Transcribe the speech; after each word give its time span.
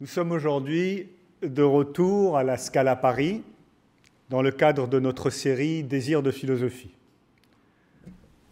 Nous 0.00 0.06
sommes 0.06 0.32
aujourd'hui 0.32 1.10
de 1.42 1.62
retour 1.62 2.38
à 2.38 2.42
la 2.42 2.56
Scala 2.56 2.96
Paris 2.96 3.42
dans 4.30 4.40
le 4.40 4.50
cadre 4.50 4.88
de 4.88 4.98
notre 4.98 5.28
série 5.28 5.82
Désir 5.84 6.22
de 6.22 6.30
philosophie. 6.30 6.94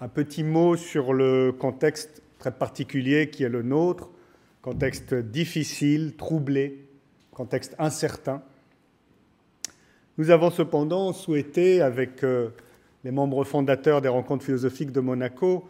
Un 0.03 0.09
petit 0.09 0.45
mot 0.45 0.77
sur 0.77 1.15
le 1.15 1.53
contexte 1.53 2.23
très 2.39 2.51
particulier 2.51 3.31
qui 3.31 3.45
est 3.45 3.49
le 3.49 3.63
nôtre, 3.63 4.11
contexte 4.61 5.15
difficile, 5.15 6.17
troublé, 6.19 6.85
contexte 7.33 7.75
incertain. 7.79 8.43
Nous 10.19 10.29
avons 10.29 10.51
cependant 10.51 11.15
souhaité, 11.15 11.81
avec 11.81 12.25
euh, 12.25 12.51
les 13.05 13.11
membres 13.11 13.45
fondateurs 13.45 14.03
des 14.03 14.09
rencontres 14.09 14.45
philosophiques 14.45 14.93
de 14.93 15.01
Monaco, 15.01 15.67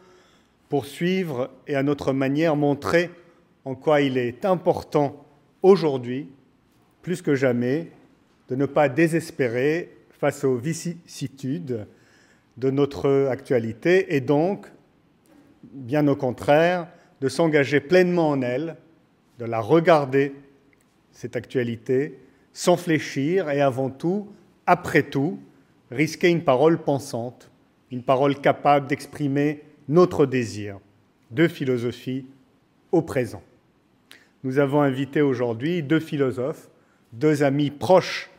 poursuivre 0.68 1.50
et 1.68 1.76
à 1.76 1.84
notre 1.84 2.12
manière 2.12 2.56
montrer 2.56 3.10
en 3.64 3.76
quoi 3.76 4.00
il 4.00 4.18
est 4.18 4.44
important 4.44 5.24
aujourd'hui, 5.62 6.28
plus 7.02 7.22
que 7.22 7.34
jamais, 7.34 7.90
de 8.48 8.56
ne 8.56 8.66
pas 8.66 8.88
désespérer 8.88 9.96
face 10.10 10.44
aux 10.44 10.56
vicissitudes 10.56 11.86
de 12.56 12.70
notre 12.70 13.28
actualité 13.30 14.16
et 14.16 14.20
donc, 14.20 14.66
bien 15.62 16.06
au 16.08 16.16
contraire, 16.16 16.88
de 17.20 17.28
s'engager 17.28 17.80
pleinement 17.80 18.30
en 18.30 18.42
elle, 18.42 18.76
de 19.38 19.44
la 19.44 19.60
regarder, 19.60 20.34
cette 21.12 21.36
actualité, 21.36 22.18
sans 22.52 22.76
fléchir 22.76 23.50
et 23.50 23.60
avant 23.60 23.90
tout, 23.90 24.28
après 24.66 25.02
tout, 25.02 25.38
risquer 25.90 26.28
une 26.28 26.44
parole 26.44 26.78
pensante, 26.78 27.50
une 27.90 28.02
parole 28.02 28.40
capable 28.40 28.86
d'exprimer 28.86 29.62
notre 29.88 30.26
désir 30.26 30.78
de 31.30 31.48
philosophie 31.48 32.26
au 32.92 33.02
présent. 33.02 33.42
Nous 34.44 34.60
avons 34.60 34.82
invité 34.82 35.20
aujourd'hui 35.20 35.82
deux 35.82 35.98
philosophes, 35.98 36.70
deux 37.12 37.42
amis 37.42 37.70
proches 37.70 38.30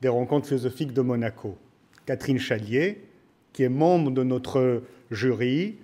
des 0.00 0.08
rencontres 0.08 0.46
philosophiques 0.46 0.92
de 0.92 1.00
Monaco. 1.00 1.58
Catherine 2.06 2.38
Chalier, 2.38 3.02
qui 3.52 3.64
est 3.64 3.68
membre 3.68 4.12
de 4.12 4.22
notre 4.22 4.82
jury 5.10 5.78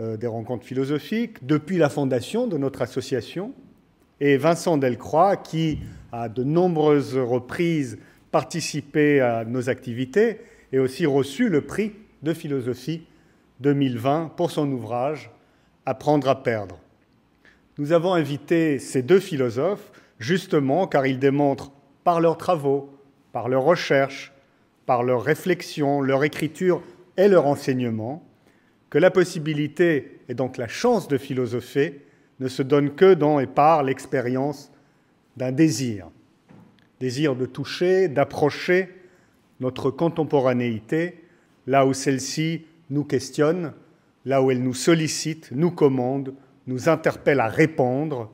euh, 0.00 0.16
des 0.16 0.26
rencontres 0.26 0.64
philosophiques 0.64 1.46
depuis 1.46 1.78
la 1.78 1.88
fondation 1.88 2.48
de 2.48 2.58
notre 2.58 2.82
association, 2.82 3.52
et 4.20 4.36
Vincent 4.36 4.76
Delcroix, 4.78 5.36
qui 5.36 5.78
a 6.10 6.28
de 6.28 6.42
nombreuses 6.42 7.16
reprises 7.16 7.98
participé 8.32 9.20
à 9.20 9.44
nos 9.44 9.70
activités 9.70 10.40
et 10.72 10.80
aussi 10.80 11.06
reçu 11.06 11.48
le 11.48 11.60
prix 11.60 11.92
de 12.24 12.32
philosophie 12.32 13.02
2020 13.60 14.32
pour 14.36 14.50
son 14.50 14.70
ouvrage 14.72 15.30
Apprendre 15.86 16.28
à 16.28 16.42
perdre. 16.42 16.78
Nous 17.78 17.92
avons 17.92 18.12
invité 18.12 18.80
ces 18.80 19.02
deux 19.02 19.20
philosophes 19.20 19.92
justement 20.18 20.88
car 20.88 21.06
ils 21.06 21.20
démontrent 21.20 21.70
par 22.02 22.20
leurs 22.20 22.36
travaux, 22.36 22.92
par 23.30 23.48
leurs 23.48 23.62
recherches, 23.62 24.32
par 24.84 25.04
leurs 25.04 25.22
réflexions, 25.22 26.00
leur 26.00 26.24
écriture 26.24 26.82
et 27.16 27.28
leur 27.28 27.46
enseignement, 27.46 28.26
que 28.90 28.98
la 28.98 29.12
possibilité 29.12 30.20
et 30.28 30.34
donc 30.34 30.56
la 30.56 30.66
chance 30.66 31.06
de 31.06 31.18
philosopher 31.18 32.02
ne 32.40 32.48
se 32.48 32.62
donne 32.62 32.96
que 32.96 33.14
dans 33.14 33.38
et 33.38 33.46
par 33.46 33.84
l'expérience 33.84 34.72
d'un 35.36 35.52
désir, 35.52 36.10
désir 36.98 37.36
de 37.36 37.46
toucher, 37.46 38.08
d'approcher 38.08 38.88
notre 39.60 39.92
contemporanéité 39.92 41.22
là 41.68 41.86
où 41.86 41.92
celle-ci 41.92 42.66
nous 42.90 43.04
questionne, 43.04 43.72
là 44.24 44.42
où 44.42 44.50
elle 44.50 44.64
nous 44.64 44.74
sollicite, 44.74 45.50
nous 45.52 45.70
commande, 45.70 46.34
nous 46.68 46.88
interpelle 46.88 47.40
à 47.40 47.48
répondre 47.48 48.30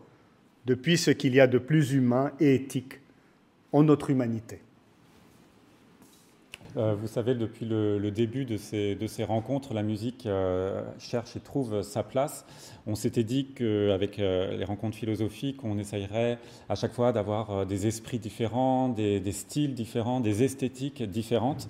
depuis 0.66 0.98
ce 0.98 1.10
qu'il 1.10 1.34
y 1.34 1.40
a 1.40 1.46
de 1.46 1.58
plus 1.58 1.92
humain 1.92 2.32
et 2.40 2.54
éthique 2.54 3.00
en 3.72 3.82
notre 3.82 4.10
humanité. 4.10 4.60
Euh, 6.76 6.94
vous 6.94 7.06
savez, 7.06 7.36
depuis 7.36 7.64
le, 7.64 8.10
début 8.10 8.44
de 8.44 8.56
ces, 8.56 9.24
rencontres, 9.24 9.74
la 9.74 9.84
musique 9.84 10.26
euh, 10.26 10.82
cherche 10.98 11.36
et 11.36 11.40
trouve 11.40 11.82
sa 11.82 12.02
place. 12.02 12.44
On 12.86 12.94
s'était 12.94 13.24
dit 13.24 13.46
qu'avec 13.54 14.18
euh, 14.18 14.56
les 14.56 14.64
rencontres 14.64 14.96
philosophiques, 14.96 15.64
on 15.64 15.78
essayerait 15.78 16.38
à 16.68 16.74
chaque 16.74 16.92
fois 16.92 17.12
d'avoir 17.12 17.64
des 17.64 17.86
esprits 17.86 18.18
différents, 18.18 18.90
des, 18.90 19.32
styles 19.32 19.74
différents, 19.74 20.20
des 20.20 20.42
esthétiques 20.42 21.02
différentes. 21.02 21.68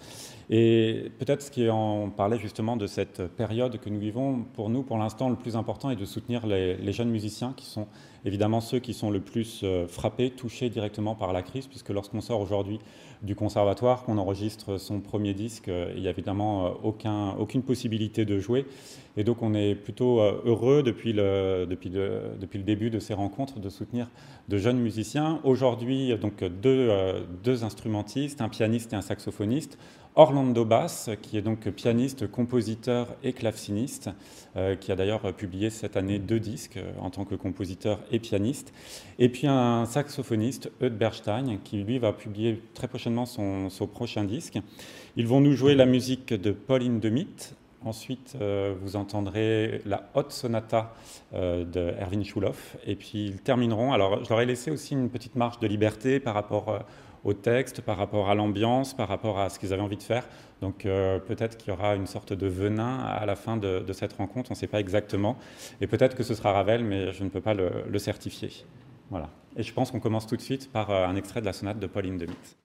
Et 0.51 1.13
peut-être 1.19 1.43
ce 1.43 1.51
qui 1.51 1.71
en 1.71 2.11
parlait 2.11 2.39
justement 2.39 2.77
de 2.77 2.87
cette 2.87 3.23
période 3.29 3.79
que 3.79 3.89
nous 3.89 4.01
vivons, 4.01 4.45
pour 4.55 4.71
nous, 4.71 4.83
pour 4.83 4.99
l'instant, 4.99 5.31
le 5.31 5.37
plus 5.37 5.57
important 5.57 5.91
est 5.91 5.97
de 5.97 6.05
soutenir 6.05 6.47
les, 6.47 6.93
jeunes 6.93 7.11
musiciens 7.11 7.55
qui 7.57 7.67
sont 7.67 7.87
évidemment 8.27 8.61
ceux 8.61 8.79
qui 8.79 8.93
sont 8.93 9.11
le 9.11 9.21
plus 9.21 9.65
frappés, 9.89 10.31
touchés 10.31 10.69
directement 10.69 11.15
par 11.15 11.33
la 11.33 11.43
crise, 11.43 11.67
puisque 11.67 11.91
lorsqu'on 11.91 12.21
sort 12.21 12.41
aujourd'hui 12.41 12.79
du 13.25 13.35
conservatoire, 13.35 14.05
qu'on 14.05 14.19
enregistre 14.19 14.79
son 14.79 15.01
premier 15.01 15.35
disque, 15.35 15.69
euh, 15.69 15.93
il 15.97 16.03
n'y 16.03 16.09
a 16.09 16.11
évidemment 16.11 16.67
euh, 16.67 16.71
aucun, 16.83 17.31
aucune 17.39 17.63
possibilité 17.63 18.25
de 18.25 18.39
jouer. 18.39 18.67
Et 19.17 19.25
donc 19.25 19.43
on 19.43 19.55
est 19.55 19.75
plutôt 19.75 20.21
euh, 20.21 20.43
heureux 20.45 20.83
depuis 20.83 21.04
depuis, 21.13 21.91
le 21.91 22.65
début 22.65 22.91
de 22.91 22.99
ces 22.99 23.15
rencontres 23.15 23.61
de 23.61 23.69
soutenir 23.69 24.09
de 24.49 24.57
jeunes 24.57 24.79
musiciens. 24.79 25.41
Aujourd'hui, 25.45 26.17
donc 26.17 26.43
deux, 26.45 26.91
deux 27.43 27.65
instrumentistes, 27.65 28.41
un 28.41 28.49
pianiste 28.49 28.93
et 28.93 28.97
un 28.97 29.03
saxophoniste. 29.03 29.79
Orlando 30.17 30.65
Bass, 30.65 31.11
qui 31.23 31.37
est 31.37 31.43
donc 31.43 31.69
pianiste, 31.71 32.31
compositeur 32.31 33.09
et 33.25 33.33
claveciniste, 33.33 34.11
euh, 34.57 34.77
qui 34.77 34.93
a 34.93 34.97
d'ailleurs 34.97 35.35
publié 35.35 35.71
cette 35.71 35.97
année 35.97 36.21
deux 36.21 36.39
disques 36.39 36.77
euh, 36.77 36.93
en 37.01 37.11
tant 37.11 37.25
que 37.25 37.35
compositeur 37.35 37.99
et 38.13 38.21
pianiste. 38.21 38.73
Et 39.19 39.29
puis 39.29 39.49
un 39.49 39.87
saxophoniste, 39.87 40.71
Eudes 40.81 40.97
Berstein, 40.97 41.59
qui 41.65 41.79
lui 41.79 41.99
va 41.99 42.13
publier 42.13 42.63
très 42.75 42.87
prochainement 42.87 43.27
son, 43.27 43.69
prochain 43.93 44.23
disque. 44.23 44.59
Ils 45.17 45.27
vont 45.27 45.41
nous 45.41 45.53
jouer 45.53 45.75
la 45.75 45.87
musique 45.87 46.33
de 46.33 46.53
Pauline 46.53 47.01
Demit. 47.01 47.55
Ensuite, 47.85 48.37
euh, 48.41 48.75
vous 48.81 48.97
entendrez 48.97 49.83
la 49.85 50.09
Haute 50.15 50.33
Sonata 50.33 50.95
de 51.33 51.95
Erwin 52.01 52.25
Schulhoff. 52.25 52.77
Et 52.87 52.95
puis 52.97 53.27
ils 53.27 53.41
termineront. 53.41 53.93
Alors, 53.93 54.25
je 54.25 54.29
leur 54.29 54.41
ai 54.41 54.47
laissé 54.47 54.71
aussi 54.71 54.95
une 54.95 55.11
petite 55.11 55.35
marge 55.35 55.59
de 55.59 55.67
liberté 55.67 56.21
par 56.21 56.35
rapport 56.35 56.85
au 57.25 57.33
texte, 57.33 57.81
par 57.81 57.97
rapport 57.97 58.29
à 58.31 58.35
l'ambiance, 58.35 58.95
par 58.95 59.09
rapport 59.09 59.39
à 59.39 59.49
ce 59.49 59.59
qu'ils 59.59 59.73
avaient 59.73 59.83
envie 59.83 59.97
de 59.97 60.03
faire. 60.03 60.29
Donc 60.61 60.87
euh, 60.87 61.19
peut-être 61.19 61.57
qu'il 61.57 61.69
y 61.69 61.73
aura 61.73 61.97
une 61.97 62.07
sorte 62.07 62.33
de 62.33 62.47
venin 62.47 62.99
à 63.01 63.27
la 63.27 63.35
fin 63.35 63.57
de, 63.57 63.85
cette 63.93 64.13
rencontre, 64.13 64.51
on 64.51 64.55
ne 64.55 64.59
sait 64.59 64.67
pas 64.67 64.81
exactement. 64.81 65.37
Et 65.81 65.87
peut-être 65.87 66.15
que 66.15 66.23
ce 66.23 66.35
sera 66.35 66.53
Ravel, 66.53 66.85
mais 66.85 67.13
je 67.13 67.25
ne 67.25 67.31
peux 67.31 67.41
pas 67.41 67.55
le, 67.55 67.99
certifier. 67.99 68.51
Voilà. 69.11 69.31
Et 69.57 69.63
je 69.63 69.73
pense 69.73 69.91
qu'on 69.91 70.01
commence 70.01 70.27
tout 70.27 70.37
de 70.37 70.43
suite 70.43 70.71
par 70.71 70.91
euh, 70.91 71.07
un 71.07 71.17
extrait 71.17 71.41
de 71.41 71.47
la 71.47 71.53
sonate 71.53 71.79
de 71.79 71.87
Pauline 71.87 72.19
de 72.19 72.27
Witt. 72.27 72.64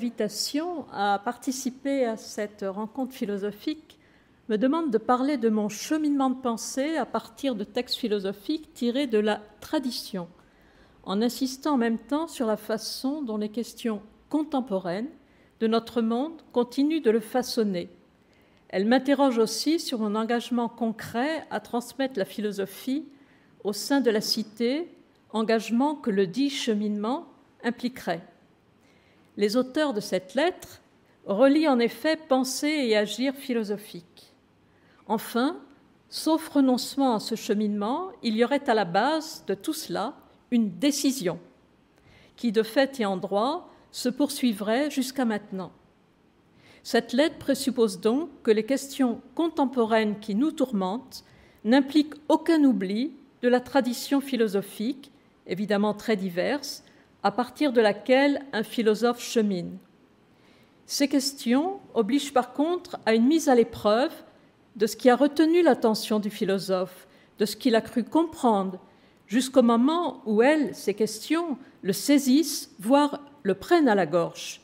D'invitation 0.00 0.86
à 0.94 1.20
participer 1.22 2.06
à 2.06 2.16
cette 2.16 2.64
rencontre 2.66 3.12
philosophique 3.12 3.98
me 4.48 4.56
demande 4.56 4.90
de 4.90 4.96
parler 4.96 5.36
de 5.36 5.50
mon 5.50 5.68
cheminement 5.68 6.30
de 6.30 6.40
pensée 6.40 6.96
à 6.96 7.04
partir 7.04 7.54
de 7.54 7.64
textes 7.64 7.96
philosophiques 7.96 8.72
tirés 8.72 9.06
de 9.06 9.18
la 9.18 9.42
tradition, 9.60 10.26
en 11.02 11.20
insistant 11.20 11.74
en 11.74 11.76
même 11.76 11.98
temps 11.98 12.28
sur 12.28 12.46
la 12.46 12.56
façon 12.56 13.20
dont 13.20 13.36
les 13.36 13.50
questions 13.50 14.00
contemporaines 14.30 15.10
de 15.60 15.66
notre 15.66 16.00
monde 16.00 16.40
continuent 16.54 17.02
de 17.02 17.10
le 17.10 17.20
façonner. 17.20 17.90
Elle 18.70 18.86
m'interroge 18.86 19.36
aussi 19.36 19.78
sur 19.78 19.98
mon 19.98 20.14
engagement 20.14 20.70
concret 20.70 21.46
à 21.50 21.60
transmettre 21.60 22.18
la 22.18 22.24
philosophie 22.24 23.04
au 23.64 23.74
sein 23.74 24.00
de 24.00 24.10
la 24.10 24.22
cité, 24.22 24.88
engagement 25.34 25.94
que 25.94 26.10
le 26.10 26.26
dit 26.26 26.48
cheminement 26.48 27.26
impliquerait. 27.62 28.22
Les 29.40 29.56
auteurs 29.56 29.94
de 29.94 30.00
cette 30.00 30.34
lettre 30.34 30.82
relient 31.24 31.66
en 31.66 31.78
effet 31.78 32.18
pensée 32.18 32.68
et 32.68 32.94
agir 32.94 33.34
philosophique. 33.34 34.34
Enfin, 35.06 35.56
sauf 36.10 36.46
renoncement 36.48 37.14
à 37.14 37.20
ce 37.20 37.36
cheminement, 37.36 38.10
il 38.22 38.36
y 38.36 38.44
aurait 38.44 38.68
à 38.68 38.74
la 38.74 38.84
base 38.84 39.42
de 39.46 39.54
tout 39.54 39.72
cela 39.72 40.12
une 40.50 40.78
décision 40.78 41.38
qui, 42.36 42.52
de 42.52 42.62
fait 42.62 43.00
et 43.00 43.06
en 43.06 43.16
droit, 43.16 43.72
se 43.92 44.10
poursuivrait 44.10 44.90
jusqu'à 44.90 45.24
maintenant. 45.24 45.72
Cette 46.82 47.14
lettre 47.14 47.38
présuppose 47.38 47.98
donc 47.98 48.28
que 48.42 48.50
les 48.50 48.66
questions 48.66 49.22
contemporaines 49.34 50.20
qui 50.20 50.34
nous 50.34 50.52
tourmentent 50.52 51.24
n'impliquent 51.64 52.16
aucun 52.28 52.62
oubli 52.62 53.14
de 53.40 53.48
la 53.48 53.60
tradition 53.60 54.20
philosophique, 54.20 55.10
évidemment 55.46 55.94
très 55.94 56.16
diverse, 56.16 56.84
à 57.22 57.30
partir 57.30 57.72
de 57.72 57.80
laquelle 57.80 58.44
un 58.52 58.62
philosophe 58.62 59.22
chemine. 59.22 59.78
Ces 60.86 61.08
questions 61.08 61.80
obligent 61.94 62.32
par 62.32 62.52
contre 62.52 62.98
à 63.06 63.14
une 63.14 63.26
mise 63.26 63.48
à 63.48 63.54
l'épreuve 63.54 64.12
de 64.76 64.86
ce 64.86 64.96
qui 64.96 65.10
a 65.10 65.16
retenu 65.16 65.62
l'attention 65.62 66.18
du 66.18 66.30
philosophe, 66.30 67.06
de 67.38 67.44
ce 67.44 67.56
qu'il 67.56 67.76
a 67.76 67.80
cru 67.80 68.04
comprendre, 68.04 68.80
jusqu'au 69.26 69.62
moment 69.62 70.22
où 70.26 70.42
elles, 70.42 70.74
ces 70.74 70.94
questions, 70.94 71.58
le 71.82 71.92
saisissent, 71.92 72.70
voire 72.78 73.20
le 73.42 73.54
prennent 73.54 73.88
à 73.88 73.94
la 73.94 74.06
gorge. 74.06 74.60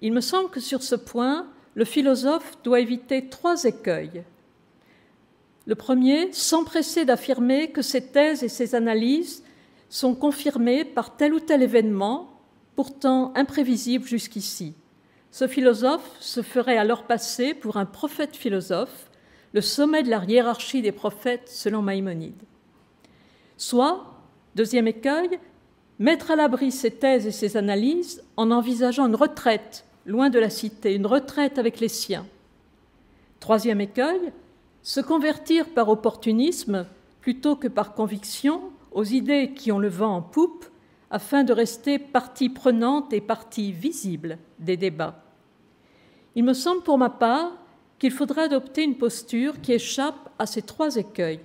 Il 0.00 0.12
me 0.12 0.20
semble 0.20 0.50
que 0.50 0.60
sur 0.60 0.82
ce 0.82 0.94
point, 0.94 1.46
le 1.74 1.84
philosophe 1.84 2.58
doit 2.64 2.80
éviter 2.80 3.28
trois 3.28 3.64
écueils. 3.64 4.24
Le 5.66 5.74
premier, 5.74 6.32
s'empresser 6.32 7.04
d'affirmer 7.04 7.70
que 7.70 7.82
ses 7.82 8.06
thèses 8.06 8.42
et 8.42 8.48
ses 8.48 8.74
analyses 8.74 9.44
sont 9.90 10.14
confirmées 10.14 10.84
par 10.84 11.16
tel 11.16 11.34
ou 11.34 11.40
tel 11.40 11.62
événement, 11.62 12.40
pourtant 12.76 13.32
imprévisible 13.36 14.06
jusqu'ici. 14.06 14.74
Ce 15.32 15.46
philosophe 15.46 16.16
se 16.20 16.42
ferait 16.42 16.78
alors 16.78 17.04
passer 17.04 17.52
pour 17.52 17.76
un 17.76 17.84
prophète 17.84 18.36
philosophe, 18.36 19.10
le 19.52 19.60
sommet 19.60 20.02
de 20.02 20.08
la 20.08 20.24
hiérarchie 20.24 20.80
des 20.80 20.92
prophètes 20.92 21.48
selon 21.48 21.82
Maïmonide. 21.82 22.42
Soit, 23.56 24.06
deuxième 24.54 24.86
écueil, 24.88 25.38
mettre 25.98 26.30
à 26.30 26.36
l'abri 26.36 26.70
ses 26.70 26.92
thèses 26.92 27.26
et 27.26 27.32
ses 27.32 27.56
analyses 27.56 28.22
en 28.36 28.52
envisageant 28.52 29.06
une 29.06 29.16
retraite 29.16 29.84
loin 30.06 30.30
de 30.30 30.38
la 30.38 30.50
cité, 30.50 30.94
une 30.94 31.06
retraite 31.06 31.58
avec 31.58 31.80
les 31.80 31.88
siens. 31.88 32.26
Troisième 33.40 33.80
écueil, 33.80 34.32
se 34.82 35.00
convertir 35.00 35.68
par 35.70 35.88
opportunisme 35.88 36.86
plutôt 37.20 37.56
que 37.56 37.68
par 37.68 37.94
conviction 37.94 38.62
aux 38.92 39.04
idées 39.04 39.52
qui 39.54 39.72
ont 39.72 39.78
le 39.78 39.88
vent 39.88 40.16
en 40.16 40.22
poupe 40.22 40.66
afin 41.10 41.42
de 41.42 41.52
rester 41.52 41.98
partie 41.98 42.48
prenante 42.48 43.12
et 43.12 43.20
partie 43.20 43.72
visible 43.72 44.38
des 44.58 44.76
débats. 44.76 45.24
Il 46.34 46.44
me 46.44 46.52
semble 46.52 46.82
pour 46.82 46.98
ma 46.98 47.10
part 47.10 47.52
qu'il 47.98 48.12
faudra 48.12 48.42
adopter 48.42 48.84
une 48.84 48.96
posture 48.96 49.60
qui 49.60 49.72
échappe 49.72 50.30
à 50.38 50.46
ces 50.46 50.62
trois 50.62 50.96
écueils, 50.96 51.40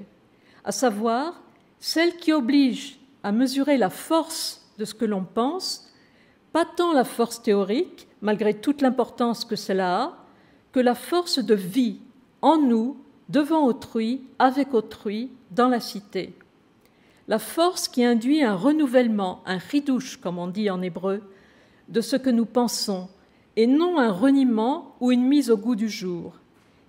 à 0.64 0.72
savoir 0.72 1.42
celle 1.80 2.16
qui 2.18 2.32
oblige 2.32 3.00
à 3.24 3.32
mesurer 3.32 3.78
la 3.78 3.90
force 3.90 4.72
de 4.78 4.86
ce 4.86 4.94
que 4.94 5.06
l'on 5.06 5.24
pense, 5.24 5.92
pas 6.54 6.66
tant 6.66 6.94
la 6.94 7.04
force 7.04 7.42
théorique, 7.42 8.08
malgré 8.22 8.54
toute 8.54 8.82
l'importance 8.82 9.44
que 9.44 9.56
cela 9.56 10.04
a, 10.04 10.18
que 10.72 10.80
la 10.80 10.96
force 10.96 11.40
de 11.40 11.56
vie 11.56 12.00
en 12.42 12.58
nous, 12.58 12.98
devant 13.30 13.66
autrui, 13.66 14.22
avec 14.38 14.74
autrui, 14.74 15.32
dans 15.52 15.68
la 15.68 15.80
cité 15.80 16.36
la 17.27 17.39
force 17.39 17.88
qui 17.88 18.03
induit 18.03 18.44
un 18.44 18.55
renouvellement, 18.55 19.41
un 19.46 19.58
ridouche, 19.58 20.17
comme 20.17 20.38
on 20.38 20.48
dit 20.48 20.70
en 20.70 20.82
hébreu, 20.82 21.22
de 21.89 22.01
ce 22.01 22.15
que 22.15 22.29
nous 22.29 22.46
pensons, 22.46 23.10
et 23.55 23.67
non 23.67 24.00
un 24.00 24.12
reniement 24.12 24.96
ou 25.00 25.12
une 25.12 25.24
mise 25.24 25.50
au 25.50 25.58
goût 25.58 25.75
du 25.75 25.89
jour. 25.89 26.34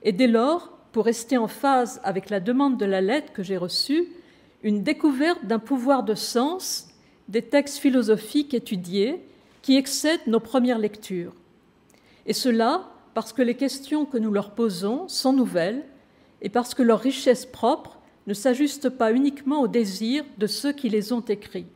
Et 0.03 0.13
dès 0.13 0.27
lors, 0.27 0.71
pour 0.93 1.05
rester 1.05 1.37
en 1.37 1.49
phase 1.49 2.01
avec 2.05 2.31
la 2.31 2.41
demande 2.41 2.79
de 2.79 2.87
la 2.87 3.01
lettre 3.01 3.33
que 3.33 3.43
j'ai 3.43 3.57
reçue, 3.57 4.09
une 4.63 4.83
découverte 4.83 5.45
d'un 5.45 5.59
pouvoir 5.59 6.03
de 6.03 6.15
sens 6.15 6.89
des 7.29 7.43
textes 7.43 7.79
philosophiques 7.79 8.55
étudiés 8.55 9.21
qui 9.63 9.77
excèdent 9.77 10.27
nos 10.27 10.41
premières 10.41 10.79
lectures. 10.79 11.35
Et 12.25 12.33
cela 12.33 12.89
parce 13.15 13.33
que 13.33 13.43
les 13.43 13.55
questions 13.55 14.05
que 14.05 14.19
nous 14.19 14.31
leur 14.31 14.51
posons 14.51 15.09
sont 15.09 15.33
nouvelles 15.33 15.85
et 16.43 16.49
parce 16.49 16.75
que 16.75 16.83
leur 16.83 17.01
richesse 17.01 17.47
propre 17.47 17.96
ne 18.27 18.35
s'ajustent 18.35 18.91
pas 18.91 19.13
uniquement 19.13 19.61
aux 19.61 19.69
désirs 19.69 20.25
de 20.39 20.47
ceux 20.47 20.73
qui 20.73 20.89
les 20.89 21.13
ont 21.13 21.21
écrits. 21.21 21.67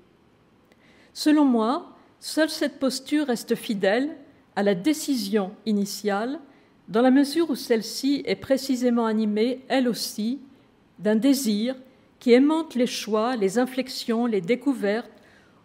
Selon 1.13 1.45
moi, 1.45 1.97
seule 2.19 2.51
cette 2.51 2.79
posture 2.79 3.27
reste 3.27 3.55
fidèle 3.55 4.17
à 4.57 4.63
la 4.63 4.75
décision 4.75 5.53
initiale, 5.67 6.41
dans 6.89 7.03
la 7.03 7.11
mesure 7.11 7.51
où 7.51 7.55
celle-ci 7.55 8.23
est 8.27 8.37
précisément 8.37 9.07
animée, 9.07 9.61
elle 9.69 9.89
aussi, 9.89 10.41
d'un 10.99 11.17
désir 11.17 11.77
qui 12.19 12.33
aimante 12.33 12.75
les 12.75 12.87
choix, 12.87 13.37
les 13.37 13.59
inflexions, 13.59 14.27
les 14.27 14.41
découvertes 14.41 15.11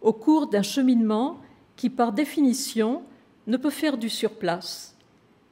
au 0.00 0.12
cours 0.12 0.46
d'un 0.46 0.62
cheminement 0.62 1.38
qui, 1.74 1.90
par 1.90 2.12
définition, 2.12 3.02
ne 3.46 3.56
peut 3.56 3.70
faire 3.70 3.98
du 3.98 4.08
surplace, 4.08 4.96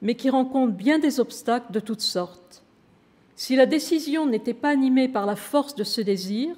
mais 0.01 0.15
qui 0.15 0.31
rencontre 0.31 0.73
bien 0.73 0.99
des 0.99 1.21
obstacles 1.21 1.73
de 1.73 1.81
toutes 1.81 2.01
sortes. 2.01 2.44
Si 3.37 3.57
la 3.57 3.67
décision 3.67 4.27
n'était 4.27 4.55
pas 4.55 4.71
animée 4.71 5.09
par 5.09 5.27
la 5.27 5.37
force 5.37 5.75
de 5.75 5.85
ce 5.85 6.01
désir, 6.01 6.55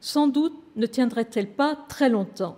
sans 0.00 0.28
doute 0.28 0.56
ne 0.76 0.86
tiendrait-elle 0.86 1.48
pas 1.48 1.76
très 1.88 2.08
longtemps. 2.08 2.56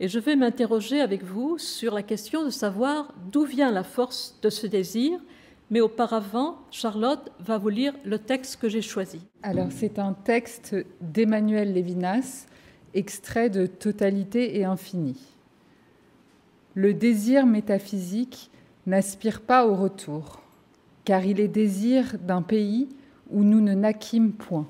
Et 0.00 0.08
je 0.08 0.18
vais 0.18 0.36
m'interroger 0.36 1.00
avec 1.00 1.22
vous 1.22 1.58
sur 1.58 1.94
la 1.94 2.02
question 2.02 2.44
de 2.44 2.50
savoir 2.50 3.12
d'où 3.32 3.44
vient 3.44 3.70
la 3.70 3.84
force 3.84 4.38
de 4.42 4.50
ce 4.50 4.66
désir. 4.66 5.18
Mais 5.70 5.80
auparavant, 5.80 6.58
Charlotte 6.70 7.30
va 7.38 7.58
vous 7.58 7.68
lire 7.68 7.94
le 8.04 8.18
texte 8.18 8.56
que 8.56 8.68
j'ai 8.68 8.82
choisi. 8.82 9.20
Alors, 9.42 9.68
c'est 9.70 9.98
un 9.98 10.14
texte 10.14 10.74
d'Emmanuel 11.00 11.72
Lévinas, 11.72 12.46
extrait 12.92 13.50
de 13.50 13.66
Totalité 13.66 14.58
et 14.58 14.64
Infini. 14.64 15.16
Le 16.74 16.92
désir 16.92 17.46
métaphysique 17.46 18.50
n'aspire 18.86 19.40
pas 19.40 19.66
au 19.66 19.74
retour 19.74 20.40
car 21.04 21.24
il 21.24 21.40
est 21.40 21.48
désir 21.48 22.16
d'un 22.20 22.42
pays 22.42 22.88
où 23.30 23.42
nous 23.44 23.60
ne 23.60 23.74
naquîmes 23.74 24.32
point, 24.32 24.66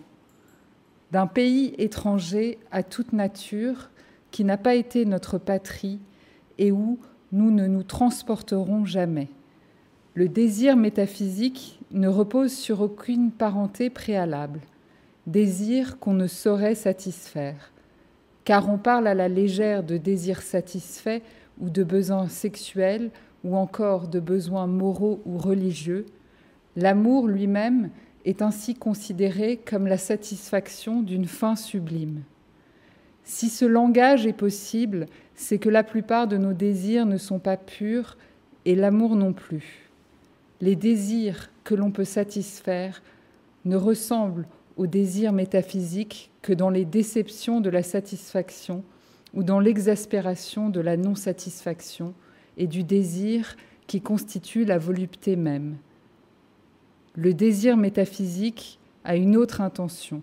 d'un 1.12 1.26
pays 1.26 1.75
étranger 1.78 2.58
à 2.70 2.82
toute 2.82 3.12
nature 3.12 3.90
qui 4.30 4.44
n'a 4.44 4.56
pas 4.56 4.75
été 4.75 5.04
notre 5.04 5.38
patrie 5.38 5.99
et 6.58 6.72
où 6.72 6.99
nous 7.32 7.50
ne 7.50 7.66
nous 7.66 7.82
transporterons 7.82 8.84
jamais. 8.84 9.28
Le 10.14 10.28
désir 10.28 10.76
métaphysique 10.76 11.80
ne 11.92 12.08
repose 12.08 12.52
sur 12.52 12.80
aucune 12.80 13.30
parenté 13.30 13.90
préalable, 13.90 14.60
désir 15.26 15.99
qu'on 15.99 16.14
ne 16.14 16.26
saurait 16.26 16.75
satisfaire, 16.75 17.72
car 18.44 18.68
on 18.68 18.78
parle 18.78 19.06
à 19.06 19.14
la 19.14 19.28
légère 19.28 19.82
de 19.82 19.96
désirs 19.96 20.42
satisfaits 20.42 21.22
ou 21.60 21.70
de 21.70 21.84
besoins 21.84 22.28
sexuels 22.28 23.10
ou 23.44 23.56
encore 23.56 24.08
de 24.08 24.20
besoins 24.20 24.66
moraux 24.66 25.22
ou 25.25 25.38
religieux, 25.38 26.06
L'amour 26.77 27.27
lui-même 27.27 27.91
est 28.25 28.43
ainsi 28.43 28.75
considéré 28.75 29.57
comme 29.57 29.87
la 29.87 29.99
satisfaction 29.99 31.03
d'une 31.03 31.27
fin 31.27 31.57
sublime. 31.57 32.23
Si 33.25 33.49
ce 33.49 33.65
langage 33.65 34.27
est 34.27 34.33
possible, 34.33 35.07
c'est 35.35 35.59
que 35.59 35.69
la 35.69 35.85
plupart 35.85 36.29
de 36.29 36.37
nos 36.37 36.53
désirs 36.53 37.07
ne 37.07 37.17
sont 37.17 37.39
pas 37.39 37.57
purs 37.57 38.17
et 38.65 38.75
l'amour 38.75 39.17
non 39.17 39.33
plus. 39.33 39.91
Les 40.61 40.77
désirs 40.77 41.50
que 41.65 41.75
l'on 41.75 41.91
peut 41.91 42.05
satisfaire 42.05 43.03
ne 43.65 43.77
ressemblent 43.77 44.47
aux 44.77 44.87
désirs 44.87 45.33
métaphysiques 45.33 46.31
que 46.43 46.53
dans 46.53 46.71
les 46.71 46.85
déceptions 46.85 47.61
de 47.61 47.71
la 47.71 47.83
satisfaction 47.83 48.85
ou 49.35 49.43
dans 49.43 49.61
l'exaspération 49.61 50.69
de 50.69 50.81
la 50.81 50.97
non-satisfaction 50.97 52.15
et 52.57 52.67
du 52.67 52.83
désir 52.83 53.57
qui 53.87 54.00
constitue 54.00 54.65
la 54.65 54.79
volupté 54.79 55.37
même. 55.37 55.77
Le 57.17 57.35
désir 57.35 57.76
métaphysique 57.76 58.79
a 59.05 59.17
une 59.17 59.37
autre 59.37 59.61
intention. 59.61 60.23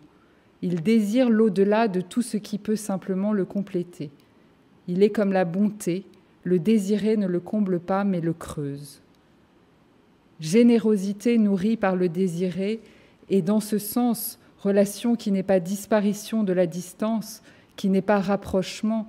Il 0.61 0.81
désire 0.81 1.29
l'au-delà 1.29 1.87
de 1.87 2.01
tout 2.01 2.21
ce 2.21 2.37
qui 2.37 2.57
peut 2.57 2.75
simplement 2.75 3.33
le 3.33 3.45
compléter. 3.45 4.09
Il 4.87 5.03
est 5.03 5.09
comme 5.09 5.33
la 5.33 5.45
bonté, 5.45 6.05
le 6.43 6.59
désiré 6.59 7.17
ne 7.17 7.27
le 7.27 7.39
comble 7.39 7.79
pas 7.79 8.03
mais 8.03 8.21
le 8.21 8.33
creuse. 8.33 9.01
Générosité 10.39 11.37
nourrie 11.37 11.77
par 11.77 11.95
le 11.95 12.09
désiré 12.09 12.79
et 13.29 13.41
dans 13.41 13.59
ce 13.59 13.77
sens 13.77 14.39
relation 14.59 15.15
qui 15.15 15.31
n'est 15.31 15.43
pas 15.43 15.59
disparition 15.59 16.43
de 16.43 16.53
la 16.53 16.67
distance, 16.67 17.41
qui 17.75 17.89
n'est 17.89 18.01
pas 18.01 18.19
rapprochement, 18.19 19.07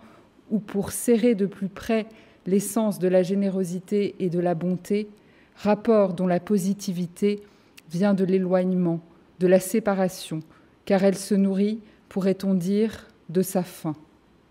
ou 0.50 0.58
pour 0.58 0.92
serrer 0.92 1.34
de 1.34 1.46
plus 1.46 1.68
près 1.68 2.06
l'essence 2.46 2.98
de 2.98 3.08
la 3.08 3.22
générosité 3.22 4.14
et 4.18 4.30
de 4.30 4.40
la 4.40 4.54
bonté, 4.54 5.08
rapport 5.56 6.14
dont 6.14 6.26
la 6.26 6.40
positivité 6.40 7.42
vient 7.90 8.14
de 8.14 8.24
l'éloignement, 8.24 9.00
de 9.40 9.46
la 9.46 9.60
séparation, 9.60 10.40
car 10.84 11.04
elle 11.04 11.16
se 11.16 11.34
nourrit, 11.34 11.80
pourrait-on 12.08 12.54
dire, 12.54 13.08
de 13.28 13.42
sa 13.42 13.62
faim. 13.62 13.96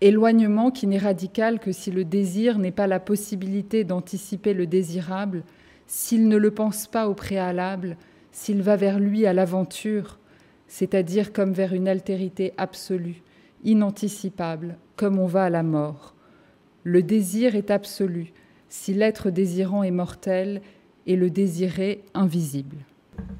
Éloignement 0.00 0.70
qui 0.70 0.86
n'est 0.86 0.98
radical 0.98 1.58
que 1.58 1.72
si 1.72 1.90
le 1.90 2.04
désir 2.04 2.58
n'est 2.58 2.70
pas 2.70 2.86
la 2.86 3.00
possibilité 3.00 3.82
d'anticiper 3.82 4.54
le 4.54 4.66
désirable, 4.66 5.42
s'il 5.86 6.28
ne 6.28 6.36
le 6.36 6.52
pense 6.52 6.86
pas 6.86 7.08
au 7.08 7.14
préalable, 7.14 7.96
s'il 8.30 8.62
va 8.62 8.76
vers 8.76 9.00
lui 9.00 9.26
à 9.26 9.32
l'aventure, 9.32 10.18
c'est-à-dire 10.68 11.32
comme 11.32 11.52
vers 11.52 11.72
une 11.72 11.88
altérité 11.88 12.52
absolue, 12.58 13.22
inanticipable, 13.64 14.76
comme 14.96 15.18
on 15.18 15.26
va 15.26 15.44
à 15.44 15.50
la 15.50 15.62
mort. 15.64 16.14
Le 16.84 17.02
désir 17.02 17.56
est 17.56 17.70
absolu, 17.70 18.32
si 18.68 18.94
l'être 18.94 19.30
désirant 19.30 19.82
est 19.82 19.90
mortel 19.90 20.60
et 21.06 21.16
le 21.16 21.30
désiré 21.30 22.04
invisible. 22.14 22.76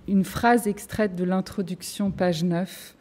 Une 0.08 0.24
phrase 0.24 0.66
extraite 0.66 1.16
de 1.16 1.24
l'introduction, 1.24 2.10
page 2.10 2.42
9, 2.42 2.96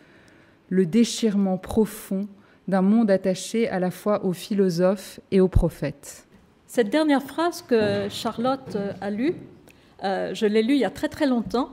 le 0.68 0.86
déchirement 0.86 1.58
profond 1.58 2.28
d'un 2.68 2.82
monde 2.82 3.10
attaché 3.10 3.70
à 3.70 3.80
la 3.80 3.92
fois 3.92 4.26
aux 4.26 4.34
philosophes 4.34 5.22
et 5.32 5.40
aux 5.40 5.48
prophètes. 5.48 6.28
Cette 6.66 6.90
dernière 6.90 7.24
phrase 7.24 7.62
que 7.62 8.10
Charlotte 8.10 8.76
euh, 8.76 8.92
a 9.00 9.10
lue, 9.10 9.36
euh, 10.04 10.34
je 10.34 10.46
l'ai 10.46 10.62
lue 10.62 10.74
il 10.74 10.80
y 10.80 10.86
a 10.86 10.90
très 10.90 11.08
très 11.08 11.26
longtemps. 11.26 11.70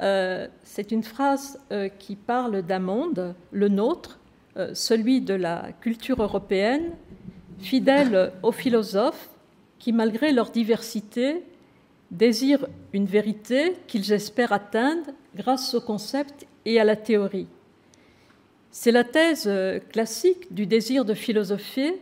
Euh, 0.00 0.46
c'est 0.62 0.92
une 0.92 1.02
phrase 1.02 1.58
qui 1.98 2.14
parle 2.14 2.62
d'un 2.62 2.78
monde, 2.78 3.34
le 3.50 3.68
nôtre, 3.68 4.20
celui 4.74 5.20
de 5.20 5.34
la 5.34 5.70
culture 5.80 6.22
européenne, 6.22 6.92
fidèle 7.58 8.32
aux 8.44 8.52
philosophes 8.52 9.28
qui, 9.80 9.92
malgré 9.92 10.32
leur 10.32 10.50
diversité, 10.50 11.42
désirent 12.10 12.66
une 12.92 13.06
vérité 13.06 13.74
qu'ils 13.86 14.12
espèrent 14.12 14.52
atteindre 14.52 15.10
grâce 15.34 15.74
au 15.74 15.80
concept 15.80 16.46
et 16.64 16.80
à 16.80 16.84
la 16.84 16.96
théorie. 16.96 17.48
C'est 18.70 18.92
la 18.92 19.04
thèse 19.04 19.44
euh, 19.46 19.78
classique 19.78 20.52
du 20.52 20.66
désir 20.66 21.04
de 21.04 21.14
philosopher, 21.14 22.00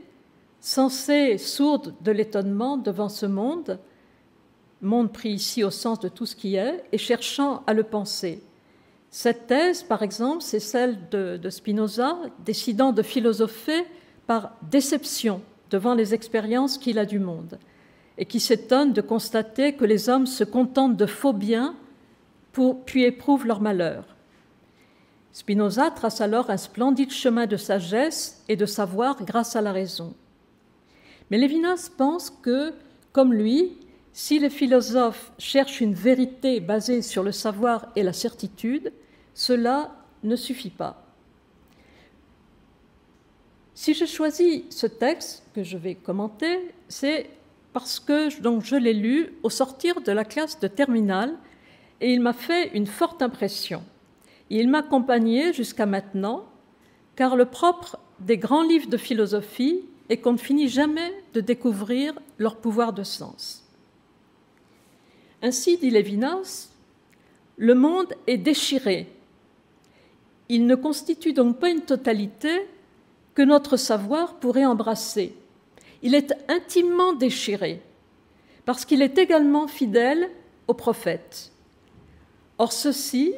censé 0.60 1.38
sourde 1.38 1.94
de 2.00 2.10
l'étonnement 2.10 2.76
devant 2.76 3.08
ce 3.08 3.26
monde, 3.26 3.78
monde 4.82 5.12
pris 5.12 5.30
ici 5.30 5.64
au 5.64 5.70
sens 5.70 6.00
de 6.00 6.08
tout 6.08 6.26
ce 6.26 6.36
qui 6.36 6.56
est, 6.56 6.84
et 6.92 6.98
cherchant 6.98 7.62
à 7.66 7.72
le 7.72 7.82
penser. 7.82 8.42
Cette 9.10 9.46
thèse, 9.46 9.82
par 9.82 10.02
exemple, 10.02 10.42
c'est 10.42 10.60
celle 10.60 11.08
de, 11.10 11.36
de, 11.36 11.50
Spinoza, 11.50 12.18
décidant 12.44 12.92
de 12.92 13.02
philosopher 13.02 13.84
par 14.26 14.52
déception 14.62 15.40
devant 15.70 15.94
les 15.94 16.14
expériences 16.14 16.78
qu'il 16.78 16.98
a 16.98 17.06
du 17.06 17.18
monde, 17.18 17.58
et 18.18 18.26
qui 18.26 18.40
s'étonne 18.40 18.92
de 18.92 19.00
constater 19.00 19.74
que 19.74 19.84
les 19.84 20.08
hommes 20.08 20.26
se 20.26 20.44
contentent 20.44 20.96
de 20.96 21.06
faux 21.06 21.32
biens 21.32 21.74
puis 22.86 23.04
éprouvent 23.04 23.46
leur 23.46 23.60
malheur. 23.60 24.04
Spinoza 25.32 25.90
trace 25.90 26.22
alors 26.22 26.48
un 26.48 26.56
splendide 26.56 27.10
chemin 27.10 27.46
de 27.46 27.58
sagesse 27.58 28.42
et 28.48 28.56
de 28.56 28.64
savoir 28.64 29.22
grâce 29.22 29.54
à 29.54 29.60
la 29.60 29.72
raison. 29.72 30.14
Mais 31.30 31.36
Lévinas 31.36 31.90
pense 31.94 32.30
que, 32.30 32.72
comme 33.12 33.34
lui, 33.34 33.76
si 34.14 34.38
les 34.38 34.48
philosophes 34.48 35.32
cherchent 35.36 35.82
une 35.82 35.92
vérité 35.92 36.60
basée 36.60 37.02
sur 37.02 37.22
le 37.22 37.32
savoir 37.32 37.92
et 37.96 38.02
la 38.02 38.14
certitude, 38.14 38.92
cela 39.34 39.94
ne 40.22 40.36
suffit 40.36 40.70
pas. 40.70 41.02
Si 43.74 43.92
j'ai 43.92 44.06
choisi 44.06 44.64
ce 44.70 44.86
texte 44.86 45.44
que 45.54 45.62
je 45.62 45.76
vais 45.76 45.96
commenter, 45.96 46.74
c'est 46.88 47.28
parce 47.76 48.00
que 48.00 48.40
donc, 48.40 48.64
je 48.64 48.74
l'ai 48.74 48.94
lu 48.94 49.34
au 49.42 49.50
sortir 49.50 50.00
de 50.00 50.10
la 50.10 50.24
classe 50.24 50.58
de 50.60 50.66
terminale 50.66 51.36
et 52.00 52.10
il 52.10 52.22
m'a 52.22 52.32
fait 52.32 52.70
une 52.74 52.86
forte 52.86 53.20
impression. 53.20 53.82
Il 54.48 54.70
m'accompagnait 54.70 55.52
jusqu'à 55.52 55.84
maintenant, 55.84 56.46
car 57.16 57.36
le 57.36 57.44
propre 57.44 57.98
des 58.18 58.38
grands 58.38 58.62
livres 58.62 58.88
de 58.88 58.96
philosophie 58.96 59.82
est 60.08 60.16
qu'on 60.16 60.32
ne 60.32 60.38
finit 60.38 60.70
jamais 60.70 61.12
de 61.34 61.42
découvrir 61.42 62.14
leur 62.38 62.56
pouvoir 62.56 62.94
de 62.94 63.02
sens. 63.02 63.62
Ainsi, 65.42 65.76
dit 65.76 65.90
Lévinas, 65.90 66.70
le 67.58 67.74
monde 67.74 68.14
est 68.26 68.38
déchiré. 68.38 69.06
Il 70.48 70.64
ne 70.64 70.76
constitue 70.76 71.34
donc 71.34 71.58
pas 71.58 71.68
une 71.68 71.82
totalité 71.82 72.66
que 73.34 73.42
notre 73.42 73.76
savoir 73.76 74.36
pourrait 74.36 74.64
embrasser. 74.64 75.34
Il 76.02 76.14
est 76.14 76.32
intimement 76.48 77.12
déchiré, 77.12 77.82
parce 78.64 78.84
qu'il 78.84 79.02
est 79.02 79.18
également 79.18 79.66
fidèle 79.66 80.30
aux 80.68 80.74
prophètes. 80.74 81.52
Or, 82.58 82.72
ceux-ci 82.72 83.34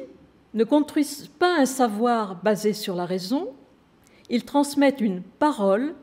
ne 0.53 0.63
construisent 0.63 1.29
pas 1.39 1.57
un 1.57 1.65
savoir 1.65 2.41
basé 2.41 2.73
sur 2.73 2.95
la 2.95 3.05
raison, 3.05 3.49
ils 4.29 4.45
transmettent 4.45 5.01
une 5.01 5.21
parole 5.21 5.95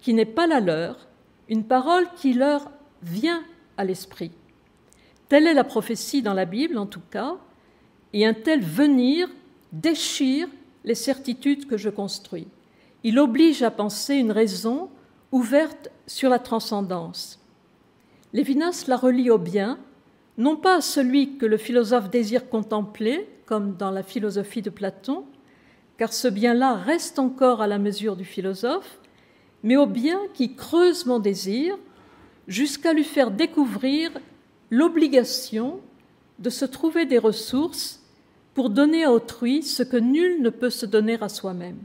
qui 0.00 0.14
n'est 0.14 0.24
pas 0.24 0.46
la 0.46 0.60
leur, 0.60 1.08
une 1.48 1.64
parole 1.64 2.06
qui 2.16 2.32
leur 2.32 2.70
vient 3.02 3.42
à 3.76 3.84
l'esprit. 3.84 4.32
Telle 5.28 5.46
est 5.46 5.54
la 5.54 5.64
prophétie 5.64 6.22
dans 6.22 6.34
la 6.34 6.44
Bible, 6.44 6.78
en 6.78 6.86
tout 6.86 7.02
cas, 7.10 7.36
et 8.12 8.26
un 8.26 8.34
tel 8.34 8.60
venir 8.60 9.28
déchire 9.72 10.48
les 10.84 10.94
certitudes 10.94 11.66
que 11.66 11.76
je 11.76 11.90
construis. 11.90 12.48
Il 13.04 13.18
oblige 13.18 13.62
à 13.62 13.70
penser 13.70 14.16
une 14.16 14.32
raison 14.32 14.90
ouverte 15.32 15.90
sur 16.06 16.28
la 16.28 16.38
transcendance. 16.38 17.40
Lévinas 18.32 18.84
la 18.88 18.96
relie 18.96 19.30
au 19.30 19.38
bien, 19.38 19.78
non 20.38 20.56
pas 20.56 20.76
à 20.76 20.80
celui 20.80 21.36
que 21.36 21.46
le 21.46 21.56
philosophe 21.56 22.10
désire 22.10 22.48
contempler, 22.48 23.28
comme 23.46 23.76
dans 23.76 23.90
la 23.90 24.02
philosophie 24.02 24.62
de 24.62 24.70
Platon, 24.70 25.24
car 25.98 26.12
ce 26.12 26.28
bien-là 26.28 26.74
reste 26.74 27.18
encore 27.18 27.60
à 27.60 27.66
la 27.66 27.78
mesure 27.78 28.16
du 28.16 28.24
philosophe, 28.24 28.98
mais 29.62 29.76
au 29.76 29.86
bien 29.86 30.20
qui 30.32 30.54
creuse 30.54 31.04
mon 31.06 31.18
désir 31.18 31.76
jusqu'à 32.48 32.92
lui 32.92 33.04
faire 33.04 33.30
découvrir 33.30 34.10
l'obligation 34.70 35.80
de 36.38 36.48
se 36.48 36.64
trouver 36.64 37.04
des 37.04 37.18
ressources 37.18 38.02
pour 38.54 38.70
donner 38.70 39.04
à 39.04 39.12
autrui 39.12 39.62
ce 39.62 39.82
que 39.82 39.96
nul 39.96 40.40
ne 40.40 40.50
peut 40.50 40.70
se 40.70 40.86
donner 40.86 41.18
à 41.20 41.28
soi-même. 41.28 41.78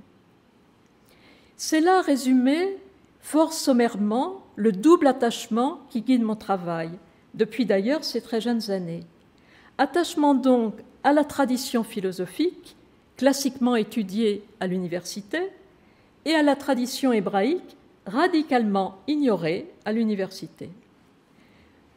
C'est 1.58 1.82
là 1.82 2.02
résumé 2.02 2.78
fort 3.26 3.54
sommairement 3.54 4.44
le 4.56 4.72
double 4.72 5.08
attachement 5.08 5.80
qui 5.90 6.04
guide 6.04 6.22
mon 6.22 6.36
travail, 6.36 6.92
depuis 7.34 7.66
d'ailleurs 7.66 8.04
ces 8.04 8.22
très 8.22 8.40
jeunes 8.40 8.70
années. 8.70 9.04
Attachement 9.80 10.36
donc 10.36 10.76
à 11.04 11.12
la 11.12 11.24
tradition 11.24 11.84
philosophique, 11.84 12.76
classiquement 13.18 13.76
étudiée 13.76 14.44
à 14.60 14.68
l'université, 14.68 15.40
et 16.26 16.36
à 16.36 16.44
la 16.44 16.56
tradition 16.56 17.12
hébraïque, 17.14 17.76
radicalement 18.06 19.00
ignorée 19.08 19.72
à 19.86 19.92
l'université. 19.92 20.70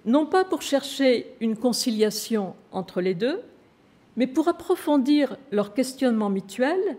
Non 0.06 0.24
pas 0.24 0.46
pour 0.46 0.62
chercher 0.62 1.26
une 1.40 1.58
conciliation 1.58 2.54
entre 2.72 3.02
les 3.02 3.14
deux, 3.14 3.42
mais 4.16 4.26
pour 4.26 4.48
approfondir 4.48 5.36
leur 5.50 5.74
questionnement 5.74 6.30
mutuel 6.30 6.96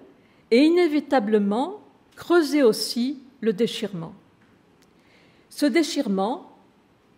et 0.51 0.59
inévitablement 0.65 1.79
creuser 2.15 2.61
aussi 2.61 3.17
le 3.41 3.53
déchirement. 3.53 4.13
Ce 5.49 5.65
déchirement 5.65 6.57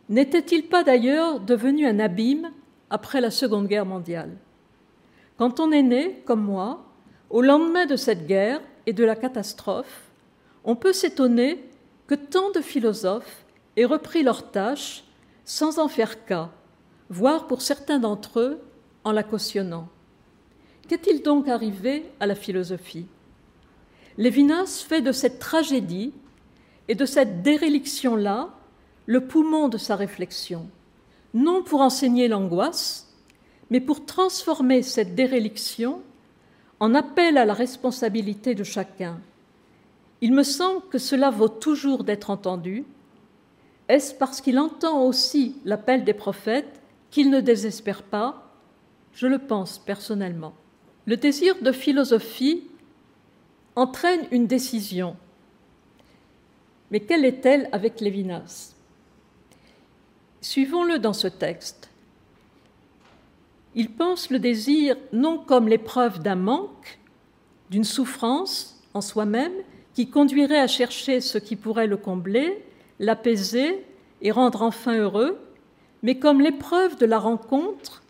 n'était-il 0.10 0.68
pas 0.68 0.84
d'ailleurs 0.84 1.40
devenu 1.40 1.86
un 1.86 2.00
abîme 2.00 2.52
après 2.90 3.22
la 3.22 3.32
Seconde 3.32 3.68
Guerre 3.68 3.86
mondiale? 3.86 4.38
Quand 5.38 5.60
on 5.60 5.72
est 5.72 5.84
né, 5.84 6.22
comme 6.26 6.44
moi, 6.44 6.86
au 7.30 7.42
lendemain 7.42 7.86
de 7.86 7.96
cette 7.96 8.28
guerre 8.28 8.62
et 8.86 8.94
de 8.94 9.04
la 9.04 9.16
catastrophe, 9.16 10.12
on 10.64 10.76
peut 10.76 10.94
s'étonner 10.94 11.64
que 12.08 12.16
tant 12.16 12.52
de 12.52 12.62
philosophes 12.62 13.46
aient 13.78 13.86
repris 13.86 14.22
leur 14.22 14.52
tâche 14.52 15.04
sans 15.46 15.80
en 15.80 15.88
faire 15.88 16.26
cas, 16.26 16.52
voire 17.10 17.48
pour 17.48 17.62
certains 17.62 18.00
d'entre 18.00 18.40
eux 18.40 18.60
en 19.04 19.12
la 19.12 19.24
cautionnant. 19.24 19.88
Qu'est-il 20.88 21.24
donc 21.24 21.48
arrivé 21.48 22.06
à 22.20 22.28
la 22.28 22.36
philosophie? 22.36 23.08
Lévinas 24.18 24.86
fait 24.88 25.02
de 25.02 25.12
cette 25.12 25.40
tragédie 25.40 26.14
et 26.88 26.96
de 26.96 27.06
cette 27.06 27.42
déréliction-là 27.42 28.50
le 29.06 29.26
poumon 29.28 29.70
de 29.70 29.78
sa 29.78 29.96
réflexion, 29.96 30.70
non 31.34 31.64
pour 31.64 31.82
enseigner 31.82 32.28
l'angoisse, 32.28 33.14
mais 33.70 33.80
pour 33.80 34.06
transformer 34.06 34.84
cette 34.84 35.16
déréliction 35.16 36.02
en 36.80 36.94
appel 36.94 37.38
à 37.38 37.46
la 37.46 37.54
responsabilité 37.54 38.56
de 38.56 38.64
chacun. 38.64 39.20
Il 40.20 40.34
me 40.34 40.44
semble 40.44 40.82
que 40.90 40.98
cela 40.98 41.30
vaut 41.30 41.50
toujours 41.50 42.04
d'être 42.04 42.30
entendu, 42.30 42.86
Est-ce 43.88 44.14
parce 44.14 44.40
qu'il 44.40 44.58
entend 44.58 45.04
aussi 45.04 45.58
l'appel 45.66 46.06
des 46.06 46.14
prophètes 46.14 46.80
qu'il 47.10 47.30
ne 47.30 47.42
désespère 47.42 48.04
pas? 48.04 48.54
Je 49.14 49.28
le 49.28 49.38
pense 49.38 49.80
personnellement. 49.80 50.54
Le 51.08 51.18
désir 51.18 51.56
de 51.62 51.74
philosophie 51.74 52.64
entraîne 53.76 54.28
une 54.32 54.48
décision. 54.48 55.16
Mais 56.90 57.00
quelle 57.00 57.26
est-elle 57.26 57.70
avec 57.72 58.02
Lévinas? 58.02 58.76
Suivons-le 60.42 61.00
dans 61.00 61.14
ce 61.14 61.28
texte. 61.28 61.90
Il 63.76 63.92
pense 63.92 64.30
le 64.30 64.40
désir 64.40 64.98
non 65.14 65.38
comme 65.38 65.68
l'épreuve 65.68 66.20
d'un 66.20 66.36
manque, 66.36 67.00
d'une 67.70 67.86
souffrance 67.86 68.82
en 68.94 69.02
soi-même, 69.02 69.54
qui 69.94 70.10
conduirait 70.10 70.60
à 70.60 70.68
chercher 70.68 71.22
ce 71.22 71.38
qui 71.38 71.56
pourrait 71.56 71.88
le 71.88 71.98
combler, 71.98 72.66
l'apaiser 73.00 73.86
et 74.22 74.32
rendre 74.32 74.62
enfin 74.62 74.98
heureux, 74.98 75.40
mais 76.04 76.20
comme 76.20 76.42
l'épreuve 76.42 76.98
de 76.98 77.06
la 77.06 77.20
rencontre 77.20 78.04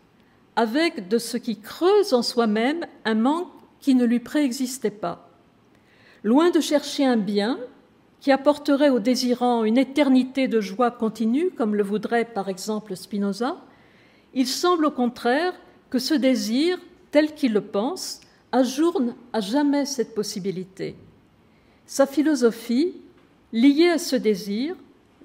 avec 0.56 1.08
de 1.08 1.18
ce 1.18 1.36
qui 1.36 1.60
creuse 1.60 2.12
en 2.12 2.22
soi-même 2.22 2.86
un 3.04 3.14
manque 3.14 3.48
qui 3.80 3.94
ne 3.94 4.04
lui 4.04 4.20
préexistait 4.20 4.90
pas. 4.90 5.31
Loin 6.24 6.50
de 6.50 6.60
chercher 6.60 7.04
un 7.04 7.16
bien 7.16 7.58
qui 8.20 8.30
apporterait 8.30 8.90
au 8.90 9.00
désirant 9.00 9.64
une 9.64 9.78
éternité 9.78 10.46
de 10.46 10.60
joie 10.60 10.92
continue, 10.92 11.50
comme 11.50 11.74
le 11.74 11.82
voudrait 11.82 12.24
par 12.24 12.48
exemple 12.48 12.96
Spinoza, 12.96 13.56
il 14.32 14.46
semble 14.46 14.86
au 14.86 14.90
contraire 14.92 15.52
que 15.90 15.98
ce 15.98 16.14
désir, 16.14 16.78
tel 17.10 17.34
qu'il 17.34 17.52
le 17.52 17.60
pense, 17.60 18.20
ajourne 18.52 19.16
à 19.32 19.40
jamais 19.40 19.84
cette 19.84 20.14
possibilité. 20.14 20.94
Sa 21.86 22.06
philosophie, 22.06 22.94
liée 23.52 23.90
à 23.90 23.98
ce 23.98 24.14
désir, 24.14 24.76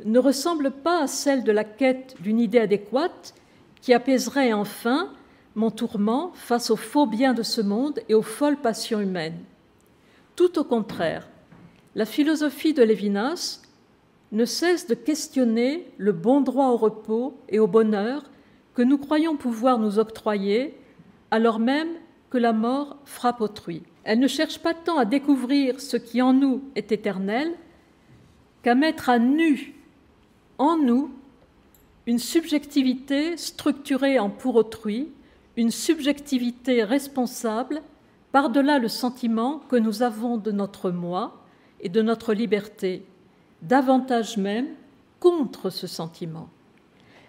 ne 0.03 0.19
ressemble 0.19 0.71
pas 0.71 1.03
à 1.03 1.07
celle 1.07 1.43
de 1.43 1.51
la 1.51 1.63
quête 1.63 2.15
d'une 2.19 2.39
idée 2.39 2.59
adéquate 2.59 3.35
qui 3.81 3.93
apaiserait 3.93 4.53
enfin 4.53 5.11
mon 5.55 5.69
tourment 5.69 6.31
face 6.33 6.71
aux 6.71 6.75
faux 6.75 7.05
biens 7.05 7.33
de 7.33 7.43
ce 7.43 7.61
monde 7.61 7.99
et 8.09 8.15
aux 8.15 8.23
folles 8.23 8.57
passions 8.57 8.99
humaines. 8.99 9.39
Tout 10.37 10.59
au 10.59 10.63
contraire, 10.63 11.27
la 11.95 12.05
philosophie 12.05 12.75
de 12.75 12.83
Lévinas 12.83 13.59
ne 14.31 14.45
cesse 14.45 14.85
de 14.85 14.93
questionner 14.93 15.87
le 15.97 16.11
bon 16.11 16.41
droit 16.41 16.67
au 16.67 16.77
repos 16.77 17.35
et 17.49 17.57
au 17.57 17.65
bonheur 17.65 18.21
que 18.75 18.83
nous 18.83 18.99
croyons 18.99 19.35
pouvoir 19.35 19.79
nous 19.79 19.97
octroyer 19.97 20.77
alors 21.31 21.57
même 21.57 21.89
que 22.29 22.37
la 22.37 22.53
mort 22.53 22.97
frappe 23.03 23.41
autrui. 23.41 23.81
Elle 24.03 24.19
ne 24.19 24.27
cherche 24.27 24.59
pas 24.59 24.75
tant 24.75 24.99
à 24.99 25.05
découvrir 25.05 25.81
ce 25.81 25.97
qui 25.97 26.21
en 26.21 26.33
nous 26.33 26.61
est 26.75 26.91
éternel 26.91 27.51
qu'à 28.61 28.75
mettre 28.75 29.09
à 29.09 29.17
nu 29.17 29.73
en 30.59 30.77
nous 30.77 31.09
une 32.05 32.19
subjectivité 32.19 33.37
structurée 33.37 34.19
en 34.19 34.29
pour 34.29 34.55
autrui, 34.55 35.09
une 35.55 35.71
subjectivité 35.71 36.83
responsable 36.83 37.81
par-delà 38.31 38.79
le 38.79 38.87
sentiment 38.87 39.59
que 39.69 39.75
nous 39.75 40.03
avons 40.03 40.37
de 40.37 40.51
notre 40.51 40.91
moi 40.91 41.43
et 41.79 41.89
de 41.89 42.01
notre 42.01 42.33
liberté, 42.33 43.05
davantage 43.61 44.37
même 44.37 44.67
contre 45.19 45.69
ce 45.69 45.87
sentiment. 45.87 46.49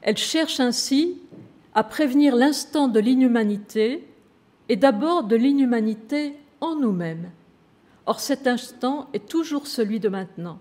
Elle 0.02 0.16
cherche 0.16 0.60
ainsi 0.60 1.20
à 1.74 1.84
prévenir 1.84 2.36
l'instant 2.36 2.88
de 2.88 3.00
l'inhumanité 3.00 4.06
et 4.68 4.76
d'abord 4.76 5.24
de 5.24 5.36
l'inhumanité 5.36 6.34
en 6.60 6.76
nous-mêmes. 6.76 7.30
Or 8.06 8.20
cet 8.20 8.46
instant 8.46 9.08
est 9.12 9.28
toujours 9.28 9.66
celui 9.66 10.00
de 10.00 10.08
maintenant. 10.08 10.58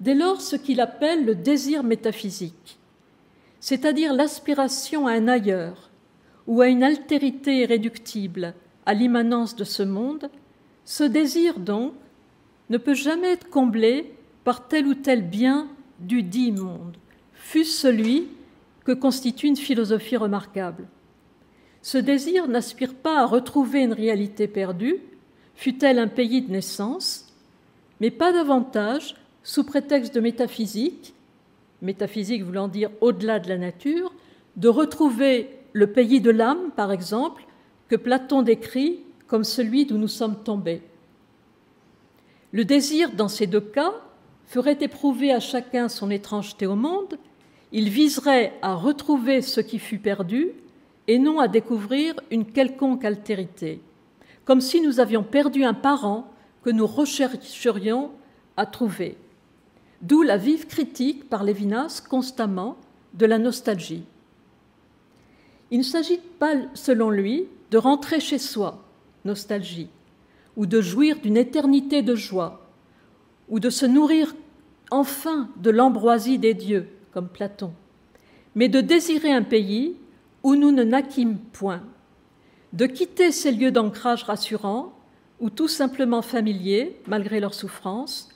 Dès 0.00 0.14
lors, 0.14 0.40
ce 0.40 0.56
qu'il 0.56 0.80
appelle 0.80 1.24
le 1.24 1.34
désir 1.34 1.82
métaphysique, 1.82 2.78
c'est-à-dire 3.60 4.12
l'aspiration 4.12 5.06
à 5.06 5.12
un 5.12 5.28
ailleurs 5.28 5.87
ou 6.48 6.62
à 6.62 6.68
une 6.68 6.82
altérité 6.82 7.58
irréductible 7.58 8.54
à 8.86 8.94
l'immanence 8.94 9.54
de 9.54 9.64
ce 9.64 9.82
monde, 9.82 10.30
ce 10.84 11.04
désir 11.04 11.60
donc 11.60 11.92
ne 12.70 12.78
peut 12.78 12.94
jamais 12.94 13.32
être 13.32 13.50
comblé 13.50 14.14
par 14.44 14.66
tel 14.66 14.86
ou 14.86 14.94
tel 14.94 15.22
bien 15.22 15.68
du 16.00 16.22
dit 16.22 16.52
monde, 16.52 16.96
fût-ce 17.34 17.78
celui 17.78 18.28
que 18.84 18.92
constitue 18.92 19.46
une 19.46 19.56
philosophie 19.56 20.16
remarquable. 20.16 20.88
Ce 21.82 21.98
désir 21.98 22.48
n'aspire 22.48 22.94
pas 22.94 23.20
à 23.20 23.26
retrouver 23.26 23.80
une 23.80 23.92
réalité 23.92 24.48
perdue, 24.48 24.96
fût-elle 25.54 25.98
un 25.98 26.08
pays 26.08 26.40
de 26.40 26.50
naissance, 26.50 27.34
mais 28.00 28.10
pas 28.10 28.32
davantage 28.32 29.16
sous 29.42 29.64
prétexte 29.64 30.14
de 30.14 30.20
métaphysique, 30.20 31.12
métaphysique 31.82 32.42
voulant 32.42 32.68
dire 32.68 32.90
au-delà 33.02 33.38
de 33.38 33.50
la 33.50 33.58
nature, 33.58 34.14
de 34.56 34.68
retrouver 34.68 35.57
le 35.78 35.86
pays 35.86 36.20
de 36.20 36.30
l'âme, 36.30 36.72
par 36.74 36.90
exemple, 36.90 37.46
que 37.86 37.94
Platon 37.94 38.42
décrit 38.42 38.98
comme 39.28 39.44
celui 39.44 39.86
d'où 39.86 39.96
nous 39.96 40.08
sommes 40.08 40.42
tombés. 40.42 40.82
Le 42.50 42.64
désir, 42.64 43.12
dans 43.12 43.28
ces 43.28 43.46
deux 43.46 43.60
cas, 43.60 43.92
ferait 44.46 44.78
éprouver 44.80 45.32
à 45.32 45.38
chacun 45.38 45.88
son 45.88 46.10
étrangeté 46.10 46.66
au 46.66 46.74
monde, 46.74 47.16
il 47.70 47.90
viserait 47.90 48.54
à 48.60 48.74
retrouver 48.74 49.40
ce 49.40 49.60
qui 49.60 49.78
fut 49.78 49.98
perdu 49.98 50.48
et 51.06 51.20
non 51.20 51.38
à 51.38 51.46
découvrir 51.46 52.14
une 52.32 52.46
quelconque 52.46 53.04
altérité, 53.04 53.80
comme 54.44 54.60
si 54.60 54.80
nous 54.80 54.98
avions 54.98 55.22
perdu 55.22 55.62
un 55.62 55.74
parent 55.74 56.26
que 56.64 56.70
nous 56.70 56.88
rechercherions 56.88 58.10
à 58.56 58.66
trouver. 58.66 59.16
D'où 60.02 60.22
la 60.22 60.38
vive 60.38 60.66
critique 60.66 61.28
par 61.28 61.44
Lévinas 61.44 62.02
constamment 62.08 62.76
de 63.14 63.26
la 63.26 63.38
nostalgie. 63.38 64.02
Il 65.70 65.78
ne 65.78 65.84
s'agit 65.84 66.20
pas, 66.38 66.54
selon 66.74 67.10
lui, 67.10 67.46
de 67.70 67.78
rentrer 67.78 68.20
chez 68.20 68.38
soi, 68.38 68.84
nostalgie, 69.24 69.88
ou 70.56 70.66
de 70.66 70.80
jouir 70.80 71.20
d'une 71.20 71.36
éternité 71.36 72.02
de 72.02 72.14
joie, 72.14 72.66
ou 73.48 73.60
de 73.60 73.70
se 73.70 73.86
nourrir 73.86 74.34
enfin 74.90 75.48
de 75.56 75.70
l'ambroisie 75.70 76.38
des 76.38 76.54
dieux, 76.54 76.88
comme 77.12 77.28
Platon, 77.28 77.72
mais 78.54 78.68
de 78.68 78.80
désirer 78.80 79.32
un 79.32 79.42
pays 79.42 79.96
où 80.42 80.54
nous 80.54 80.72
ne 80.72 80.84
naquîmes 80.84 81.38
point, 81.52 81.82
de 82.72 82.86
quitter 82.86 83.32
ces 83.32 83.52
lieux 83.52 83.70
d'ancrage 83.70 84.24
rassurants 84.24 84.92
ou 85.40 85.50
tout 85.50 85.68
simplement 85.68 86.22
familiers, 86.22 86.96
malgré 87.06 87.40
leurs 87.40 87.54
souffrances, 87.54 88.28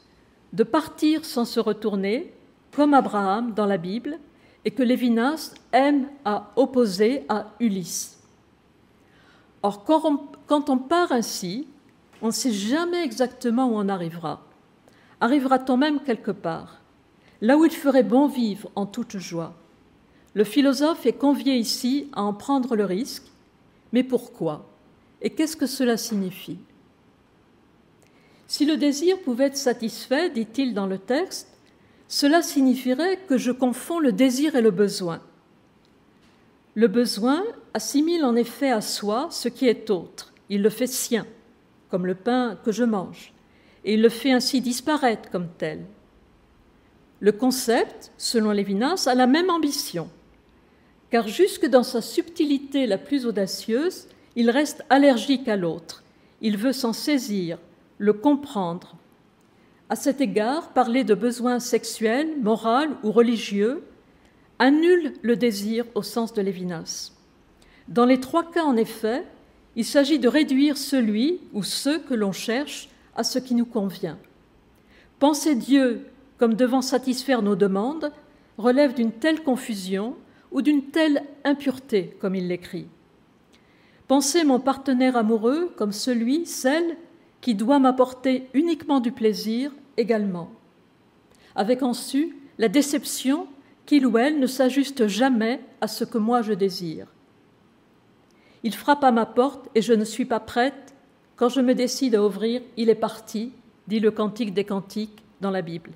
de 0.52 0.64
partir 0.64 1.24
sans 1.24 1.44
se 1.44 1.60
retourner, 1.60 2.32
comme 2.72 2.94
Abraham 2.94 3.52
dans 3.54 3.66
la 3.66 3.78
Bible, 3.78 4.18
et 4.64 4.70
que 4.70 4.82
Lévinas 4.82 5.54
aime 5.72 6.08
à 6.24 6.52
opposer 6.56 7.24
à 7.28 7.46
Ulysse. 7.58 8.18
Or, 9.62 9.84
quand 9.84 10.70
on 10.70 10.78
part 10.78 11.12
ainsi, 11.12 11.66
on 12.20 12.26
ne 12.26 12.32
sait 12.32 12.52
jamais 12.52 13.04
exactement 13.04 13.66
où 13.66 13.74
on 13.74 13.88
arrivera. 13.88 14.42
Arrivera-t-on 15.20 15.76
même 15.76 16.00
quelque 16.00 16.30
part, 16.30 16.80
là 17.40 17.56
où 17.56 17.64
il 17.64 17.72
ferait 17.72 18.02
bon 18.02 18.26
vivre 18.26 18.70
en 18.74 18.86
toute 18.86 19.18
joie? 19.18 19.54
Le 20.34 20.44
philosophe 20.44 21.06
est 21.06 21.12
convié 21.12 21.56
ici 21.56 22.08
à 22.12 22.22
en 22.22 22.32
prendre 22.32 22.74
le 22.74 22.84
risque, 22.84 23.24
mais 23.92 24.02
pourquoi? 24.02 24.68
Et 25.20 25.30
qu'est-ce 25.30 25.56
que 25.56 25.66
cela 25.66 25.96
signifie? 25.96 26.58
Si 28.48 28.64
le 28.64 28.76
désir 28.76 29.20
pouvait 29.20 29.46
être 29.46 29.56
satisfait, 29.56 30.30
dit-il 30.30 30.74
dans 30.74 30.86
le 30.86 30.98
texte, 30.98 31.51
cela 32.12 32.42
signifierait 32.42 33.16
que 33.26 33.38
je 33.38 33.50
confonds 33.50 33.98
le 33.98 34.12
désir 34.12 34.54
et 34.54 34.60
le 34.60 34.70
besoin. 34.70 35.22
Le 36.74 36.86
besoin 36.86 37.42
assimile 37.72 38.26
en 38.26 38.36
effet 38.36 38.70
à 38.70 38.82
soi 38.82 39.28
ce 39.30 39.48
qui 39.48 39.66
est 39.66 39.88
autre, 39.88 40.34
il 40.50 40.60
le 40.60 40.68
fait 40.68 40.86
sien, 40.86 41.26
comme 41.88 42.04
le 42.04 42.14
pain 42.14 42.58
que 42.66 42.70
je 42.70 42.84
mange, 42.84 43.32
et 43.86 43.94
il 43.94 44.02
le 44.02 44.10
fait 44.10 44.30
ainsi 44.30 44.60
disparaître 44.60 45.30
comme 45.30 45.48
tel. 45.56 45.86
Le 47.20 47.32
concept, 47.32 48.12
selon 48.18 48.50
Lévinas, 48.50 49.06
a 49.06 49.14
la 49.14 49.26
même 49.26 49.48
ambition, 49.48 50.10
car 51.08 51.28
jusque 51.28 51.66
dans 51.66 51.82
sa 51.82 52.02
subtilité 52.02 52.86
la 52.86 52.98
plus 52.98 53.24
audacieuse, 53.24 54.06
il 54.36 54.50
reste 54.50 54.84
allergique 54.90 55.48
à 55.48 55.56
l'autre, 55.56 56.04
il 56.42 56.58
veut 56.58 56.74
s'en 56.74 56.92
saisir, 56.92 57.56
le 57.96 58.12
comprendre, 58.12 58.96
à 59.92 59.94
cet 59.94 60.22
égard, 60.22 60.70
parler 60.70 61.04
de 61.04 61.14
besoins 61.14 61.60
sexuels, 61.60 62.40
moraux 62.40 62.88
ou 63.02 63.12
religieux 63.12 63.84
annule 64.58 65.12
le 65.20 65.36
désir 65.36 65.84
au 65.94 66.00
sens 66.00 66.32
de 66.32 66.40
Lévinas. 66.40 67.12
Dans 67.88 68.06
les 68.06 68.18
trois 68.18 68.50
cas, 68.50 68.64
en 68.64 68.78
effet, 68.78 69.22
il 69.76 69.84
s'agit 69.84 70.18
de 70.18 70.28
réduire 70.28 70.78
celui 70.78 71.40
ou 71.52 71.62
ceux 71.62 71.98
que 71.98 72.14
l'on 72.14 72.32
cherche 72.32 72.88
à 73.16 73.22
ce 73.22 73.38
qui 73.38 73.54
nous 73.54 73.66
convient. 73.66 74.16
Penser 75.18 75.56
Dieu 75.56 76.06
comme 76.38 76.54
devant 76.54 76.80
satisfaire 76.80 77.42
nos 77.42 77.54
demandes 77.54 78.12
relève 78.56 78.94
d'une 78.94 79.12
telle 79.12 79.42
confusion 79.42 80.16
ou 80.52 80.62
d'une 80.62 80.84
telle 80.84 81.22
impureté, 81.44 82.16
comme 82.18 82.34
il 82.34 82.48
l'écrit. 82.48 82.86
Penser 84.08 84.44
mon 84.44 84.58
partenaire 84.58 85.18
amoureux 85.18 85.70
comme 85.76 85.92
celui, 85.92 86.46
celle, 86.46 86.96
qui 87.42 87.54
doit 87.54 87.78
m'apporter 87.78 88.48
uniquement 88.54 89.00
du 89.00 89.12
plaisir 89.12 89.70
également. 89.96 90.50
avec 91.54 91.82
en 91.82 91.92
su 91.92 92.36
la 92.58 92.68
déception 92.68 93.46
qu'il 93.86 94.06
ou 94.06 94.16
elle 94.18 94.38
ne 94.38 94.46
s'ajuste 94.46 95.06
jamais 95.06 95.60
à 95.80 95.88
ce 95.88 96.04
que 96.04 96.18
moi 96.18 96.42
je 96.42 96.52
désire. 96.52 97.06
Il 98.62 98.74
frappe 98.74 99.04
à 99.04 99.10
ma 99.10 99.26
porte 99.26 99.68
et 99.74 99.82
je 99.82 99.92
ne 99.92 100.04
suis 100.04 100.24
pas 100.24 100.40
prête. 100.40 100.94
Quand 101.36 101.48
je 101.48 101.60
me 101.60 101.74
décide 101.74 102.14
à 102.14 102.24
ouvrir, 102.24 102.62
il 102.76 102.88
est 102.88 102.94
parti, 102.94 103.52
dit 103.88 104.00
le 104.00 104.10
Cantique 104.10 104.54
des 104.54 104.64
Cantiques 104.64 105.22
dans 105.40 105.50
la 105.50 105.62
Bible. 105.62 105.90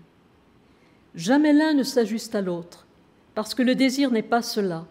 Jamais 1.14 1.52
l'un 1.52 1.74
ne 1.74 1.85
s'ajuste 1.85 2.35
à 2.35 2.42
l'autre, 2.42 2.87
parce 3.35 3.54
que 3.54 3.62
le 3.62 3.74
désir 3.74 4.11
n'est 4.11 4.22
pas 4.22 4.42
cela. 4.42 4.87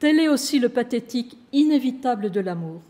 Tel 0.00 0.18
est 0.18 0.28
aussi 0.28 0.58
le 0.58 0.68
pathétique 0.68 1.38
inévitable 1.52 2.30
de 2.30 2.40
l'amour. 2.40 2.82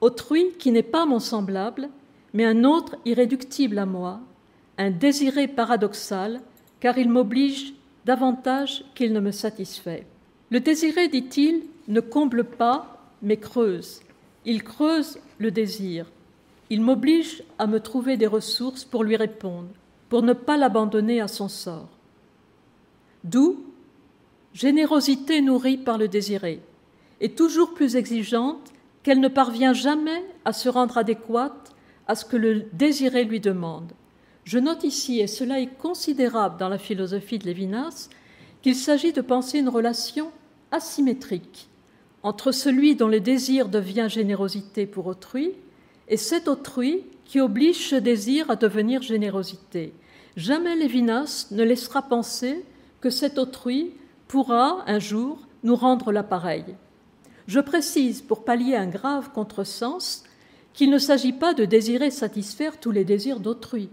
Autrui 0.00 0.52
qui 0.58 0.72
n'est 0.72 0.82
pas 0.82 1.04
mon 1.04 1.20
semblable, 1.20 1.90
mais 2.32 2.46
un 2.46 2.64
autre 2.64 2.96
irréductible 3.04 3.78
à 3.78 3.86
moi, 3.86 4.20
un 4.78 4.90
désiré 4.90 5.48
paradoxal, 5.48 6.40
car 6.80 6.98
il 6.98 7.08
m'oblige 7.08 7.74
davantage 8.04 8.84
qu'il 8.94 9.12
ne 9.12 9.20
me 9.20 9.30
satisfait. 9.30 10.06
Le 10.50 10.60
désiré, 10.60 11.08
dit-il, 11.08 11.62
ne 11.88 12.00
comble 12.00 12.44
pas, 12.44 12.98
mais 13.22 13.36
creuse. 13.36 14.00
Il 14.44 14.62
creuse 14.62 15.18
le 15.38 15.50
désir. 15.50 16.10
Il 16.70 16.80
m'oblige 16.80 17.42
à 17.58 17.66
me 17.66 17.80
trouver 17.80 18.16
des 18.16 18.26
ressources 18.26 18.84
pour 18.84 19.04
lui 19.04 19.16
répondre, 19.16 19.68
pour 20.08 20.22
ne 20.22 20.32
pas 20.32 20.56
l'abandonner 20.56 21.20
à 21.20 21.28
son 21.28 21.48
sort. 21.48 21.88
D'où 23.22 23.64
générosité 24.52 25.40
nourrie 25.40 25.78
par 25.78 25.98
le 25.98 26.08
désiré, 26.08 26.60
et 27.20 27.30
toujours 27.30 27.74
plus 27.74 27.96
exigeante 27.96 28.72
qu'elle 29.02 29.20
ne 29.20 29.28
parvient 29.28 29.72
jamais 29.72 30.24
à 30.44 30.52
se 30.52 30.68
rendre 30.68 30.96
adéquate 30.98 31.74
à 32.06 32.14
ce 32.14 32.24
que 32.24 32.36
le 32.36 32.66
désiré 32.72 33.24
lui 33.24 33.40
demande. 33.40 33.92
Je 34.44 34.58
note 34.58 34.84
ici, 34.84 35.20
et 35.20 35.26
cela 35.26 35.60
est 35.60 35.78
considérable 35.78 36.58
dans 36.58 36.68
la 36.68 36.78
philosophie 36.78 37.38
de 37.38 37.46
Lévinas, 37.46 38.08
qu'il 38.62 38.76
s'agit 38.76 39.12
de 39.12 39.20
penser 39.20 39.58
une 39.58 39.68
relation 39.68 40.30
asymétrique 40.70 41.68
entre 42.24 42.52
celui 42.52 42.96
dont 42.96 43.06
le 43.06 43.20
désir 43.20 43.68
devient 43.68 44.06
générosité 44.08 44.86
pour 44.86 45.06
autrui 45.06 45.52
et 46.08 46.16
cet 46.16 46.48
autrui 46.48 47.04
qui 47.26 47.38
oblige 47.38 47.90
ce 47.90 47.96
désir 47.96 48.50
à 48.50 48.56
devenir 48.56 49.02
générosité. 49.02 49.92
Jamais 50.36 50.74
Lévinas 50.74 51.48
ne 51.50 51.62
laissera 51.62 52.00
penser 52.02 52.64
que 53.00 53.10
cet 53.10 53.38
autrui 53.38 53.92
pourra 54.26 54.84
un 54.86 54.98
jour 54.98 55.38
nous 55.62 55.76
rendre 55.76 56.12
l'appareil. 56.12 56.64
Je 57.46 57.60
précise, 57.60 58.22
pour 58.22 58.44
pallier 58.44 58.74
un 58.74 58.86
grave 58.86 59.30
contresens, 59.34 60.24
qu'il 60.72 60.90
ne 60.90 60.98
s'agit 60.98 61.34
pas 61.34 61.52
de 61.52 61.66
désirer 61.66 62.10
satisfaire 62.10 62.80
tous 62.80 62.90
les 62.90 63.04
désirs 63.04 63.38
d'autrui, 63.38 63.90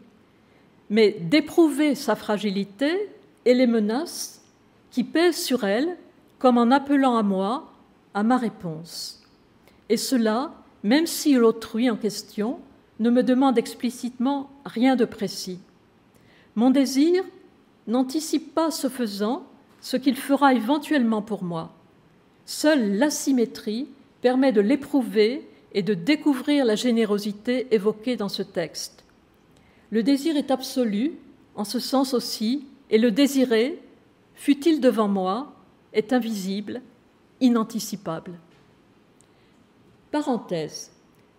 mais 0.92 1.12
d'éprouver 1.22 1.96
sa 1.96 2.16
fragilité 2.16 3.10
et 3.46 3.54
les 3.54 3.66
menaces 3.66 4.44
qui 4.92 5.06
pèsent 5.06 5.42
sur 5.42 5.64
elle, 5.64 5.98
comme 6.38 6.58
en 6.58 6.70
appelant 6.70 7.16
à 7.16 7.24
moi, 7.24 7.72
à 8.14 8.24
ma 8.24 8.38
réponse. 8.38 9.24
Et 9.88 9.96
cela, 9.96 10.54
même 10.84 11.08
si 11.08 11.34
l'autrui 11.34 11.90
en 11.90 11.96
question 11.96 12.60
ne 13.00 13.10
me 13.10 13.24
demande 13.24 13.58
explicitement 13.58 14.52
rien 14.66 14.98
de 14.98 15.06
précis. 15.06 15.60
Mon 16.56 16.72
désir 16.72 17.24
n'anticipe 17.88 18.54
pas, 18.54 18.70
ce 18.70 18.90
faisant, 18.90 19.46
ce 19.80 19.96
qu'il 19.96 20.18
fera 20.18 20.54
éventuellement 20.54 21.22
pour 21.22 21.44
moi. 21.44 21.72
Seule 22.46 22.98
l'asymétrie 22.98 23.88
permet 24.22 24.52
de 24.52 24.62
l'éprouver 24.62 25.48
et 25.74 25.84
de 25.84 25.94
découvrir 25.94 26.66
la 26.66 26.76
générosité 26.76 27.74
évoquée 27.74 28.18
dans 28.18 28.30
ce 28.30 28.44
texte. 28.44 29.01
Le 29.92 30.04
désir 30.04 30.38
est 30.38 30.52
absolu, 30.52 31.14
en 31.56 31.66
ce 31.66 31.80
sens 31.80 32.14
aussi, 32.14 32.66
et 32.90 32.98
le 32.98 33.12
désiré, 33.12 33.82
fût-il 34.36 34.80
devant 34.80 35.10
moi, 35.10 35.54
est 35.92 36.14
invisible, 36.14 36.82
inanticipable. 37.42 38.40
Parenthèse. 40.12 40.92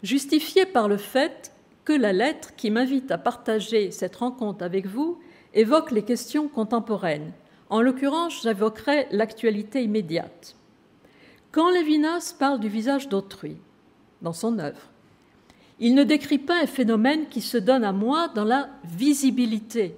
Justifiée 0.03 0.67
par 0.67 0.89
le 0.89 0.99
fait 0.99 1.53
que 1.85 1.93
la 1.93 2.13
lettre 2.13 2.55
qui 2.55 2.71
m'invite 2.71 3.11
à 3.11 3.19
partager 3.19 3.91
cette 3.91 4.17
rencontre 4.17 4.65
avec 4.65 4.87
vous 4.87 5.19
évoque 5.55 5.91
les 5.91 6.05
questions 6.05 6.49
contemporaines. 6.49 7.33
En 7.71 7.81
l'occurrence, 7.81 8.43
j'évoquerai 8.43 9.09
l'actualité 9.13 9.83
immédiate. 9.83 10.57
Quand 11.53 11.71
Lévinas 11.71 12.35
parle 12.39 12.61
du 12.61 12.69
visage 12.69 13.09
d'autrui, 13.09 13.57
dans 14.21 14.33
son 14.33 14.59
œuvre. 14.59 14.92
Il 15.85 15.97
ne 15.97 16.05
décrit 16.05 16.39
pas 16.39 16.63
un 16.63 16.67
phénomène 16.67 17.27
qui 17.29 17.41
se 17.41 17.59
donne 17.59 17.83
à 17.83 17.91
moi 17.91 18.29
dans 18.29 18.45
la 18.45 18.69
visibilité. 18.85 19.97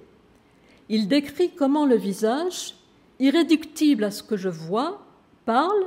Il 0.89 1.07
décrit 1.07 1.51
comment 1.51 1.85
le 1.85 1.95
visage, 1.95 2.73
irréductible 3.19 4.03
à 4.03 4.09
ce 4.09 4.23
que 4.23 4.35
je 4.35 4.49
vois, 4.49 5.05
parle, 5.45 5.85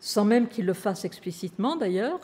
sans 0.00 0.24
même 0.24 0.48
qu'il 0.48 0.64
le 0.64 0.72
fasse 0.72 1.04
explicitement 1.04 1.76
d'ailleurs, 1.76 2.18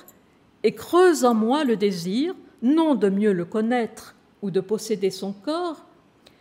et 0.62 0.72
creuse 0.72 1.26
en 1.26 1.34
moi 1.34 1.64
le 1.64 1.76
désir, 1.76 2.34
non 2.62 2.94
de 2.94 3.10
mieux 3.10 3.34
le 3.34 3.44
connaître 3.44 4.14
ou 4.40 4.50
de 4.50 4.60
posséder 4.60 5.10
son 5.10 5.34
corps, 5.34 5.84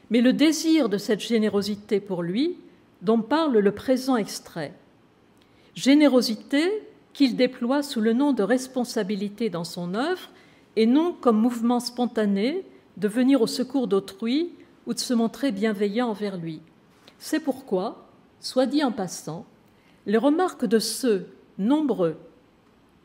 mais 0.09 0.21
le 0.21 0.31
désir 0.31 0.87
de 0.87 0.97
cette 0.97 1.19
générosité 1.19 1.99
pour 1.99 2.23
lui 2.23 2.55
dont 3.01 3.21
parle 3.21 3.57
le 3.57 3.71
présent 3.73 4.15
extrait. 4.15 4.73
Générosité 5.75 6.71
qu'il 7.11 7.35
déploie 7.35 7.83
sous 7.83 7.99
le 7.99 8.13
nom 8.13 8.31
de 8.31 8.43
responsabilité 8.43 9.49
dans 9.49 9.65
son 9.65 9.95
œuvre 9.95 10.29
et 10.75 10.85
non 10.85 11.13
comme 11.13 11.39
mouvement 11.39 11.79
spontané 11.79 12.65
de 12.97 13.07
venir 13.07 13.41
au 13.41 13.47
secours 13.47 13.87
d'autrui 13.87 14.53
ou 14.85 14.93
de 14.93 14.99
se 14.99 15.13
montrer 15.13 15.51
bienveillant 15.51 16.09
envers 16.09 16.37
lui. 16.37 16.61
C'est 17.19 17.39
pourquoi, 17.39 18.07
soit 18.39 18.65
dit 18.65 18.83
en 18.83 18.91
passant, 18.91 19.45
les 20.05 20.17
remarques 20.17 20.65
de 20.65 20.79
ceux, 20.79 21.27
nombreux, 21.57 22.17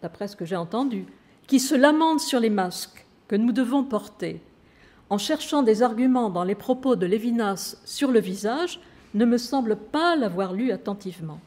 d'après 0.03 0.29
ce 0.29 0.37
que 0.37 0.45
j'ai 0.45 0.57
entendu, 0.57 1.07
qui 1.47 1.61
se 1.61 1.75
lamentent 1.75 2.21
sur 2.21 2.41
les 2.41 2.51
masques 2.51 3.07
que 3.29 3.37
nous 3.37 3.53
devons 3.53 3.85
porter, 3.85 4.41
en 5.11 5.19
cherchant 5.19 5.63
des 5.63 5.83
arguments 5.83 6.31
dans 6.31 6.45
les 6.45 6.55
propos 6.55 6.97
de 6.97 7.07
Lévinas 7.07 7.77
sur 7.85 8.11
le 8.11 8.21
visage, 8.21 8.81
ne 9.15 9.25
me 9.25 9.39
semble 9.39 9.77
pas 9.77 10.17
l'avoir 10.17 10.53
lu 10.53 10.73
attentivement. 10.73 11.41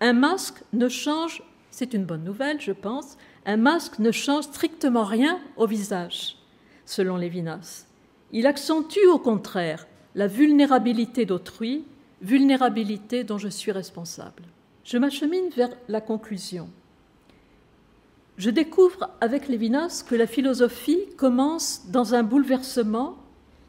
Un 0.00 0.12
masque 0.12 0.62
ne 0.72 0.88
change 0.88 1.42
c'est 1.70 1.94
une 1.94 2.04
bonne 2.04 2.24
nouvelle, 2.24 2.60
je 2.60 2.72
pense, 2.72 3.16
un 3.46 3.56
masque 3.56 3.98
ne 3.98 4.12
change 4.12 4.44
strictement 4.44 5.04
rien 5.04 5.38
au 5.56 5.66
visage, 5.66 6.36
selon 6.84 7.16
Lévinas. 7.16 7.86
Il 8.32 8.46
accentue 8.46 9.06
au 9.06 9.18
contraire 9.18 9.86
la 10.14 10.26
vulnérabilité 10.26 11.24
d'autrui, 11.24 11.84
vulnérabilité 12.20 13.24
dont 13.24 13.38
je 13.38 13.48
suis 13.48 13.72
responsable. 13.72 14.44
Je 14.84 14.98
m'achemine 14.98 15.48
vers 15.56 15.70
la 15.88 16.00
conclusion. 16.00 16.68
Je 18.36 18.50
découvre 18.50 19.10
avec 19.20 19.48
Lévinas 19.48 20.04
que 20.08 20.14
la 20.14 20.26
philosophie 20.26 21.06
commence 21.16 21.82
dans 21.88 22.14
un 22.14 22.22
bouleversement 22.22 23.16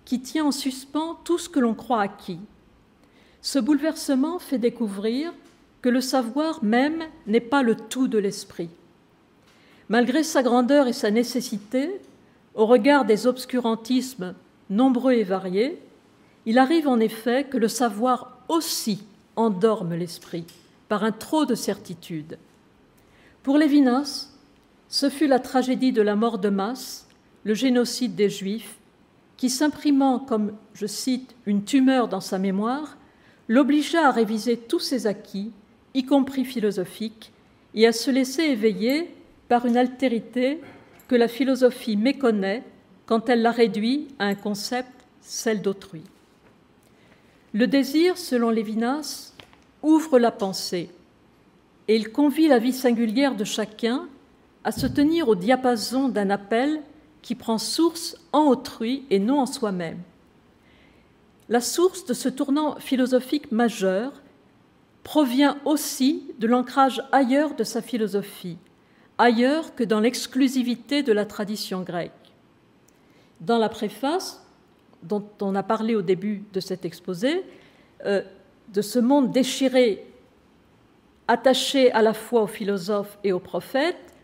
qui 0.05 0.21
tient 0.21 0.45
en 0.45 0.51
suspens 0.51 1.19
tout 1.23 1.38
ce 1.38 1.49
que 1.49 1.60
l'on 1.60 1.73
croit 1.73 2.01
acquis. 2.01 2.39
Ce 3.41 3.60
bouleversement 3.60 4.39
fait 4.39 4.57
découvrir 4.57 5.34
que 5.81 5.89
le 5.89 6.01
savoir 6.01 6.63
même 6.63 7.03
n'est 7.27 7.39
pas 7.39 7.63
le 7.63 7.75
tout 7.75 8.07
de 8.07 8.17
l'esprit. 8.17 8.69
Malgré 9.91 10.23
sa 10.23 10.41
grandeur 10.41 10.88
et 10.88 10.93
sa 10.93 11.12
nécessité, 11.12 11.99
au 12.56 12.65
regard 12.65 13.04
des 13.04 13.27
obscurantismes 13.27 14.36
nombreux 14.69 15.12
et 15.12 15.25
variés, 15.25 15.82
il 16.45 16.60
arrive 16.60 16.88
en 16.88 16.97
effet 17.01 17.43
que 17.43 17.58
le 17.58 17.67
savoir 17.67 18.39
aussi 18.47 19.04
endorme 19.36 19.93
l'esprit 19.93 20.45
par 20.88 21.04
un 21.04 21.12
trop 21.12 21.43
de 21.43 21.56
certitude. 21.56 22.38
Pour 23.43 23.58
Lévinas, 23.58 24.30
ce 24.88 25.10
fut 25.10 25.27
la 25.27 25.39
tragédie 25.39 25.91
de 25.91 26.01
la 26.01 26.15
mort 26.15 26.38
de 26.38 26.47
masse, 26.47 27.06
le 27.43 27.54
génocide 27.54 28.15
des 28.15 28.30
Juifs, 28.30 28.77
qui, 29.36 29.49
s'imprimant 29.49 30.19
comme, 30.19 30.54
je 30.73 30.86
cite, 30.86 31.36
une 31.45 31.65
tumeur 31.65 32.08
dans 32.08 32.21
sa 32.21 32.39
mémoire, 32.39 32.95
l'obligea 33.49 34.08
à 34.08 34.12
réviser 34.12 34.56
tous 34.56 34.80
ses 34.80 35.06
acquis 35.06 35.51
y 35.93 36.06
compris 36.06 36.45
philosophique, 36.45 37.34
et 37.73 37.86
à 37.86 37.91
se 37.91 38.10
laisser 38.10 38.43
éveiller 38.43 39.13
par 39.51 39.65
une 39.65 39.75
altérité 39.75 40.61
que 41.09 41.15
la 41.15 41.27
philosophie 41.27 41.97
méconnaît 41.97 42.63
quand 43.05 43.27
elle 43.27 43.41
la 43.41 43.51
réduit 43.51 44.07
à 44.17 44.27
un 44.27 44.33
concept, 44.33 44.87
celle 45.19 45.61
d'autrui. 45.61 46.03
Le 47.51 47.67
désir, 47.67 48.17
selon 48.17 48.49
Lévinas, 48.49 49.33
ouvre 49.83 50.19
la 50.19 50.31
pensée 50.31 50.89
et 51.89 51.97
il 51.97 52.13
convie 52.13 52.47
la 52.47 52.59
vie 52.59 52.71
singulière 52.71 53.35
de 53.35 53.43
chacun 53.43 54.07
à 54.63 54.71
se 54.71 54.87
tenir 54.87 55.27
au 55.27 55.35
diapason 55.35 56.07
d'un 56.07 56.29
appel 56.29 56.81
qui 57.21 57.35
prend 57.35 57.57
source 57.57 58.15
en 58.31 58.43
autrui 58.45 59.03
et 59.09 59.19
non 59.19 59.41
en 59.41 59.45
soi-même. 59.45 59.99
La 61.49 61.59
source 61.59 62.05
de 62.05 62.13
ce 62.13 62.29
tournant 62.29 62.77
philosophique 62.79 63.51
majeur 63.51 64.13
provient 65.03 65.57
aussi 65.65 66.23
de 66.39 66.47
l'ancrage 66.47 67.03
ailleurs 67.11 67.53
de 67.53 67.65
sa 67.65 67.81
philosophie, 67.81 68.57
ailleurs 69.21 69.75
que 69.75 69.84
dans 69.84 69.99
l'exclusivité 69.99 71.03
de 71.03 71.13
la 71.13 71.25
tradition 71.25 71.81
grecque. 71.81 72.12
Dans 73.39 73.60
la 73.60 73.69
préface, 73.69 74.43
dont 75.03 75.23
on 75.41 75.53
a 75.53 75.62
parlé 75.62 75.95
au 75.95 76.01
début 76.01 76.43
de 76.53 76.60
cet 76.60 76.86
exposé, 76.86 77.43
euh, 78.05 78.23
de 78.73 78.81
ce 78.81 78.97
monde 78.97 79.31
déchiré, 79.31 80.07
attaché 81.27 81.91
à 81.91 82.01
la 82.01 82.13
fois 82.13 82.41
aux 82.41 82.47
philosophes 82.47 83.19
et 83.23 83.31
aux 83.31 83.39
prophètes, 83.39 84.15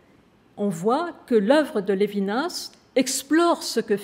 on 0.56 0.68
voit 0.68 1.12
que 1.26 1.36
l'œuvre 1.36 1.80
de 1.80 1.92
Lévinas 1.92 2.72
explore 2.96 3.62
ce 3.62 3.78
que, 3.78 3.94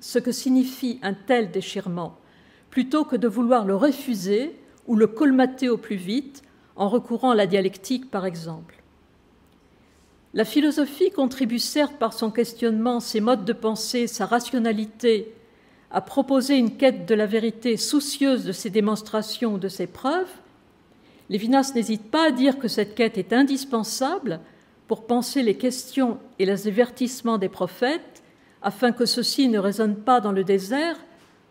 ce 0.00 0.18
que 0.18 0.32
signifie 0.32 0.98
un 1.02 1.14
tel 1.14 1.52
déchirement, 1.52 2.18
plutôt 2.70 3.04
que 3.04 3.14
de 3.14 3.28
vouloir 3.28 3.64
le 3.64 3.76
refuser 3.76 4.56
ou 4.88 4.96
le 4.96 5.06
colmater 5.06 5.68
au 5.68 5.76
plus 5.76 5.94
vite 5.94 6.42
en 6.74 6.88
recourant 6.88 7.30
à 7.30 7.36
la 7.36 7.46
dialectique, 7.46 8.10
par 8.10 8.26
exemple. 8.26 8.79
La 10.32 10.44
philosophie 10.44 11.10
contribue 11.10 11.58
certes 11.58 11.96
par 11.98 12.12
son 12.12 12.30
questionnement, 12.30 13.00
ses 13.00 13.20
modes 13.20 13.44
de 13.44 13.52
pensée, 13.52 14.06
sa 14.06 14.26
rationalité, 14.26 15.34
à 15.90 16.00
proposer 16.00 16.56
une 16.56 16.76
quête 16.76 17.04
de 17.06 17.16
la 17.16 17.26
vérité 17.26 17.76
soucieuse 17.76 18.44
de 18.44 18.52
ses 18.52 18.70
démonstrations 18.70 19.54
ou 19.54 19.58
de 19.58 19.68
ses 19.68 19.88
preuves. 19.88 20.30
Lévinas 21.28 21.72
n'hésite 21.74 22.10
pas 22.12 22.28
à 22.28 22.30
dire 22.30 22.58
que 22.60 22.68
cette 22.68 22.94
quête 22.94 23.18
est 23.18 23.32
indispensable 23.32 24.38
pour 24.86 25.04
penser 25.06 25.42
les 25.42 25.56
questions 25.56 26.18
et 26.38 26.46
les 26.46 26.68
avertissements 26.68 27.38
des 27.38 27.48
prophètes, 27.48 28.22
afin 28.62 28.92
que 28.92 29.06
ceux-ci 29.06 29.48
ne 29.48 29.58
résonnent 29.58 29.96
pas 29.96 30.20
dans 30.20 30.32
le 30.32 30.44
désert 30.44 30.96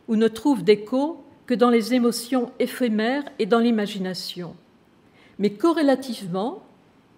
ou 0.07 0.15
ne 0.15 0.27
trouvent 0.29 0.63
d'écho 0.63 1.21
que 1.47 1.53
dans 1.53 1.69
les 1.69 1.93
émotions 1.93 2.51
éphémères 2.59 3.23
et 3.39 3.45
dans 3.45 3.59
l'imagination. 3.59 4.55
Mais 5.37 5.49
corrélativement, 5.49 6.63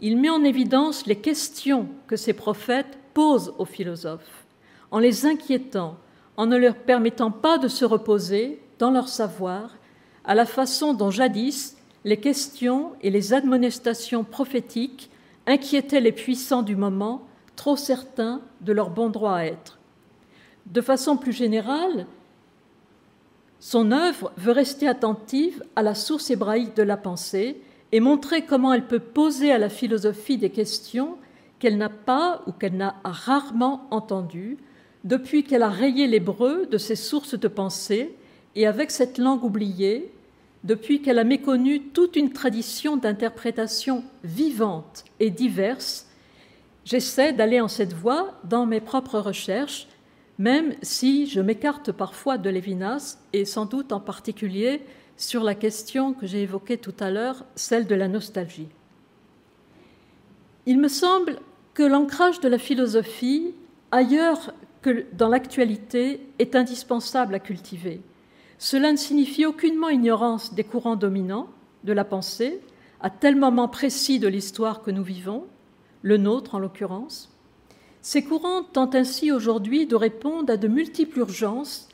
il 0.01 0.17
met 0.17 0.29
en 0.29 0.43
évidence 0.43 1.05
les 1.05 1.15
questions 1.15 1.87
que 2.07 2.15
ces 2.15 2.33
prophètes 2.33 2.97
posent 3.13 3.53
aux 3.57 3.65
philosophes, 3.65 4.45
en 4.89 4.99
les 4.99 5.25
inquiétant, 5.25 5.97
en 6.37 6.47
ne 6.47 6.57
leur 6.57 6.75
permettant 6.75 7.31
pas 7.31 7.57
de 7.59 7.67
se 7.67 7.85
reposer 7.85 8.61
dans 8.79 8.91
leur 8.91 9.07
savoir, 9.07 9.77
à 10.25 10.33
la 10.33 10.45
façon 10.45 10.93
dont 10.93 11.11
jadis 11.11 11.77
les 12.03 12.17
questions 12.17 12.93
et 13.01 13.11
les 13.11 13.33
admonestations 13.33 14.23
prophétiques 14.23 15.11
inquiétaient 15.45 16.01
les 16.01 16.11
puissants 16.11 16.63
du 16.63 16.75
moment, 16.75 17.27
trop 17.55 17.75
certains 17.75 18.41
de 18.61 18.73
leur 18.73 18.89
bon 18.89 19.09
droit 19.09 19.35
à 19.35 19.45
être. 19.45 19.77
De 20.65 20.81
façon 20.81 21.17
plus 21.17 21.31
générale, 21.31 22.07
son 23.59 23.91
œuvre 23.91 24.31
veut 24.37 24.51
rester 24.51 24.87
attentive 24.87 25.63
à 25.75 25.83
la 25.83 25.93
source 25.93 26.31
hébraïque 26.31 26.75
de 26.75 26.83
la 26.83 26.97
pensée 26.97 27.61
et 27.91 27.99
montrer 27.99 28.43
comment 28.43 28.73
elle 28.73 28.87
peut 28.87 28.99
poser 28.99 29.51
à 29.51 29.57
la 29.57 29.69
philosophie 29.69 30.37
des 30.37 30.49
questions 30.49 31.17
qu'elle 31.59 31.77
n'a 31.77 31.89
pas 31.89 32.41
ou 32.47 32.51
qu'elle 32.51 32.77
n'a 32.77 32.95
rarement 33.03 33.87
entendues 33.91 34.57
depuis 35.03 35.43
qu'elle 35.43 35.63
a 35.63 35.69
rayé 35.69 36.07
l'hébreu 36.07 36.67
de 36.69 36.77
ses 36.77 36.95
sources 36.95 37.37
de 37.37 37.47
pensée 37.47 38.15
et 38.55 38.67
avec 38.67 38.91
cette 38.91 39.17
langue 39.17 39.43
oubliée, 39.43 40.11
depuis 40.63 41.01
qu'elle 41.01 41.19
a 41.19 41.23
méconnu 41.23 41.81
toute 41.81 42.15
une 42.15 42.33
tradition 42.33 42.97
d'interprétation 42.97 44.03
vivante 44.23 45.05
et 45.19 45.31
diverse, 45.31 46.07
j'essaie 46.85 47.33
d'aller 47.33 47.59
en 47.61 47.67
cette 47.67 47.93
voie 47.93 48.35
dans 48.43 48.65
mes 48.65 48.81
propres 48.81 49.19
recherches, 49.19 49.87
même 50.37 50.73
si 50.81 51.25
je 51.27 51.41
m'écarte 51.41 51.91
parfois 51.91 52.37
de 52.37 52.49
Lévinas 52.49 53.17
et 53.33 53.45
sans 53.45 53.65
doute 53.65 53.91
en 53.91 53.99
particulier 53.99 54.81
sur 55.21 55.43
la 55.43 55.53
question 55.53 56.13
que 56.13 56.25
j'ai 56.25 56.41
évoquée 56.41 56.77
tout 56.77 56.95
à 56.99 57.11
l'heure, 57.11 57.45
celle 57.55 57.85
de 57.85 57.93
la 57.93 58.07
nostalgie. 58.07 58.69
Il 60.65 60.79
me 60.79 60.87
semble 60.87 61.39
que 61.75 61.83
l'ancrage 61.83 62.39
de 62.39 62.49
la 62.49 62.57
philosophie, 62.57 63.53
ailleurs 63.91 64.53
que 64.81 65.05
dans 65.13 65.27
l'actualité, 65.27 66.21
est 66.39 66.55
indispensable 66.55 67.35
à 67.35 67.39
cultiver. 67.39 68.01
Cela 68.57 68.91
ne 68.91 68.97
signifie 68.97 69.45
aucunement 69.45 69.89
ignorance 69.89 70.55
des 70.55 70.63
courants 70.63 70.95
dominants 70.95 71.49
de 71.83 71.93
la 71.93 72.03
pensée, 72.03 72.59
à 72.99 73.11
tel 73.11 73.35
moment 73.35 73.67
précis 73.67 74.17
de 74.17 74.27
l'histoire 74.27 74.81
que 74.81 74.91
nous 74.91 75.03
vivons, 75.03 75.45
le 76.01 76.17
nôtre 76.17 76.55
en 76.55 76.59
l'occurrence. 76.59 77.31
Ces 78.01 78.23
courants 78.23 78.63
tentent 78.63 78.95
ainsi 78.95 79.31
aujourd'hui 79.31 79.85
de 79.85 79.95
répondre 79.95 80.51
à 80.51 80.57
de 80.57 80.67
multiples 80.67 81.19
urgences 81.19 81.89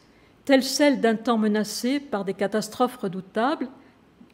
telle 0.48 0.64
celle 0.64 1.02
d'un 1.02 1.16
temps 1.16 1.38
menacé 1.38 2.00
par 2.00 2.24
des 2.24 2.34
catastrophes 2.34 2.96
redoutables, 2.96 3.68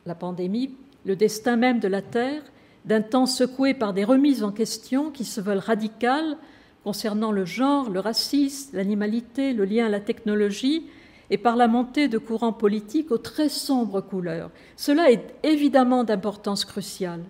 la 0.06 0.14
pandémie, 0.14 0.76
le 1.06 1.16
destin 1.16 1.56
même 1.56 1.80
de 1.80 1.88
la 1.88 2.04
Terre, 2.04 2.44
d'un 2.86 3.02
temps 3.02 3.26
secoué 3.26 3.74
par 3.74 3.94
des 3.94 4.04
remises 4.04 4.44
en 4.44 4.52
question 4.52 5.10
qui 5.10 5.26
se 5.26 5.42
veulent 5.42 5.58
radicales 5.58 6.38
concernant 6.84 7.32
le 7.32 7.46
genre, 7.46 7.90
le 7.90 8.00
racisme, 8.00 8.78
l'animalité, 8.78 9.54
le 9.54 9.66
lien 9.66 9.88
à 9.88 9.90
la 9.90 10.00
technologie, 10.00 10.86
et 11.32 11.40
par 11.40 11.56
la 11.56 11.68
montée 11.68 12.08
de 12.08 12.20
courants 12.20 12.54
politiques 12.54 13.10
aux 13.10 13.18
très 13.18 13.50
sombres 13.50 14.02
couleurs. 14.02 14.52
Cela 14.78 15.10
est 15.10 15.34
évidemment 15.42 16.04
d'importance 16.04 16.64
cruciale. 16.64 17.24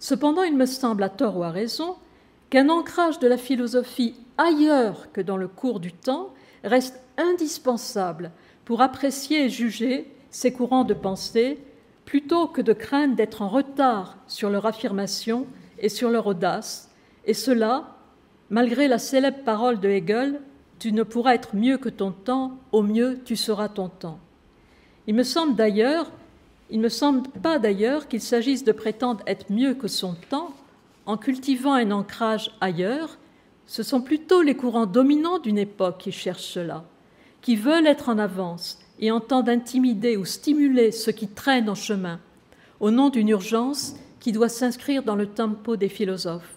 Cependant, 0.00 0.42
il 0.42 0.56
me 0.56 0.66
semble, 0.66 1.04
à 1.04 1.08
tort 1.08 1.36
ou 1.36 1.44
à 1.44 1.50
raison, 1.50 1.94
qu'un 2.50 2.68
ancrage 2.68 3.20
de 3.20 3.28
la 3.28 3.36
philosophie 3.36 4.16
ailleurs 4.38 5.12
que 5.12 5.20
dans 5.20 5.36
le 5.36 5.46
cours 5.46 5.78
du 5.78 5.92
temps 5.92 6.30
reste 6.64 7.01
indispensable 7.16 8.30
pour 8.64 8.80
apprécier 8.80 9.44
et 9.44 9.50
juger 9.50 10.12
ces 10.30 10.52
courants 10.52 10.84
de 10.84 10.94
pensée 10.94 11.58
plutôt 12.04 12.46
que 12.46 12.60
de 12.60 12.72
craindre 12.72 13.16
d'être 13.16 13.42
en 13.42 13.48
retard 13.48 14.16
sur 14.26 14.50
leur 14.50 14.66
affirmation 14.66 15.46
et 15.78 15.88
sur 15.88 16.10
leur 16.10 16.26
audace, 16.26 16.90
et 17.24 17.34
cela 17.34 17.96
malgré 18.50 18.86
la 18.86 18.98
célèbre 18.98 19.44
parole 19.44 19.80
de 19.80 19.88
Hegel 19.88 20.40
Tu 20.78 20.92
ne 20.92 21.04
pourras 21.04 21.34
être 21.34 21.54
mieux 21.54 21.78
que 21.78 21.88
ton 21.88 22.12
temps, 22.12 22.58
au 22.72 22.82
mieux 22.82 23.20
tu 23.24 23.36
seras 23.36 23.68
ton 23.68 23.88
temps. 23.88 24.18
Il 25.06 25.14
me 25.14 25.22
semble 25.22 25.54
d'ailleurs, 25.54 26.10
il 26.70 26.80
me 26.80 26.88
semble 26.88 27.28
pas 27.28 27.58
d'ailleurs 27.58 28.08
qu'il 28.08 28.20
s'agisse 28.20 28.64
de 28.64 28.72
prétendre 28.72 29.22
être 29.26 29.46
mieux 29.50 29.74
que 29.74 29.88
son 29.88 30.14
temps 30.28 30.54
en 31.06 31.16
cultivant 31.16 31.74
un 31.74 31.90
ancrage 31.90 32.50
ailleurs, 32.60 33.18
ce 33.66 33.82
sont 33.82 34.02
plutôt 34.02 34.42
les 34.42 34.54
courants 34.54 34.86
dominants 34.86 35.38
d'une 35.38 35.58
époque 35.58 35.98
qui 35.98 36.12
cherchent 36.12 36.52
cela 36.52 36.84
qui 37.42 37.56
veulent 37.56 37.86
être 37.86 38.08
en 38.08 38.18
avance 38.18 38.78
et 39.00 39.10
entendent 39.10 39.48
intimider 39.48 40.16
ou 40.16 40.24
stimuler 40.24 40.92
ceux 40.92 41.12
qui 41.12 41.28
traînent 41.28 41.68
en 41.68 41.74
chemin, 41.74 42.20
au 42.80 42.90
nom 42.90 43.10
d'une 43.10 43.28
urgence 43.28 43.96
qui 44.20 44.32
doit 44.32 44.48
s'inscrire 44.48 45.02
dans 45.02 45.16
le 45.16 45.26
tempo 45.26 45.76
des 45.76 45.88
philosophes. 45.88 46.56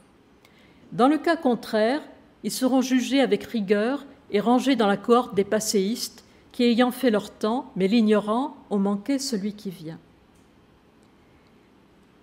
Dans 0.92 1.08
le 1.08 1.18
cas 1.18 1.36
contraire, 1.36 2.02
ils 2.44 2.52
seront 2.52 2.82
jugés 2.82 3.22
avec 3.22 3.44
rigueur 3.44 4.06
et 4.32 4.40
rangés 4.40 4.76
dans 4.76 4.88
la 4.88 4.98
cohorte 4.98 5.36
des 5.36 5.44
passéistes 5.44 6.24
qui, 6.52 6.64
ayant 6.64 6.92
fait 6.92 7.10
leur 7.10 7.32
temps, 7.32 7.72
mais 7.76 7.88
l'ignorant, 7.88 8.56
ont 8.70 8.80
manqué 8.80 9.18
celui 9.18 9.54
qui 9.54 9.72
vient. 9.72 10.00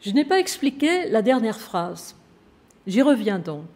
Je 0.00 0.12
n'ai 0.12 0.24
pas 0.24 0.38
expliqué 0.38 1.08
la 1.10 1.22
dernière 1.22 1.60
phrase. 1.60 2.16
J'y 2.86 3.02
reviens 3.02 3.38
donc. 3.38 3.66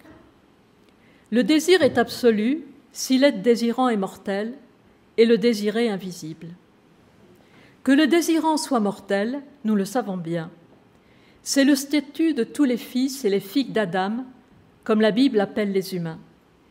Le 1.30 1.42
désir 1.44 1.82
est 1.82 1.98
absolu 1.98 2.64
si 2.92 3.18
l'être 3.18 3.42
désirant 3.42 3.88
est 3.88 3.96
mortel, 3.96 4.54
et 5.16 5.24
le 5.24 5.38
désiré 5.38 5.88
invisible. 5.88 6.48
Que 7.84 7.92
le 7.92 8.06
désirant 8.06 8.56
soit 8.56 8.80
mortel, 8.80 9.42
nous 9.64 9.74
le 9.74 9.84
savons 9.84 10.16
bien. 10.16 10.50
C'est 11.42 11.64
le 11.64 11.76
statut 11.76 12.34
de 12.34 12.44
tous 12.44 12.64
les 12.64 12.76
fils 12.76 13.24
et 13.24 13.30
les 13.30 13.40
filles 13.40 13.70
d'Adam, 13.70 14.24
comme 14.82 15.00
la 15.00 15.12
Bible 15.12 15.40
appelle 15.40 15.72
les 15.72 15.94
humains. 15.94 16.18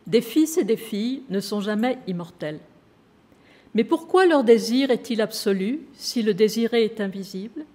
Des 0.08 0.22
fils 0.22 0.58
et 0.58 0.64
des 0.64 0.78
filles 0.78 1.24
ne 1.30 1.40
sont 1.40 1.62
jamais 1.62 1.98
immortels. 2.08 2.60
Mais 3.74 3.84
pourquoi 3.84 4.26
leur 4.26 4.44
désir 4.44 4.92
est-il 4.92 5.22
absolu 5.22 5.82
si 5.94 6.22
le 6.22 6.34
désiré 6.34 6.84
est 6.84 7.02
invisible? 7.02 7.66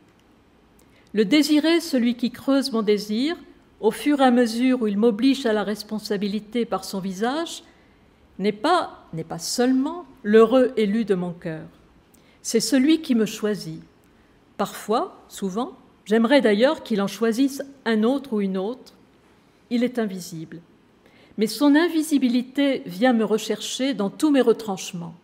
Le 1.12 1.24
désiré, 1.24 1.80
celui 1.80 2.14
qui 2.14 2.30
creuse 2.30 2.72
mon 2.72 2.82
désir, 2.82 3.36
au 3.80 3.90
fur 3.90 4.20
et 4.20 4.24
à 4.24 4.30
mesure 4.30 4.82
où 4.82 4.86
il 4.86 4.98
m'oblige 4.98 5.46
à 5.46 5.52
la 5.52 5.64
responsabilité 5.64 6.64
par 6.64 6.84
son 6.84 7.00
visage, 7.00 7.62
n'est 8.38 8.52
pas, 8.52 9.06
n'est 9.12 9.24
pas 9.24 9.38
seulement 9.38 10.04
l'heureux 10.22 10.72
élu 10.76 11.04
de 11.04 11.14
mon 11.14 11.32
cœur. 11.32 11.66
C'est 12.42 12.60
celui 12.60 13.02
qui 13.02 13.14
me 13.14 13.26
choisit. 13.26 13.82
Parfois, 14.56 15.16
souvent, 15.28 15.72
j'aimerais 16.04 16.40
d'ailleurs 16.40 16.82
qu'il 16.82 17.02
en 17.02 17.06
choisisse 17.06 17.62
un 17.84 18.02
autre 18.02 18.34
ou 18.34 18.40
une 18.40 18.56
autre. 18.56 18.94
Il 19.70 19.84
est 19.84 19.98
invisible. 19.98 20.60
Mais 21.38 21.46
son 21.46 21.74
invisibilité 21.74 22.82
vient 22.86 23.12
me 23.12 23.24
rechercher 23.24 23.94
dans 23.94 24.10
tous 24.10 24.30
mes 24.30 24.40
retranchements. 24.40 25.14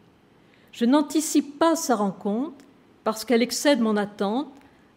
Je 0.72 0.84
n'anticipe 0.84 1.58
pas 1.58 1.76
sa 1.76 1.96
rencontre 1.96 2.64
parce 3.04 3.24
qu'elle 3.24 3.42
excède 3.42 3.80
mon 3.80 3.96
attente, 3.96 4.48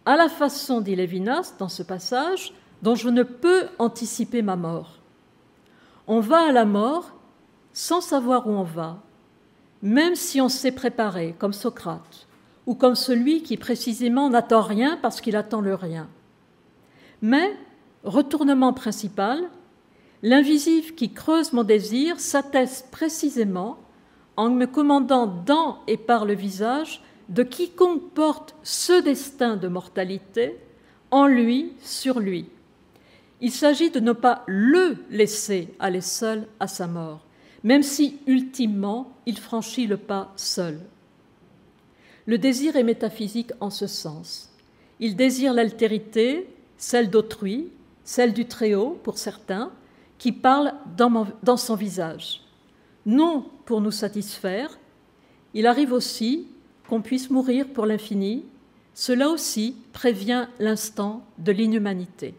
à 0.06 0.16
la 0.16 0.28
façon, 0.28 0.80
dit 0.80 0.96
Lévinas 0.96 1.54
dans 1.58 1.68
ce 1.68 1.82
passage, 1.82 2.52
dont 2.82 2.94
je 2.94 3.08
ne 3.08 3.22
peux 3.22 3.66
anticiper 3.78 4.42
ma 4.42 4.56
mort. 4.56 4.98
On 6.06 6.20
va 6.20 6.48
à 6.48 6.52
la 6.52 6.64
mort 6.64 7.12
sans 7.72 8.00
savoir 8.00 8.46
où 8.46 8.50
on 8.50 8.62
va, 8.62 8.98
même 9.82 10.14
si 10.14 10.40
on 10.40 10.48
s'est 10.48 10.72
préparé, 10.72 11.34
comme 11.38 11.52
Socrate, 11.52 12.26
ou 12.66 12.74
comme 12.74 12.94
celui 12.94 13.42
qui 13.42 13.56
précisément 13.56 14.30
n'attend 14.30 14.62
rien 14.62 14.98
parce 15.00 15.20
qu'il 15.20 15.36
attend 15.36 15.60
le 15.60 15.74
rien. 15.74 16.08
Mais, 17.22 17.56
retournement 18.04 18.72
principal, 18.72 19.42
l'invisible 20.22 20.94
qui 20.94 21.12
creuse 21.12 21.52
mon 21.52 21.64
désir 21.64 22.20
s'atteste 22.20 22.90
précisément 22.90 23.78
en 24.36 24.50
me 24.50 24.66
commandant 24.66 25.26
dans 25.26 25.78
et 25.86 25.96
par 25.96 26.24
le 26.24 26.34
visage 26.34 27.02
de 27.28 27.42
quiconque 27.42 28.10
porte 28.12 28.54
ce 28.62 29.00
destin 29.02 29.56
de 29.56 29.68
mortalité, 29.68 30.56
en 31.10 31.26
lui, 31.26 31.72
sur 31.80 32.20
lui. 32.20 32.48
Il 33.40 33.52
s'agit 33.52 33.90
de 33.90 34.00
ne 34.00 34.12
pas 34.12 34.42
le 34.46 34.96
laisser 35.10 35.72
aller 35.78 36.00
seul 36.00 36.46
à 36.58 36.66
sa 36.66 36.86
mort, 36.86 37.24
même 37.62 37.82
si 37.82 38.18
ultimement 38.26 39.12
il 39.26 39.38
franchit 39.38 39.86
le 39.86 39.96
pas 39.96 40.32
seul. 40.36 40.80
Le 42.26 42.38
désir 42.38 42.76
est 42.76 42.84
métaphysique 42.84 43.52
en 43.60 43.70
ce 43.70 43.86
sens. 43.86 44.52
Il 44.98 45.16
désire 45.16 45.54
l'altérité, 45.54 46.48
celle 46.76 47.10
d'autrui, 47.10 47.68
celle 48.04 48.32
du 48.32 48.46
Très-Haut 48.46 48.98
pour 49.02 49.18
certains, 49.18 49.70
qui 50.18 50.32
parle 50.32 50.74
dans, 50.96 51.26
dans 51.42 51.56
son 51.56 51.74
visage. 51.74 52.42
Non 53.06 53.46
pour 53.64 53.80
nous 53.80 53.90
satisfaire, 53.90 54.78
il 55.54 55.66
arrive 55.66 55.92
aussi 55.92 56.46
qu'on 56.88 57.00
puisse 57.00 57.30
mourir 57.30 57.66
pour 57.68 57.86
l'infini. 57.86 58.44
Cela 58.94 59.28
aussi 59.28 59.76
prévient 59.92 60.46
l'instant 60.58 61.24
de 61.38 61.52
l'inhumanité. 61.52 62.34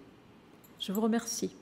Je 0.79 0.91
vous 0.91 1.01
remercie. 1.01 1.55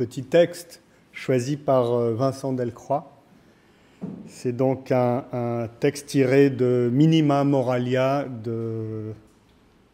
Petit 0.00 0.22
texte 0.22 0.80
choisi 1.12 1.58
par 1.58 1.92
euh, 1.92 2.14
Vincent 2.14 2.54
Delcroix 2.54 3.20
C'est 4.26 4.56
donc 4.56 4.92
un, 4.92 5.68
texte 5.78 6.06
tiré 6.06 6.48
de 6.48 6.88
Minima 6.90 7.44
Moralia 7.44 8.24
de 8.24 9.12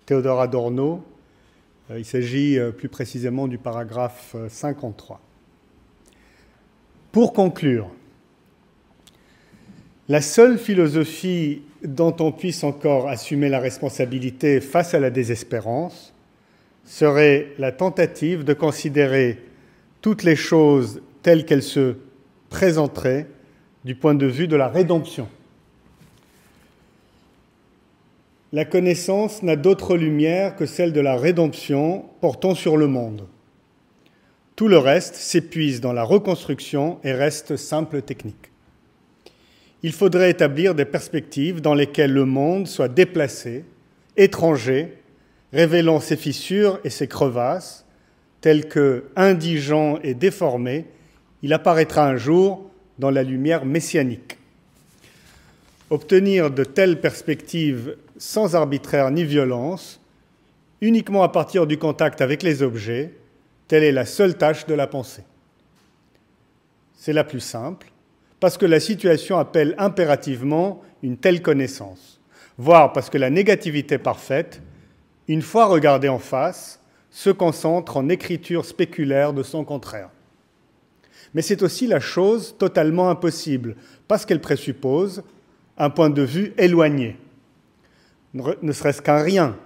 Théodore 0.04 0.40
Adorno. 0.40 1.02
Euh, 1.90 1.98
il 1.98 2.04
s'agit 2.04 2.57
euh, 2.57 2.70
plus 2.70 2.88
précisément 2.88 3.48
du 3.48 3.59
paragraphe 3.59 4.36
53. 4.48 5.20
Pour 7.11 7.32
conclure, 7.32 7.90
la 10.09 10.20
seule 10.20 10.57
philosophie 10.57 11.62
dont 11.82 12.14
on 12.20 12.30
puisse 12.30 12.62
encore 12.62 13.09
assumer 13.09 13.48
la 13.48 13.59
responsabilité 13.59 14.61
face 14.61 14.94
à 14.94 15.00
la 15.00 15.11
désespérance 15.11 16.14
serait 16.84 17.48
la 17.59 17.72
tentative 17.72 18.44
de 18.44 18.52
considérer 18.52 19.42
toutes 20.01 20.22
les 20.22 20.36
choses 20.36 21.01
telles 21.22 21.44
qu'elles 21.44 21.62
se 21.62 21.97
présenteraient 22.51 23.26
du 23.84 23.94
point 23.94 24.14
de 24.14 24.26
vue 24.26 24.49
de 24.49 24.57
la 24.57 24.68
rédemption. 24.68 25.28
La 28.53 28.64
connaissance 28.64 29.42
n'a 29.42 29.57
d'autre 29.57 29.97
lumière 29.97 30.57
que 30.57 30.66
celle 30.66 30.92
de 30.92 31.01
la 31.01 31.16
rédemption 31.16 32.05
portant 32.20 32.55
sur 32.55 32.76
le 32.76 32.86
monde. 32.86 33.26
Tout 34.55 34.68
le 34.68 34.78
reste 34.78 35.16
s'épuise 35.16 35.80
dans 35.80 35.92
la 35.92 36.05
reconstruction 36.05 36.99
et 37.05 37.12
reste 37.12 37.57
simple 37.57 38.03
technique 38.03 38.51
il 39.86 39.92
faudrait 39.92 40.30
établir 40.30 40.74
des 40.74 40.84
perspectives 40.84 41.61
dans 41.61 41.72
lesquelles 41.72 42.12
le 42.12 42.24
monde 42.24 42.66
soit 42.66 42.88
déplacé, 42.88 43.64
étranger, 44.16 44.99
révélant 45.53 46.01
ses 46.01 46.16
fissures 46.16 46.80
et 46.82 46.90
ses 46.90 47.07
crevasses, 47.07 47.86
tel 48.47 48.68
que, 48.68 49.07
indigent 49.16 49.99
et 50.05 50.14
déformé, 50.14 50.84
il 51.42 51.53
apparaîtra 51.53 52.07
un 52.07 52.16
jour 52.16 52.70
dans 52.97 53.11
la 53.11 53.24
lumière 53.24 53.64
messianique. 53.64 54.38
Obtenir 55.90 56.53
de 56.53 56.62
telles 56.62 57.01
perspectives 57.01 57.97
sans 58.18 58.55
arbitraire 58.55 59.11
ni 59.11 59.24
violence, 59.24 60.01
uniquement 60.80 61.24
à 61.24 61.28
partir 61.28 61.66
du 61.66 61.76
contact 61.76 62.20
avec 62.20 62.44
les 62.44 62.62
objets, 62.62 63.14
telle 63.66 63.82
est 63.82 63.90
la 63.90 64.07
seule 64.07 64.38
tâche 64.38 64.64
de 64.66 64.74
la 64.74 64.86
pensée. 64.86 65.24
C'est 66.94 67.12
la 67.12 67.24
plus 67.24 67.40
simple, 67.40 67.88
parce 68.38 68.57
que 68.57 68.66
la 68.66 68.78
situation 68.78 69.38
appelle 69.38 69.74
impérativement 69.76 70.84
une 71.03 71.16
telle 71.16 71.42
connaissance, 71.42 72.20
voire 72.59 72.92
parce 72.92 73.11
que 73.11 73.18
la 73.18 73.30
négativité 73.30 73.99
parfaite, 73.99 74.62
une 75.26 75.42
fois 75.42 75.66
regardée 75.66 76.09
en 76.09 76.20
face, 76.20 76.78
se 77.16 77.30
concentre 77.30 77.96
en 77.96 78.10
écriture 78.10 78.66
spéculaire 78.66 79.32
de 79.32 79.42
son 79.42 79.64
contraire. 79.64 80.10
Mais 81.32 81.40
c'est 81.40 81.62
aussi 81.62 81.86
la 81.86 81.98
chose 81.98 82.54
totalement 82.58 83.08
impossible, 83.08 83.76
parce 84.06 84.26
qu'elle 84.26 84.42
présuppose 84.42 85.22
un 85.78 85.88
point 85.88 86.10
de 86.10 86.20
vue 86.20 86.52
éloigné, 86.58 87.16
ne 88.34 88.70
serait-ce 88.70 89.00
qu'un 89.00 89.22
rien 89.22 89.56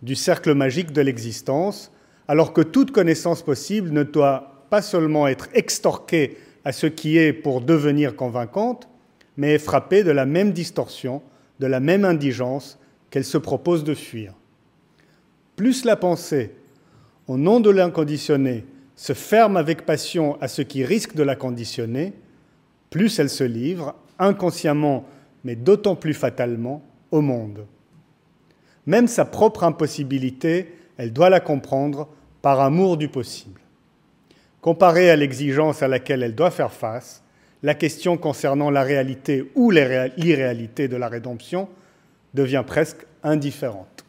du 0.00 0.14
cercle 0.14 0.54
magique 0.54 0.92
de 0.92 1.02
l'existence, 1.02 1.92
alors 2.26 2.54
que 2.54 2.62
toute 2.62 2.90
connaissance 2.90 3.42
possible 3.42 3.90
ne 3.90 4.02
doit 4.02 4.64
pas 4.70 4.80
seulement 4.80 5.28
être 5.28 5.50
extorquée 5.52 6.38
à 6.64 6.72
ce 6.72 6.86
qui 6.86 7.18
est 7.18 7.34
pour 7.34 7.60
devenir 7.60 8.16
convaincante, 8.16 8.88
mais 9.36 9.56
est 9.56 9.58
frappée 9.58 10.04
de 10.04 10.10
la 10.10 10.24
même 10.24 10.52
distorsion, 10.52 11.20
de 11.60 11.66
la 11.66 11.80
même 11.80 12.06
indigence 12.06 12.78
qu'elle 13.10 13.26
se 13.26 13.36
propose 13.36 13.84
de 13.84 13.94
fuir. 13.94 14.32
Plus 15.54 15.84
la 15.84 15.96
pensée, 15.96 16.54
au 17.28 17.36
nom 17.36 17.60
de 17.60 17.70
l'inconditionné, 17.70 18.64
se 18.96 19.12
ferme 19.12 19.56
avec 19.56 19.86
passion 19.86 20.36
à 20.40 20.48
ce 20.48 20.62
qui 20.62 20.84
risque 20.84 21.14
de 21.14 21.22
la 21.22 21.36
conditionner, 21.36 22.14
plus 22.90 23.18
elle 23.18 23.30
se 23.30 23.44
livre, 23.44 23.94
inconsciemment, 24.18 25.04
mais 25.44 25.54
d'autant 25.54 25.94
plus 25.94 26.14
fatalement, 26.14 26.82
au 27.12 27.20
monde. 27.20 27.66
Même 28.86 29.06
sa 29.06 29.24
propre 29.24 29.64
impossibilité, 29.64 30.74
elle 30.96 31.12
doit 31.12 31.30
la 31.30 31.40
comprendre 31.40 32.08
par 32.42 32.60
amour 32.60 32.96
du 32.96 33.08
possible. 33.08 33.60
Comparée 34.60 35.10
à 35.10 35.16
l'exigence 35.16 35.82
à 35.82 35.88
laquelle 35.88 36.22
elle 36.22 36.34
doit 36.34 36.50
faire 36.50 36.72
face, 36.72 37.22
la 37.62 37.74
question 37.74 38.16
concernant 38.16 38.70
la 38.70 38.82
réalité 38.82 39.50
ou 39.54 39.70
l'irréalité 39.70 40.88
de 40.88 40.96
la 40.96 41.08
rédemption 41.08 41.68
devient 42.34 42.64
presque 42.66 43.06
indifférente. 43.22 44.04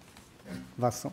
Vincent. 0.78 1.12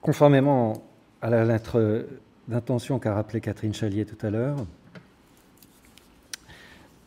Conformément 0.00 0.89
à 1.22 1.30
la 1.30 1.44
lettre 1.44 2.06
d'intention 2.48 2.98
qu'a 2.98 3.14
rappelée 3.14 3.40
Catherine 3.40 3.74
Chalier 3.74 4.06
tout 4.06 4.26
à 4.26 4.30
l'heure, 4.30 4.56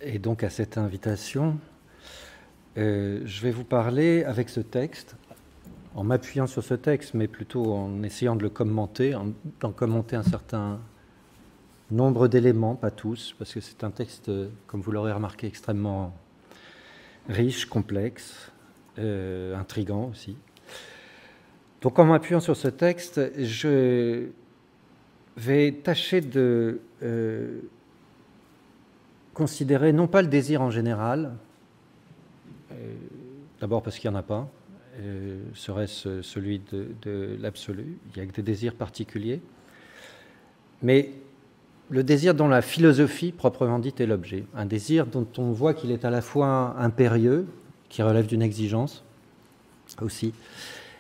et 0.01 0.20
donc 0.20 0.43
à 0.43 0.49
cette 0.49 0.78
invitation, 0.78 1.57
euh, 2.78 3.22
je 3.26 3.41
vais 3.41 3.51
vous 3.51 3.64
parler 3.64 4.24
avec 4.24 4.49
ce 4.49 4.59
texte, 4.59 5.16
en 5.95 6.03
m'appuyant 6.03 6.47
sur 6.47 6.64
ce 6.64 6.74
texte, 6.74 7.14
mais 7.14 7.28
plutôt 7.28 7.74
en 7.74 8.03
essayant 8.03 8.36
de 8.36 8.43
le 8.43 8.49
commenter, 8.49 9.16
d'en 9.59 9.72
commenter 9.72 10.16
un 10.16 10.24
certain 10.24 10.80
nombre 11.91 12.28
d'éléments, 12.28 12.76
pas 12.76 12.91
tous, 12.91 13.36
parce 13.38 13.53
que 13.53 13.61
c'est 13.61 13.84
un 13.84 13.91
texte, 13.91 14.32
comme 14.68 14.82
vous 14.82 14.91
l'aurez 14.91 15.14
remarqué, 15.14 15.47
extrêmement 15.47 16.16
riche, 17.30 17.66
complexe, 17.66 18.51
euh, 18.99 19.55
intrigant 19.55 20.09
aussi. 20.09 20.36
Donc 21.84 21.99
en 21.99 22.05
m'appuyant 22.05 22.39
sur 22.39 22.55
ce 22.55 22.69
texte, 22.69 23.19
je 23.38 24.27
vais 25.36 25.73
tâcher 25.84 26.21
de 26.21 26.79
euh, 27.03 27.59
considérer 29.34 29.91
non 29.91 30.07
pas 30.07 30.21
le 30.21 30.29
désir 30.29 30.61
en 30.61 30.71
général, 30.71 31.34
euh, 32.71 32.75
d'abord 33.59 33.84
parce 33.84 33.99
qu'il 33.99 34.09
n'y 34.09 34.15
en 34.15 34.19
a 34.19 34.23
pas, 34.23 34.49
serait-ce 35.53 36.21
celui 36.21 36.61
de, 36.71 36.88
de 37.01 37.36
l'absolu, 37.41 37.97
il 38.15 38.21
n'y 38.21 38.29
a 38.29 38.31
que 38.31 38.36
des 38.38 38.43
désirs 38.43 38.75
particuliers, 38.75 39.41
mais 40.81 41.09
le 41.89 42.03
désir 42.03 42.34
dont 42.34 42.47
la 42.47 42.61
philosophie 42.61 43.34
proprement 43.34 43.79
dite 43.79 43.99
est 43.99 44.05
l'objet. 44.05 44.45
Un 44.55 44.65
désir 44.65 45.05
dont 45.05 45.27
on 45.38 45.51
voit 45.51 45.73
qu'il 45.73 45.91
est 45.91 46.05
à 46.05 46.09
la 46.09 46.21
fois 46.21 46.77
impérieux, 46.79 47.45
qui 47.89 48.01
relève 48.01 48.25
d'une 48.25 48.41
exigence 48.41 49.03
aussi, 50.01 50.34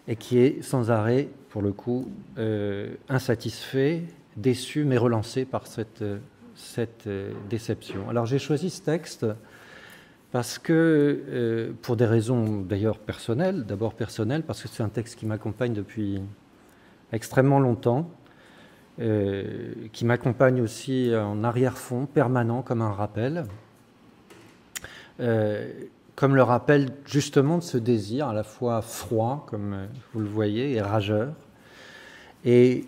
et 0.07 0.15
qui 0.15 0.37
est 0.39 0.61
sans 0.61 0.91
arrêt, 0.91 1.29
pour 1.49 1.61
le 1.61 1.71
coup, 1.71 2.09
euh, 2.37 2.95
insatisfait, 3.09 4.03
déçu, 4.35 4.83
mais 4.85 4.97
relancé 4.97 5.45
par 5.45 5.67
cette, 5.67 6.03
cette 6.55 7.07
euh, 7.07 7.31
déception. 7.49 8.09
Alors 8.09 8.25
j'ai 8.25 8.39
choisi 8.39 8.69
ce 8.69 8.81
texte 8.81 9.25
parce 10.31 10.57
que, 10.57 10.73
euh, 11.29 11.73
pour 11.81 11.95
des 11.95 12.05
raisons 12.05 12.61
d'ailleurs 12.61 12.97
personnelles, 12.97 13.65
d'abord 13.65 13.93
personnelles, 13.93 14.43
parce 14.43 14.63
que 14.63 14.67
c'est 14.67 14.81
un 14.81 14.89
texte 14.89 15.15
qui 15.15 15.25
m'accompagne 15.27 15.73
depuis 15.73 16.19
extrêmement 17.11 17.59
longtemps, 17.59 18.09
euh, 18.99 19.73
qui 19.91 20.05
m'accompagne 20.05 20.59
aussi 20.61 21.11
en 21.15 21.43
arrière-fond, 21.43 22.07
permanent, 22.07 22.63
comme 22.63 22.81
un 22.81 22.91
rappel. 22.91 23.45
Euh, 26.13 26.23
comme 26.23 26.35
le 26.35 26.43
rappel 26.43 26.89
justement 27.05 27.57
de 27.57 27.63
ce 27.63 27.77
désir 27.77 28.27
à 28.27 28.33
la 28.33 28.43
fois 28.43 28.81
froid, 28.81 29.45
comme 29.49 29.87
vous 30.13 30.19
le 30.19 30.27
voyez, 30.27 30.73
et 30.73 30.81
rageur, 30.81 31.33
et 32.45 32.85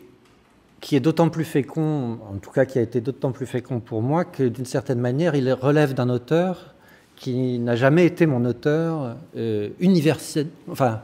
qui 0.82 0.96
est 0.96 1.00
d'autant 1.00 1.30
plus 1.30 1.46
fécond, 1.46 2.20
en 2.30 2.38
tout 2.38 2.52
cas 2.52 2.66
qui 2.66 2.78
a 2.78 2.82
été 2.82 3.02
d'autant 3.02 3.32
plus 3.32 3.46
fécond 3.46 3.80
pour 3.80 4.02
moi, 4.02 4.26
que 4.26 4.44
d'une 4.44 4.66
certaine 4.66 5.00
manière, 5.00 5.36
il 5.36 5.52
relève 5.52 5.94
d'un 5.94 6.10
auteur 6.10 6.76
qui 7.16 7.60
n'a 7.60 7.76
jamais 7.76 8.06
été 8.06 8.26
mon 8.26 8.44
auteur 8.46 9.16
euh, 9.38 9.70
universitaire, 9.80 10.52
enfin 10.70 11.02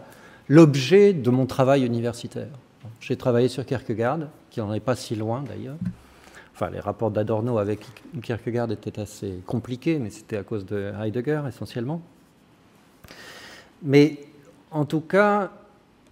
l'objet 0.50 1.14
de 1.14 1.30
mon 1.30 1.46
travail 1.46 1.86
universitaire. 1.86 2.50
J'ai 3.00 3.16
travaillé 3.16 3.48
sur 3.48 3.66
Kierkegaard, 3.66 4.20
qui 4.50 4.60
n'en 4.60 4.74
est 4.74 4.82
pas 4.82 4.96
si 4.96 5.16
loin 5.16 5.44
d'ailleurs. 5.48 5.78
Les 6.70 6.80
rapports 6.80 7.12
d'Adorno 7.12 7.58
avec 7.58 7.80
Kierkegaard 8.22 8.72
étaient 8.72 9.00
assez 9.00 9.42
compliqués, 9.46 9.98
mais 9.98 10.10
c'était 10.10 10.38
à 10.38 10.44
cause 10.44 10.66
de 10.66 10.92
Heidegger 11.02 11.42
essentiellement. 11.48 12.02
Mais 13.82 14.20
en 14.70 14.86
tout 14.86 15.02
cas, 15.02 15.52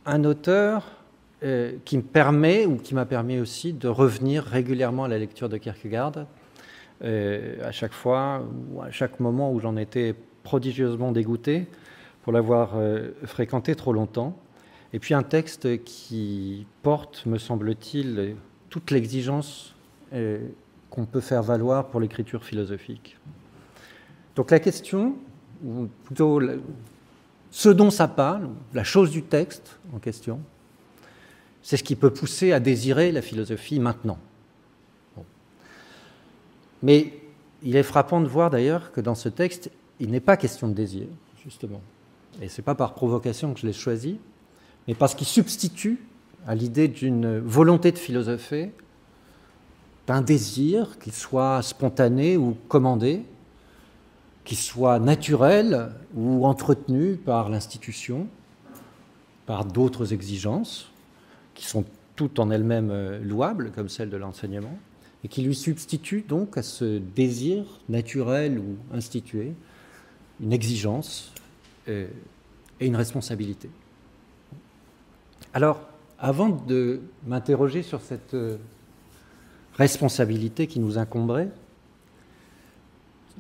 un 0.05 0.23
auteur 0.23 0.91
euh, 1.43 1.73
qui 1.85 1.97
me 1.97 2.03
permet, 2.03 2.65
ou 2.65 2.77
qui 2.77 2.95
m'a 2.95 3.05
permis 3.05 3.39
aussi, 3.39 3.73
de 3.73 3.87
revenir 3.87 4.43
régulièrement 4.43 5.03
à 5.03 5.07
la 5.07 5.19
lecture 5.19 5.49
de 5.49 5.57
Kierkegaard, 5.57 6.25
euh, 7.03 7.65
à 7.65 7.71
chaque 7.71 7.93
fois, 7.93 8.43
ou 8.73 8.81
à 8.81 8.91
chaque 8.91 9.19
moment 9.19 9.51
où 9.53 9.59
j'en 9.59 9.77
étais 9.77 10.15
prodigieusement 10.43 11.11
dégoûté 11.11 11.67
pour 12.23 12.33
l'avoir 12.33 12.71
euh, 12.75 13.11
fréquenté 13.25 13.75
trop 13.75 13.93
longtemps. 13.93 14.35
Et 14.91 14.99
puis 14.99 15.13
un 15.13 15.23
texte 15.23 15.83
qui 15.83 16.65
porte, 16.81 17.25
me 17.27 17.37
semble-t-il, 17.37 18.35
toute 18.69 18.91
l'exigence 18.91 19.75
qu'on 20.89 21.05
peut 21.05 21.21
faire 21.21 21.43
valoir 21.43 21.87
pour 21.87 21.99
l'écriture 21.99 22.43
philosophique. 22.43 23.17
Donc 24.35 24.51
la 24.51 24.59
question, 24.59 25.15
ou 25.63 25.87
plutôt 26.05 26.41
ce 27.51 27.69
dont 27.69 27.89
ça 27.89 28.07
parle, 28.07 28.49
la 28.73 28.83
chose 28.83 29.11
du 29.11 29.23
texte 29.23 29.79
en 29.93 29.99
question, 29.99 30.39
c'est 31.61 31.77
ce 31.77 31.83
qui 31.83 31.95
peut 31.95 32.11
pousser 32.11 32.51
à 32.53 32.59
désirer 32.59 33.11
la 33.11 33.21
philosophie 33.21 33.79
maintenant. 33.79 34.17
Mais 36.81 37.13
il 37.61 37.75
est 37.75 37.83
frappant 37.83 38.21
de 38.21 38.27
voir 38.27 38.49
d'ailleurs 38.49 38.91
que 38.91 39.01
dans 39.01 39.15
ce 39.15 39.27
texte, 39.27 39.69
il 39.99 40.11
n'est 40.11 40.21
pas 40.21 40.37
question 40.37 40.69
de 40.69 40.73
désir, 40.73 41.07
justement. 41.43 41.81
Et 42.41 42.47
ce 42.47 42.61
n'est 42.61 42.65
pas 42.65 42.75
par 42.75 42.93
provocation 42.93 43.53
que 43.53 43.59
je 43.59 43.67
l'ai 43.67 43.73
choisi, 43.73 44.17
mais 44.87 44.95
parce 44.95 45.13
qu'il 45.13 45.27
substitue 45.27 45.99
à 46.47 46.55
l'idée 46.55 46.87
d'une 46.87 47.39
volonté 47.39 47.91
de 47.91 47.97
philosopher 47.97 48.71
d'un 50.09 50.23
désir, 50.23 50.97
qu'il 50.97 51.13
soit 51.13 51.61
spontané 51.61 52.35
ou 52.35 52.57
commandé, 52.67 53.21
qu'il 54.43 54.57
soit 54.57 54.97
naturel 54.97 55.91
ou 56.15 56.47
entretenu 56.47 57.15
par 57.15 57.47
l'institution, 57.47 58.25
par 59.45 59.65
d'autres 59.65 60.11
exigences, 60.11 60.89
qui 61.53 61.67
sont 61.67 61.85
toutes 62.15 62.39
en 62.39 62.49
elles-mêmes 62.49 62.89
euh, 62.89 63.19
louables, 63.23 63.69
comme 63.69 63.87
celle 63.87 64.09
de 64.09 64.17
l'enseignement, 64.17 64.79
et 65.23 65.27
qui 65.27 65.43
lui 65.43 65.53
substitue 65.53 66.25
donc 66.27 66.57
à 66.57 66.63
ce 66.63 66.97
désir 66.97 67.65
naturel 67.87 68.57
ou 68.57 68.77
institué 68.91 69.53
une 70.41 70.53
exigence 70.53 71.31
euh, 71.87 72.07
et 72.79 72.87
une 72.87 72.95
responsabilité. 72.95 73.69
Alors, 75.53 75.81
avant 76.17 76.49
de 76.49 77.01
m'interroger 77.27 77.83
sur 77.83 78.01
cette 78.01 78.33
euh, 78.33 78.57
responsabilité 79.79 80.67
qui 80.67 80.79
nous 80.79 80.97
incomberait, 80.97 81.49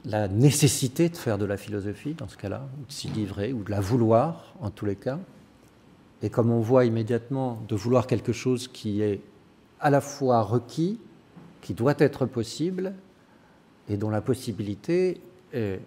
la 0.05 0.29
nécessité 0.29 1.09
de 1.09 1.17
faire 1.17 1.37
de 1.37 1.43
la 1.43 1.57
philosophie 1.57 2.13
dans 2.13 2.29
ce 2.29 2.37
cas-là, 2.37 2.65
ou 2.81 2.85
de 2.85 2.91
s'y 2.91 3.09
livrer, 3.09 3.51
ou 3.51 3.63
de 3.63 3.69
la 3.69 3.81
vouloir 3.81 4.55
en 4.61 4.69
tous 4.69 4.85
les 4.85 4.95
cas, 4.95 5.19
et 6.21 6.29
comme 6.29 6.49
on 6.49 6.61
voit 6.61 6.85
immédiatement, 6.85 7.61
de 7.67 7.75
vouloir 7.75 8.07
quelque 8.07 8.31
chose 8.31 8.69
qui 8.69 9.01
est 9.01 9.19
à 9.81 9.89
la 9.89 9.99
fois 9.99 10.41
requis, 10.41 10.97
qui 11.61 11.73
doit 11.73 11.95
être 11.97 12.25
possible, 12.25 12.93
et 13.89 13.97
dont 13.97 14.09
la 14.09 14.21
possibilité 14.21 15.19
est, 15.53 15.81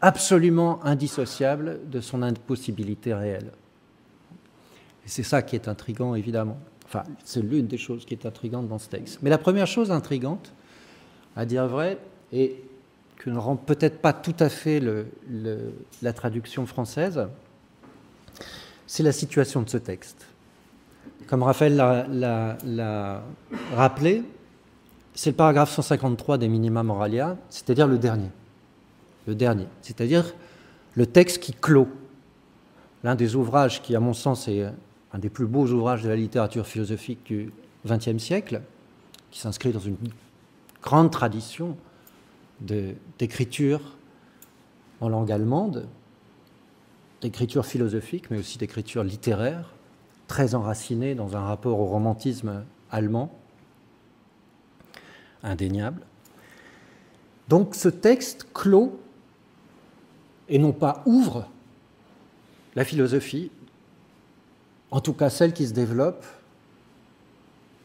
absolument 0.00 0.84
indissociable 0.84 1.80
de 1.90 2.00
son 2.00 2.22
impossibilité 2.22 3.14
réelle. 3.14 3.52
C'est 5.04 5.22
ça 5.22 5.42
qui 5.42 5.54
est 5.54 5.68
intrigant, 5.68 6.14
évidemment. 6.14 6.58
Enfin, 6.86 7.02
c'est 7.24 7.42
l'une 7.42 7.66
des 7.66 7.78
choses 7.78 8.04
qui 8.04 8.14
est 8.14 8.24
intrigante 8.26 8.68
dans 8.68 8.78
ce 8.78 8.88
texte. 8.88 9.18
Mais 9.20 9.28
la 9.28 9.38
première 9.38 9.66
chose 9.66 9.90
intrigante, 9.90 10.52
à 11.34 11.44
dire 11.44 11.66
vrai, 11.66 11.98
et 12.32 12.62
que 13.16 13.28
ne 13.28 13.38
rend 13.38 13.56
peut-être 13.56 14.00
pas 14.00 14.12
tout 14.12 14.36
à 14.38 14.48
fait 14.48 14.80
la 16.00 16.12
traduction 16.12 16.64
française, 16.64 17.26
c'est 18.86 19.02
la 19.02 19.10
situation 19.10 19.62
de 19.62 19.68
ce 19.68 19.78
texte. 19.78 20.26
Comme 21.26 21.42
Raphaël 21.42 21.74
l'a 21.74 23.22
rappelé, 23.74 24.22
c'est 25.14 25.30
le 25.30 25.36
paragraphe 25.36 25.72
153 25.72 26.38
des 26.38 26.46
Minima 26.46 26.84
Moralia, 26.84 27.36
c'est-à-dire 27.48 27.88
le 27.88 27.98
dernier. 27.98 28.30
Le 29.26 29.34
dernier, 29.34 29.66
c'est-à-dire 29.82 30.34
le 30.94 31.04
texte 31.04 31.40
qui 31.40 31.52
clôt. 31.52 31.88
L'un 33.02 33.16
des 33.16 33.34
ouvrages 33.34 33.82
qui, 33.82 33.96
à 33.96 34.00
mon 34.00 34.14
sens, 34.14 34.46
est 34.46 34.66
un 35.16 35.18
des 35.18 35.30
plus 35.30 35.46
beaux 35.46 35.66
ouvrages 35.68 36.02
de 36.02 36.10
la 36.10 36.16
littérature 36.16 36.66
philosophique 36.66 37.24
du 37.24 37.50
XXe 37.86 38.18
siècle, 38.18 38.60
qui 39.30 39.40
s'inscrit 39.40 39.72
dans 39.72 39.80
une 39.80 39.96
grande 40.82 41.10
tradition 41.10 41.74
d'écriture 42.60 43.96
en 45.00 45.08
langue 45.08 45.32
allemande, 45.32 45.88
d'écriture 47.22 47.64
philosophique, 47.64 48.30
mais 48.30 48.38
aussi 48.38 48.58
d'écriture 48.58 49.04
littéraire, 49.04 49.72
très 50.28 50.54
enracinée 50.54 51.14
dans 51.14 51.34
un 51.34 51.40
rapport 51.40 51.80
au 51.80 51.86
romantisme 51.86 52.64
allemand, 52.90 53.34
indéniable. 55.42 56.02
Donc 57.48 57.74
ce 57.74 57.88
texte 57.88 58.48
clôt, 58.52 59.00
et 60.50 60.58
non 60.58 60.72
pas 60.72 61.02
ouvre, 61.06 61.48
la 62.74 62.84
philosophie 62.84 63.50
en 64.96 65.00
tout 65.00 65.12
cas 65.12 65.28
celle 65.28 65.52
qui 65.52 65.66
se 65.66 65.74
développe, 65.74 66.24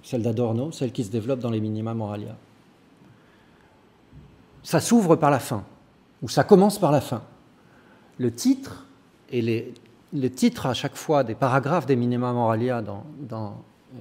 celle 0.02 0.22
d'Adorno, 0.22 0.72
celle 0.72 0.94
qui 0.94 1.04
se 1.04 1.12
développe 1.12 1.40
dans 1.40 1.50
les 1.50 1.60
minima 1.60 1.94
moralia. 1.94 2.38
Ça 4.64 4.80
s'ouvre 4.80 5.18
par 5.18 5.30
la 5.30 5.40
fin, 5.40 5.66
ou 6.22 6.30
ça 6.30 6.46
commence 6.46 6.80
par 6.80 6.90
la 6.90 7.02
fin. 7.02 7.22
Le 8.18 8.34
titre 8.34 8.86
et 9.30 9.42
les, 9.42 10.30
titres 10.30 10.68
à 10.68 10.74
chaque 10.74 10.96
fois 10.96 11.26
des 11.26 11.36
paragraphes 11.36 11.86
des 11.86 11.98
minima 11.98 12.32
moralia 12.32 12.82
dans, 12.82 13.04
euh, 13.94 13.98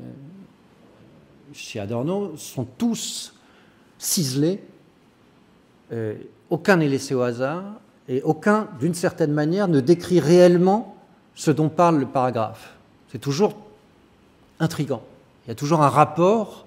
chez 1.52 1.80
Adorno 1.80 2.36
sont 2.36 2.64
tous 2.64 3.34
ciselés. 3.98 4.62
Euh, 5.90 6.14
aucun 6.48 6.76
n'est 6.76 6.88
laissé 6.88 7.16
au 7.16 7.22
hasard 7.22 7.64
et 8.06 8.22
aucun, 8.22 8.68
d'une 8.78 8.94
certaine 8.94 9.32
manière, 9.32 9.66
ne 9.66 9.80
décrit 9.80 10.20
réellement 10.20 10.94
ce 11.34 11.50
dont 11.50 11.70
parle 11.70 11.98
le 11.98 12.06
paragraphe. 12.06 12.76
C'est 13.11 13.18
toujours 13.18 13.56
intrigant. 14.61 15.02
Il 15.44 15.48
y 15.48 15.50
a 15.50 15.54
toujours 15.54 15.82
un 15.82 15.88
rapport 15.88 16.66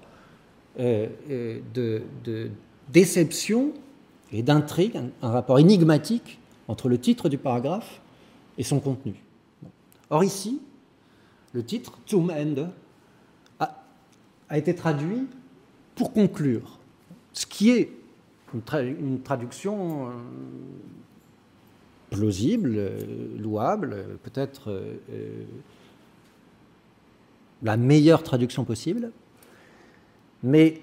euh, 0.78 1.08
euh, 1.30 1.60
de, 1.72 2.50
déception 2.90 3.72
et 4.30 4.42
d'intrigue, 4.42 5.00
un, 5.22 5.30
rapport 5.30 5.58
énigmatique 5.58 6.38
entre 6.68 6.88
le 6.88 6.98
titre 6.98 7.28
du 7.28 7.38
paragraphe 7.38 8.00
et 8.58 8.62
son 8.62 8.78
contenu. 8.78 9.14
Or 10.10 10.22
ici, 10.22 10.60
le 11.52 11.64
titre, 11.64 11.98
Zum 12.06 12.30
Ende, 12.30 12.68
a, 13.58 14.58
été 14.58 14.74
traduit 14.74 15.26
pour 15.94 16.12
conclure, 16.12 16.78
ce 17.32 17.46
qui 17.46 17.70
est 17.70 17.90
une, 18.52 19.20
traduction 19.22 20.08
euh, 20.08 20.10
plausible, 22.10 22.92
louable, 23.38 24.18
peut-être 24.22 24.70
la 27.64 27.76
meilleure 27.76 28.22
traduction 28.22 28.64
possible, 28.64 29.10
mais 30.42 30.80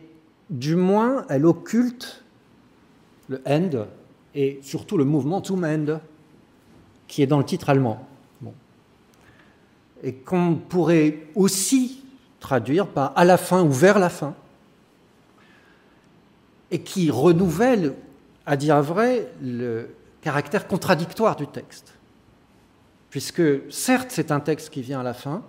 du 0.49 0.75
moins 0.75 1.25
elle 1.29 1.45
occulte 1.45 2.23
le 3.29 3.41
end 3.47 3.85
et 4.35 4.59
surtout 4.61 4.97
le 4.97 5.05
mouvement 5.05 5.41
zum 5.43 5.63
Ende 5.63 6.01
qui 7.07 7.21
est 7.21 7.27
dans 7.27 7.37
le 7.37 7.45
titre 7.45 7.69
allemand. 7.69 8.07
Et 10.03 10.13
qu'on 10.13 10.55
pourrait 10.55 11.27
aussi 11.35 12.03
traduire 12.39 12.87
par 12.87 13.13
à 13.15 13.23
la 13.23 13.37
fin 13.37 13.63
ou 13.63 13.71
vers 13.71 13.99
la 13.99 14.09
fin, 14.09 14.33
et 16.71 16.81
qui 16.81 17.11
renouvelle, 17.11 17.93
à 18.45 18.57
dire 18.57 18.81
vrai, 18.81 19.31
le 19.43 19.89
caractère 20.21 20.67
contradictoire 20.67 21.35
du 21.35 21.45
texte. 21.45 21.93
Puisque 23.09 23.43
certes 23.71 24.07
c'est 24.09 24.31
un 24.31 24.39
texte 24.39 24.69
qui 24.69 24.81
vient 24.81 25.01
à 25.01 25.03
la 25.03 25.13
fin, 25.13 25.43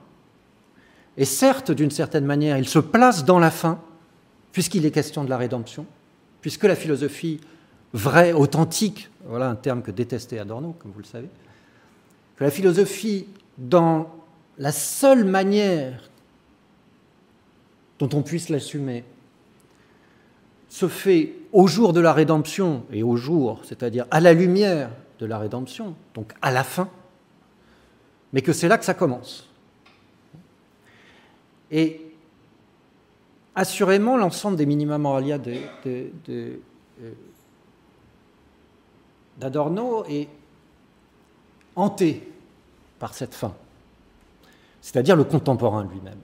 et 1.16 1.24
certes, 1.24 1.70
d'une 1.70 1.90
certaine 1.90 2.24
manière, 2.24 2.58
il 2.58 2.68
se 2.68 2.78
place 2.78 3.24
dans 3.24 3.38
la 3.38 3.50
fin, 3.50 3.80
puisqu'il 4.52 4.86
est 4.86 4.90
question 4.90 5.24
de 5.24 5.30
la 5.30 5.36
rédemption, 5.36 5.86
puisque 6.40 6.64
la 6.64 6.76
philosophie 6.76 7.40
vraie, 7.92 8.32
authentique, 8.32 9.10
voilà 9.26 9.48
un 9.48 9.54
terme 9.54 9.82
que 9.82 9.90
détestait 9.90 10.38
Adorno, 10.38 10.74
comme 10.78 10.92
vous 10.92 11.00
le 11.00 11.04
savez, 11.04 11.28
que 12.36 12.44
la 12.44 12.50
philosophie, 12.50 13.26
dans 13.58 14.10
la 14.58 14.72
seule 14.72 15.24
manière 15.24 16.10
dont 17.98 18.08
on 18.14 18.22
puisse 18.22 18.48
l'assumer, 18.48 19.04
se 20.68 20.88
fait 20.88 21.34
au 21.52 21.66
jour 21.66 21.92
de 21.92 22.00
la 22.00 22.14
rédemption 22.14 22.84
et 22.90 23.02
au 23.02 23.16
jour, 23.16 23.60
c'est-à-dire 23.64 24.06
à 24.10 24.20
la 24.20 24.32
lumière 24.32 24.90
de 25.18 25.26
la 25.26 25.38
rédemption, 25.38 25.94
donc 26.14 26.32
à 26.40 26.50
la 26.50 26.64
fin, 26.64 26.88
mais 28.32 28.40
que 28.40 28.54
c'est 28.54 28.68
là 28.68 28.78
que 28.78 28.84
ça 28.86 28.94
commence. 28.94 29.51
Et 31.72 32.12
assurément, 33.54 34.18
l'ensemble 34.18 34.56
des 34.56 34.66
minima 34.66 34.98
moralia 34.98 35.38
euh, 35.86 36.50
d'Adorno 39.38 40.04
est 40.04 40.28
hanté 41.74 42.30
par 42.98 43.14
cette 43.14 43.34
fin, 43.34 43.54
c'est-à-dire 44.82 45.16
le 45.16 45.24
contemporain 45.24 45.84
lui-même, 45.84 46.20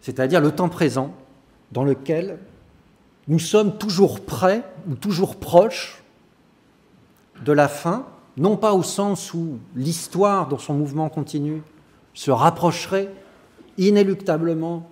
c'est-à-dire 0.00 0.40
le 0.40 0.50
temps 0.50 0.70
présent 0.70 1.14
dans 1.70 1.84
lequel 1.84 2.38
nous 3.28 3.38
sommes 3.38 3.76
toujours 3.76 4.24
prêts 4.24 4.64
ou 4.88 4.94
toujours 4.94 5.36
proches 5.36 6.02
de 7.44 7.52
la 7.52 7.68
fin, 7.68 8.06
non 8.38 8.56
pas 8.56 8.72
au 8.72 8.82
sens 8.82 9.34
où 9.34 9.58
l'histoire 9.76 10.48
dans 10.48 10.58
son 10.58 10.72
mouvement 10.72 11.10
continu 11.10 11.62
se 12.14 12.30
rapprocherait 12.30 13.10
inéluctablement 13.78 14.90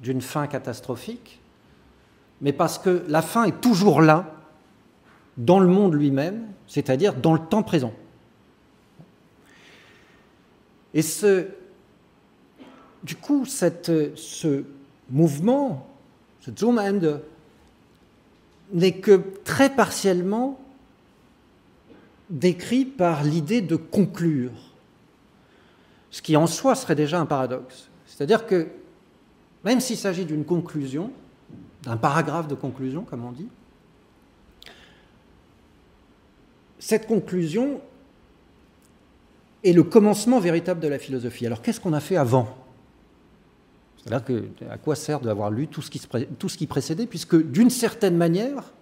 d'une 0.00 0.20
fin 0.20 0.46
catastrophique, 0.46 1.40
mais 2.40 2.52
parce 2.52 2.78
que 2.78 3.04
la 3.08 3.22
fin 3.22 3.44
est 3.44 3.60
toujours 3.60 4.02
là, 4.02 4.34
dans 5.36 5.60
le 5.60 5.68
monde 5.68 5.94
lui-même, 5.94 6.46
c'est-à-dire 6.66 7.14
dans 7.14 7.32
le 7.32 7.38
temps 7.38 7.62
présent. 7.62 7.92
Et 10.94 11.02
ce, 11.02 11.46
du 13.02 13.16
coup, 13.16 13.46
ce 13.46 14.64
mouvement, 15.08 15.88
ce 16.40 16.50
zoom 16.56 16.78
end, 16.78 17.20
n'est 18.72 18.98
que 18.98 19.22
très 19.44 19.70
partiellement 19.70 20.60
décrit 22.28 22.84
par 22.84 23.22
l'idée 23.22 23.60
de 23.60 23.76
conclure, 23.76 24.52
ce 26.10 26.22
qui 26.22 26.36
en 26.36 26.46
soi 26.46 26.74
serait 26.74 26.94
déjà 26.94 27.20
un 27.20 27.26
paradoxe. 27.26 27.88
C'est-à-dire 28.16 28.46
que 28.46 28.68
même 29.64 29.80
s'il 29.80 29.96
s'agit 29.96 30.24
d'une 30.26 30.44
conclusion, 30.44 31.10
d'un 31.82 31.96
paragraphe 31.96 32.46
de 32.46 32.54
conclusion, 32.54 33.04
comme 33.04 33.24
on 33.24 33.32
dit, 33.32 33.48
cette 36.78 37.06
conclusion 37.06 37.80
est 39.64 39.72
le 39.72 39.82
commencement 39.82 40.40
véritable 40.40 40.80
de 40.80 40.88
la 40.88 40.98
philosophie. 40.98 41.46
Alors 41.46 41.62
qu'est-ce 41.62 41.80
qu'on 41.80 41.92
a 41.92 42.00
fait 42.00 42.16
avant? 42.16 42.48
C'est-à-dire 43.96 44.24
que, 44.24 44.44
à 44.68 44.76
quoi 44.78 44.96
sert 44.96 45.20
d'avoir 45.20 45.50
lu 45.50 45.68
tout 45.68 45.80
ce, 45.80 45.90
qui, 45.90 46.00
tout 46.38 46.48
ce 46.48 46.58
qui 46.58 46.66
précédait, 46.66 47.06
puisque 47.06 47.36
d'une 47.36 47.70
certaine 47.70 48.16
manière, 48.16 48.72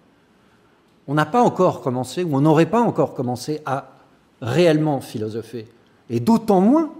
on 1.07 1.13
n'a 1.13 1.27
pas 1.27 1.41
encore 1.41 1.81
commencé, 1.81 2.23
ou 2.23 2.35
on 2.35 2.41
n'aurait 2.41 2.69
pas 2.69 2.81
encore 2.81 3.13
commencé 3.13 3.61
à 3.65 3.93
réellement 4.41 4.99
philosopher. 4.99 5.67
Et 6.09 6.19
d'autant 6.19 6.59
moins 6.59 6.91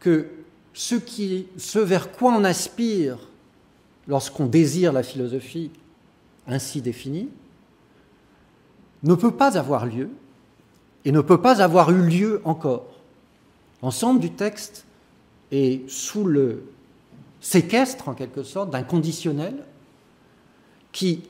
que 0.00 0.28
ce, 0.74 1.78
vers 1.78 2.12
quoi 2.12 2.32
on 2.32 2.44
aspire 2.44 3.18
lorsqu'on 4.08 4.46
désire 4.46 4.92
la 4.92 5.02
philosophie 5.02 5.70
ainsi 6.46 6.80
définie 6.80 7.28
ne 9.02 9.14
peut 9.14 9.32
pas 9.32 9.58
avoir 9.58 9.86
lieu 9.86 10.10
et 11.04 11.12
ne 11.12 11.20
peut 11.20 11.40
pas 11.40 11.60
avoir 11.60 11.90
eu 11.90 12.02
lieu 12.02 12.40
encore. 12.44 12.86
L'ensemble 13.82 14.20
du 14.20 14.30
texte 14.30 14.84
est 15.50 15.88
sous 15.90 16.24
le 16.24 16.64
séquestre, 17.40 18.08
en 18.08 18.14
quelque 18.14 18.44
sorte, 18.44 18.70
d'un 18.70 18.84
conditionnel 18.84 19.64
qui 20.92 21.22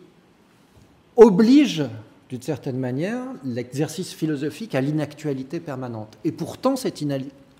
oblige, 1.17 1.85
d'une 2.29 2.43
certaine 2.43 2.79
manière, 2.79 3.23
l'exercice 3.45 4.13
philosophique 4.13 4.75
à 4.75 4.81
l'inactualité 4.81 5.61
permanente. 5.61 6.19
Et 6.25 6.33
pourtant, 6.33 6.77
cette 6.77 7.03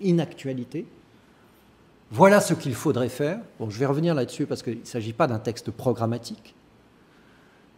inactualité, 0.01 0.85
voilà 2.11 2.41
ce 2.41 2.53
qu'il 2.53 2.75
faudrait 2.75 3.09
faire. 3.09 3.39
Je 3.59 3.77
vais 3.79 3.85
revenir 3.85 4.13
là-dessus 4.13 4.45
parce 4.45 4.61
qu'il 4.61 4.79
ne 4.79 4.85
s'agit 4.85 5.13
pas 5.13 5.27
d'un 5.27 5.39
texte 5.39 5.71
programmatique. 5.71 6.55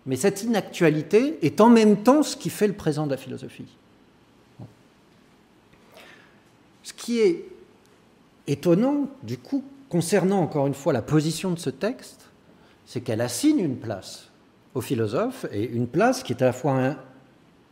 Mais 0.06 0.16
cette 0.16 0.44
inactualité 0.44 1.40
est 1.42 1.62
en 1.62 1.70
même 1.70 2.04
temps 2.04 2.22
ce 2.22 2.36
qui 2.36 2.50
fait 2.50 2.68
le 2.68 2.74
présent 2.74 3.06
de 3.06 3.12
la 3.12 3.18
philosophie. 3.18 3.68
Ce 6.84 6.94
qui 6.94 7.20
est 7.20 7.46
étonnant, 8.46 9.10
du 9.24 9.38
coup, 9.38 9.64
concernant 9.90 10.42
encore 10.42 10.68
une 10.68 10.74
fois 10.76 10.94
la 10.94 11.02
position 11.02 11.52
de 11.52 11.60
ce 11.60 11.72
texte, 11.72 12.26
c'est 12.86 13.02
qu'elle 13.02 13.22
assigne 13.22 13.60
une 13.60 13.78
place 13.78 14.30
au 14.76 14.82
philosophe 14.82 15.46
et 15.52 15.64
une 15.64 15.88
place 15.88 16.22
qui 16.22 16.34
est 16.34 16.42
à 16.44 16.46
la 16.46 16.54
fois 16.54 16.96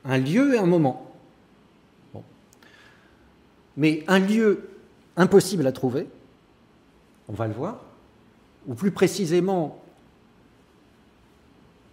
un, 0.05 0.17
lieu 0.17 0.55
et 0.55 0.57
un 0.57 0.65
moment. 0.65 1.11
Mais 3.77 4.03
un 4.07 4.19
lieu 4.19 4.69
impossible 5.17 5.67
à 5.67 5.71
trouver, 5.71 6.07
on 7.29 7.33
va 7.33 7.47
le 7.47 7.53
voir, 7.53 7.81
ou 8.67 8.75
plus 8.75 8.91
précisément 8.91 9.81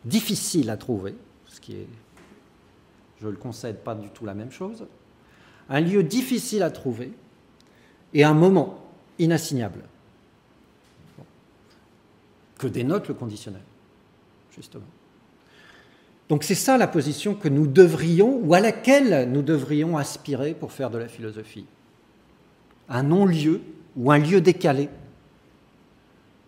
difficile 0.04 0.70
à 0.70 0.76
trouver, 0.76 1.14
ce 1.46 1.60
qui 1.60 1.74
est, 1.74 1.88
je 3.20 3.28
le 3.28 3.36
concède, 3.36 3.78
pas 3.78 3.94
du 3.94 4.08
tout 4.08 4.24
la 4.24 4.34
même 4.34 4.50
chose, 4.50 4.86
un 5.68 5.80
lieu 5.80 6.02
difficile 6.02 6.62
à 6.62 6.70
trouver 6.70 7.12
et 8.14 8.24
un 8.24 8.34
moment 8.34 8.84
inassignable, 9.18 9.82
que 12.58 12.66
dénote 12.66 13.08
le 13.08 13.14
conditionnel, 13.14 13.62
justement. 14.54 14.84
Donc 16.28 16.44
c'est 16.44 16.54
ça 16.54 16.78
la 16.78 16.86
position 16.86 17.34
que 17.34 17.48
nous 17.48 17.66
devrions, 17.66 18.40
ou 18.42 18.54
à 18.54 18.60
laquelle 18.60 19.30
nous 19.30 19.42
devrions 19.42 19.96
aspirer 19.96 20.54
pour 20.54 20.72
faire 20.72 20.90
de 20.90 20.98
la 20.98 21.08
philosophie. 21.08 21.66
Un 22.88 23.02
non-lieu 23.02 23.60
ou 23.96 24.12
un 24.12 24.18
lieu 24.18 24.40
décalé 24.40 24.88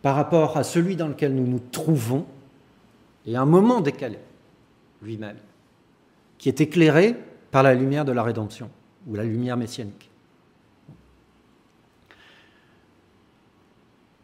par 0.02 0.16
rapport 0.16 0.56
à 0.56 0.64
celui 0.64 0.96
dans 0.96 1.08
lequel 1.08 1.34
nous 1.34 1.46
nous 1.46 1.60
trouvons, 1.60 2.26
et 3.24 3.36
un 3.36 3.46
moment 3.46 3.80
décalé 3.80 4.18
lui-même, 5.00 5.38
qui 6.38 6.48
est 6.48 6.60
éclairé 6.60 7.16
par 7.52 7.62
la 7.62 7.74
lumière 7.74 8.04
de 8.04 8.12
la 8.12 8.22
rédemption, 8.22 8.68
ou 9.06 9.14
la 9.14 9.24
lumière 9.24 9.56
messianique. 9.56 10.10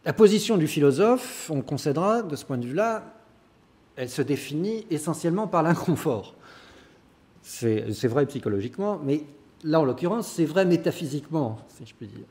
La 0.05 0.13
position 0.13 0.57
du 0.57 0.67
philosophe, 0.67 1.49
on 1.53 1.61
concédera 1.61 2.23
de 2.23 2.35
ce 2.35 2.43
point 2.43 2.57
de 2.57 2.65
vue-là, 2.65 3.03
elle 3.95 4.09
se 4.09 4.21
définit 4.21 4.85
essentiellement 4.89 5.47
par 5.47 5.63
l'inconfort. 5.63 6.35
C'est 7.41 8.07
vrai 8.07 8.25
psychologiquement, 8.25 8.99
mais 9.03 9.23
là 9.63 9.79
en 9.79 9.85
l'occurrence, 9.85 10.27
c'est 10.27 10.45
vrai 10.45 10.65
métaphysiquement, 10.65 11.59
si 11.69 11.85
je 11.85 11.93
puis 11.93 12.07
dire 12.07 12.25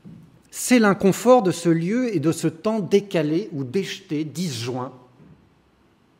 c'est 0.50 0.78
l'inconfort 0.78 1.42
de 1.42 1.50
ce 1.50 1.68
lieu 1.68 2.14
et 2.14 2.20
de 2.20 2.32
ce 2.32 2.48
temps 2.48 2.80
décalé 2.80 3.48
ou 3.52 3.64
déjeté, 3.64 4.24
disjoint, 4.24 4.92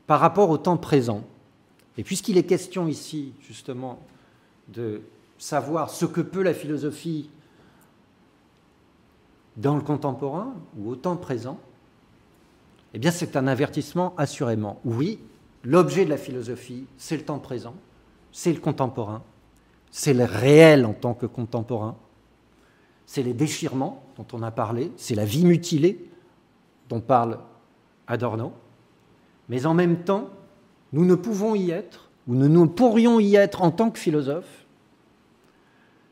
par 0.07 0.20
rapport 0.20 0.51
au 0.51 0.59
temps 0.59 0.76
présent. 0.76 1.24
Et 1.97 2.05
puisqu'il 2.05 2.39
est 2.39 2.45
question 2.45 2.89
ici, 2.89 3.33
justement, 3.41 3.99
de 4.68 5.01
savoir 5.39 5.91
ce 5.91 6.05
que 6.05 6.20
peut 6.20 6.43
la 6.43 6.55
philosophie 6.55 7.31
dans 9.57 9.76
le 9.76 9.83
contemporain 9.83 10.55
ou 10.79 10.91
au 10.91 10.97
temps 10.97 11.16
présent, 11.16 11.59
eh 12.95 12.99
bien 12.99 13.11
c'est 13.11 13.37
un 13.37 13.47
avertissement 13.47 14.14
assurément. 14.16 14.81
Oui, 14.85 15.18
l'objet 15.64 16.05
de 16.05 16.11
la 16.11 16.16
philosophie, 16.16 16.87
c'est 16.97 17.16
le 17.16 17.24
temps 17.24 17.39
présent, 17.39 17.74
c'est 18.33 18.53
le 18.53 18.61
contemporain, 18.61 19.22
c'est 19.91 20.14
le 20.14 20.24
réel 20.24 20.87
en 20.87 20.93
tant 20.93 21.14
que 21.14 21.26
contemporain, 21.26 21.97
c'est 23.09 23.23
les 23.23 23.33
déchirements 23.33 24.05
dont 24.19 24.27
on 24.35 24.43
a 24.43 24.51
parlé, 24.51 24.93
c'est 24.99 25.15
la 25.15 25.25
vie 25.25 25.47
mutilée 25.47 26.11
dont 26.91 27.01
parle 27.01 27.39
Adorno, 28.07 28.53
mais 29.49 29.65
en 29.65 29.73
même 29.73 30.05
temps, 30.05 30.29
nous 30.93 31.07
ne 31.07 31.15
pouvons 31.15 31.55
y 31.55 31.71
être, 31.71 32.11
ou 32.27 32.35
nous 32.35 32.49
ne 32.49 32.67
pourrions 32.67 33.19
y 33.19 33.35
être 33.35 33.63
en 33.63 33.71
tant 33.71 33.91
que 33.91 33.99
philosophes, 33.99 34.67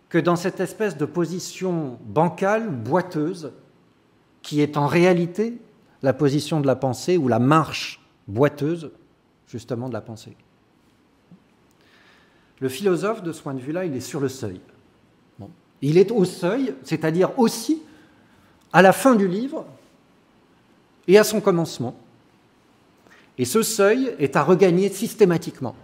que 0.09 0.17
dans 0.17 0.37
cette 0.37 0.59
espèce 0.59 0.97
de 0.97 1.05
position 1.05 1.99
bancale, 2.07 2.71
boiteuse, 2.71 3.53
qui 4.41 4.63
est 4.63 4.79
en 4.79 4.87
réalité 4.87 5.61
la 6.03 6.15
position 6.15 6.63
de 6.63 6.67
la 6.67 6.77
pensée 6.77 7.19
ou 7.19 7.29
la 7.29 7.39
marche 7.39 8.01
boiteuse, 8.27 8.91
justement, 9.47 9.91
de 9.91 9.95
la 9.95 10.01
pensée. 10.01 10.35
Le 12.61 12.71
philosophe, 12.71 13.23
de 13.23 13.33
ce 13.33 13.43
point 13.43 13.53
de 13.53 13.61
vue-là, 13.61 13.85
il 13.85 13.95
est 13.95 14.01
sur 14.01 14.19
le 14.19 14.31
seuil. 14.31 14.63
Il 15.83 15.99
est 15.99 16.11
au 16.11 16.25
seuil, 16.25 16.75
c'est-à-dire 16.83 17.39
aussi 17.39 17.83
à 18.73 18.83
la 18.83 18.93
fin 18.93 19.15
du 19.15 19.29
livre 19.29 19.67
et 21.09 21.19
à 21.19 21.25
son 21.25 21.41
commencement. 21.41 21.97
Et 23.39 23.45
ce 23.45 23.63
seuil 23.63 24.15
est 24.19 24.37
à 24.37 24.43
regagner 24.43 24.89
systématiquement. 24.89 25.77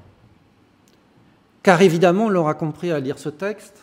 Car 1.63 1.81
évidemment, 1.83 2.27
on 2.27 2.29
l'aura 2.29 2.55
compris 2.55 2.91
à 2.91 2.99
lire 2.99 3.19
ce 3.19 3.29
texte, 3.29 3.79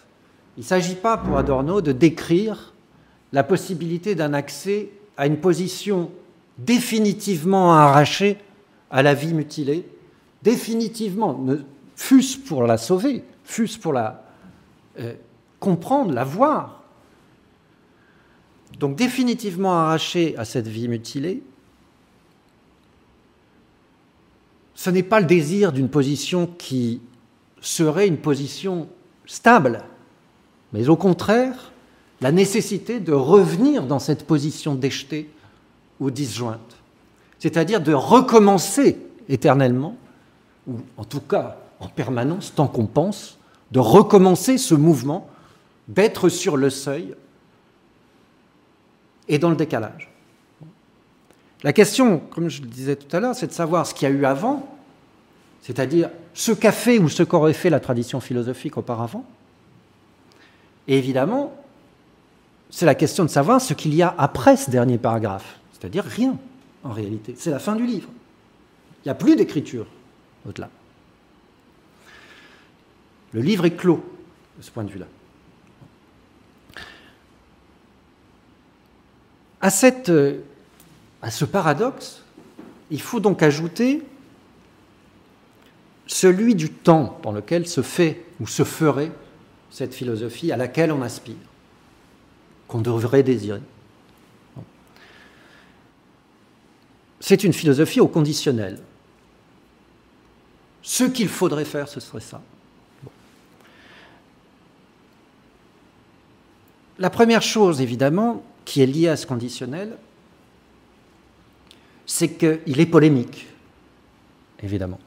il 0.57 0.61
ne 0.61 0.65
s'agit 0.65 0.95
pas 0.95 1.17
pour 1.17 1.37
Adorno 1.37 1.81
de 1.81 1.91
décrire 1.91 2.73
la 3.31 3.43
possibilité 3.43 4.15
d'un 4.15 4.33
accès 4.33 4.89
à 5.15 5.27
une 5.27 5.37
position 5.37 6.11
définitivement 6.57 7.73
arrachée 7.73 8.37
à 8.91 9.03
la 9.03 9.13
vie 9.13 9.33
mutilée, 9.33 9.87
définitivement, 10.41 11.39
fût-ce 11.95 12.37
pour 12.37 12.63
la 12.63 12.77
sauver, 12.77 13.23
fût-ce 13.43 13.77
pour 13.77 13.93
la 13.93 14.23
euh, 14.99 15.13
comprendre, 15.59 16.13
la 16.13 16.23
voir. 16.23 16.83
Donc 18.79 18.95
définitivement 18.95 19.73
arraché 19.73 20.35
à 20.37 20.45
cette 20.45 20.67
vie 20.67 20.87
mutilée, 20.87 21.43
ce 24.73 24.89
n'est 24.89 25.03
pas 25.03 25.19
le 25.19 25.25
désir 25.25 25.73
d'une 25.73 25.89
position 25.89 26.47
qui 26.47 27.01
serait 27.59 28.07
une 28.07 28.17
position 28.17 28.87
stable, 29.25 29.83
mais 30.71 30.87
au 30.87 30.95
contraire 30.95 31.73
la 32.21 32.31
nécessité 32.31 32.99
de 32.99 33.13
revenir 33.13 33.83
dans 33.83 33.99
cette 33.99 34.25
position 34.27 34.75
déjetée 34.75 35.29
ou 35.99 36.11
disjointe, 36.11 36.77
c'est-à-dire 37.39 37.81
de 37.81 37.93
recommencer 37.93 38.97
éternellement, 39.27 39.95
ou 40.67 40.77
en 40.97 41.05
tout 41.05 41.21
cas 41.21 41.57
en 41.79 41.87
permanence, 41.87 42.53
tant 42.53 42.67
qu'on 42.67 42.87
pense, 42.87 43.37
de 43.71 43.79
recommencer 43.79 44.57
ce 44.57 44.75
mouvement 44.75 45.29
d'être 45.89 46.29
sur 46.29 46.55
le 46.55 46.69
seuil 46.69 47.15
et 49.27 49.39
dans 49.39 49.49
le 49.49 49.55
décalage. 49.55 50.09
La 51.63 51.73
question, 51.73 52.19
comme 52.19 52.47
je 52.47 52.61
le 52.61 52.67
disais 52.67 52.95
tout 52.95 53.13
à 53.13 53.19
l'heure, 53.19 53.35
c'est 53.35 53.47
de 53.47 53.51
savoir 53.51 53.85
ce 53.85 53.93
qu'il 53.93 54.07
y 54.07 54.11
a 54.11 54.15
eu 54.15 54.23
avant, 54.23 54.77
c'est-à-dire 55.61 56.09
ce 56.33 56.53
qu'a 56.53 56.71
fait 56.71 56.99
ou 56.99 57.09
ce 57.09 57.23
qu'aurait 57.23 57.53
fait 57.53 57.69
la 57.69 57.81
tradition 57.81 58.21
philosophique 58.21 58.77
auparavant. 58.77 59.25
Et 60.87 60.97
évidemment, 60.97 61.53
c'est 62.69 62.85
la 62.85 62.95
question 62.95 63.25
de 63.25 63.29
savoir 63.29 63.59
ce 63.59 63.73
qu'il 63.73 63.93
y 63.93 64.01
a 64.01 64.13
après 64.17 64.55
ce 64.57 64.69
dernier 64.69 64.97
paragraphe, 64.97 65.59
c'est-à-dire 65.73 66.05
rien 66.05 66.37
en 66.83 66.91
réalité. 66.91 67.33
C'est 67.35 67.51
la 67.51 67.59
fin 67.59 67.75
du 67.75 67.85
livre. 67.85 68.09
Il 69.03 69.07
n'y 69.07 69.11
a 69.11 69.15
plus 69.15 69.35
d'écriture 69.35 69.87
au-delà. 70.47 70.69
Le 73.33 73.41
livre 73.41 73.65
est 73.65 73.75
clos 73.75 74.03
de 74.57 74.63
ce 74.63 74.71
point 74.71 74.83
de 74.83 74.89
vue-là. 74.89 75.07
À, 79.61 79.69
cette, 79.69 80.11
à 81.21 81.31
ce 81.31 81.45
paradoxe, 81.45 82.23
il 82.91 83.01
faut 83.01 83.19
donc 83.19 83.43
ajouter 83.43 84.03
celui 86.07 86.55
du 86.55 86.69
temps 86.69 87.19
dans 87.23 87.31
lequel 87.31 87.67
se 87.67 87.81
fait 87.81 88.25
ou 88.39 88.47
se 88.47 88.63
ferait 88.63 89.11
cette 89.69 89.93
philosophie 89.93 90.51
à 90.51 90.57
laquelle 90.57 90.91
on 90.91 91.01
aspire, 91.01 91.35
qu'on 92.67 92.81
devrait 92.81 93.23
désirer. 93.23 93.61
C'est 97.19 97.43
une 97.43 97.53
philosophie 97.53 97.99
au 97.99 98.07
conditionnel. 98.07 98.79
Ce 100.81 101.03
qu'il 101.03 101.27
faudrait 101.27 101.65
faire, 101.65 101.87
ce 101.87 101.99
serait 101.99 102.21
ça. 102.21 102.41
La 106.97 107.09
première 107.09 107.41
chose, 107.41 107.81
évidemment, 107.81 108.43
qui 108.65 108.81
est 108.81 108.85
liée 108.85 109.07
à 109.07 109.17
ce 109.17 109.25
conditionnel, 109.25 109.97
c'est 112.05 112.29
qu'il 112.29 112.79
est 112.79 112.85
polémique, 112.85 113.47
évidemment. 114.61 114.99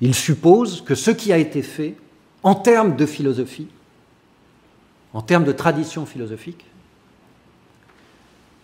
Il 0.00 0.14
suppose 0.14 0.82
que 0.82 0.94
ce 0.94 1.10
qui 1.10 1.32
a 1.32 1.38
été 1.38 1.62
fait, 1.62 1.94
en 2.42 2.54
termes 2.54 2.96
de 2.96 3.06
philosophie, 3.06 3.68
en 5.14 5.22
termes 5.22 5.44
de 5.44 5.52
tradition 5.52 6.06
philosophique, 6.06 6.64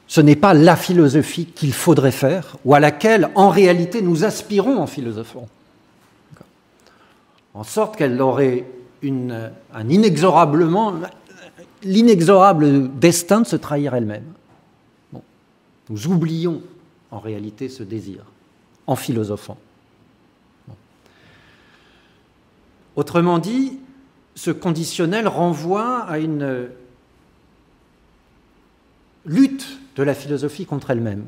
ce 0.07 0.21
n'est 0.21 0.37
pas 0.37 0.55
la 0.55 0.75
philosophie 0.75 1.47
qu'il 1.47 1.73
faudrait 1.73 2.13
faire 2.13 2.57
ou 2.65 2.75
à 2.75 2.81
laquelle, 2.81 3.31
en 3.35 3.51
réalité, 3.51 4.01
nous 4.01 4.25
aspirons 4.25 4.79
en 4.79 4.87
philosophant. 4.87 5.47
En 7.55 7.63
sorte 7.63 7.97
qu'elle 7.97 8.21
aurait 8.21 8.65
un 9.03 9.89
inexorablement, 9.89 10.95
l'inexorable 11.83 12.99
destin 12.99 13.41
de 13.41 13.47
se 13.47 13.57
trahir 13.57 13.95
elle-même. 13.95 14.25
Nous 15.91 16.07
oublions 16.07 16.63
en 17.11 17.19
réalité 17.19 17.69
ce 17.69 17.83
désir 17.83 18.25
en 18.87 18.97
philosophant. 18.97 19.57
Autrement 22.97 23.39
dit, 23.39 23.79
ce 24.35 24.51
conditionnel 24.51 25.29
renvoie 25.29 26.01
à 26.01 26.19
une 26.19 26.69
lutte 29.25 29.79
de 29.97 30.03
la 30.03 30.15
philosophie 30.15 30.67
contre 30.67 30.91
elle-même 30.91 31.27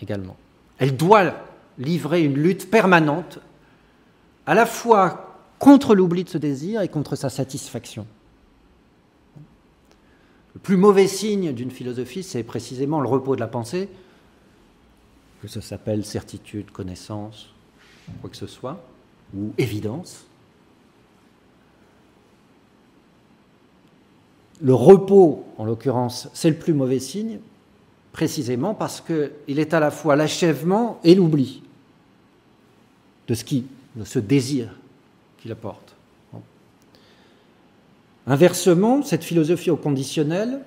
également. 0.00 0.36
Elle 0.78 0.96
doit 0.96 1.34
livrer 1.78 2.22
une 2.22 2.34
lutte 2.34 2.70
permanente 2.70 3.38
à 4.46 4.54
la 4.54 4.66
fois 4.66 5.38
contre 5.58 5.94
l'oubli 5.94 6.24
de 6.24 6.28
ce 6.28 6.38
désir 6.38 6.82
et 6.82 6.88
contre 6.88 7.16
sa 7.16 7.30
satisfaction. 7.30 8.06
Le 10.54 10.60
plus 10.60 10.76
mauvais 10.76 11.08
signe 11.08 11.52
d'une 11.52 11.70
philosophie, 11.70 12.22
c'est 12.22 12.42
précisément 12.44 13.00
le 13.00 13.08
repos 13.08 13.34
de 13.34 13.40
la 13.40 13.48
pensée, 13.48 13.88
que 15.42 15.48
ça 15.48 15.60
s'appelle 15.60 16.04
certitude, 16.04 16.70
connaissance, 16.70 17.50
quoi 18.20 18.30
que 18.30 18.36
ce 18.36 18.46
soit, 18.46 18.82
ou 19.36 19.52
évidence. 19.58 20.24
Le 24.62 24.72
repos, 24.72 25.44
en 25.58 25.64
l'occurrence, 25.64 26.28
c'est 26.32 26.48
le 26.48 26.56
plus 26.56 26.72
mauvais 26.72 27.00
signe, 27.00 27.40
précisément 28.12 28.74
parce 28.74 29.00
qu'il 29.00 29.58
est 29.58 29.74
à 29.74 29.80
la 29.80 29.90
fois 29.90 30.14
l'achèvement 30.14 31.00
et 31.02 31.16
l'oubli 31.16 31.62
de 33.26 33.34
ce 33.34 33.44
qui, 33.44 33.66
de 33.96 34.04
ce 34.04 34.20
désir 34.20 34.78
qu'il 35.38 35.50
apporte. 35.50 35.83
Inversement, 38.26 39.02
cette 39.02 39.24
philosophie 39.24 39.70
au 39.70 39.76
conditionnel 39.76 40.60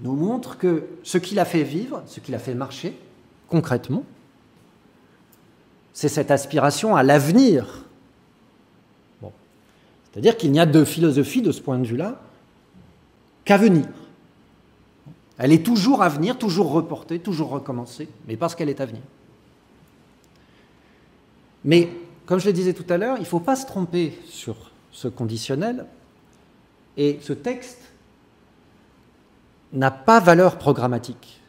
nous 0.00 0.14
montre 0.14 0.58
que 0.58 0.84
ce 1.02 1.18
qui 1.18 1.34
l'a 1.34 1.44
fait 1.44 1.62
vivre, 1.62 2.02
ce 2.06 2.20
qui 2.20 2.32
l'a 2.32 2.38
fait 2.38 2.54
marcher, 2.54 2.98
concrètement, 3.48 4.04
c'est 5.92 6.08
cette 6.08 6.30
aspiration 6.30 6.96
à 6.96 7.02
l'avenir. 7.02 7.84
C'est-à-dire 10.12 10.36
qu'il 10.36 10.52
n'y 10.52 10.60
a 10.60 10.66
de 10.66 10.84
philosophie 10.84 11.42
de 11.42 11.52
ce 11.52 11.60
point 11.60 11.78
de 11.78 11.86
vue-là 11.86 12.20
qu'à 13.44 13.56
venir. 13.56 13.86
Elle 15.38 15.52
est 15.52 15.64
toujours 15.64 16.02
à 16.02 16.08
venir, 16.08 16.38
toujours 16.38 16.70
reportée, 16.70 17.18
toujours 17.18 17.48
recommencée, 17.48 18.08
mais 18.28 18.36
parce 18.36 18.54
qu'elle 18.54 18.68
est 18.68 18.80
à 18.80 18.86
venir. 18.86 19.02
Mais, 21.64 21.88
comme 22.26 22.40
je 22.40 22.46
le 22.46 22.52
disais 22.52 22.74
tout 22.74 22.84
à 22.90 22.98
l'heure, 22.98 23.16
il 23.16 23.22
ne 23.22 23.26
faut 23.26 23.40
pas 23.40 23.56
se 23.56 23.66
tromper 23.66 24.18
sur 24.26 24.70
ce 24.90 25.08
conditionnel, 25.08 25.86
et 26.96 27.18
ce 27.22 27.32
texte 27.32 27.80
n'a 29.72 29.90
pas 29.90 30.20
valeur 30.20 30.58
programmatique. 30.58 31.40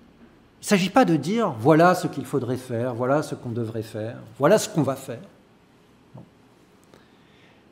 Il 0.61 0.65
ne 0.65 0.67
s'agit 0.67 0.89
pas 0.89 1.03
de 1.03 1.15
dire 1.15 1.53
voilà 1.59 1.93
ce 1.93 2.07
qu'il 2.07 2.25
faudrait 2.25 2.57
faire, 2.57 2.93
voilà 2.93 3.21
ce 3.21 3.35
qu'on 3.35 3.49
devrait 3.49 3.83
faire, 3.83 4.17
voilà 4.39 4.57
ce 4.57 4.69
qu'on 4.69 4.83
va 4.83 4.95
faire. 4.95 5.19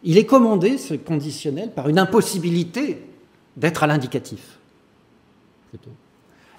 Il 0.04 0.18
est 0.18 0.26
commandé, 0.26 0.78
ce 0.78 0.96
conditionnel, 0.96 1.72
par 1.72 1.88
une 1.88 2.00
impossibilité 2.00 3.06
d'être 3.56 3.84
à 3.84 3.88
l'indicatif. 3.88 4.58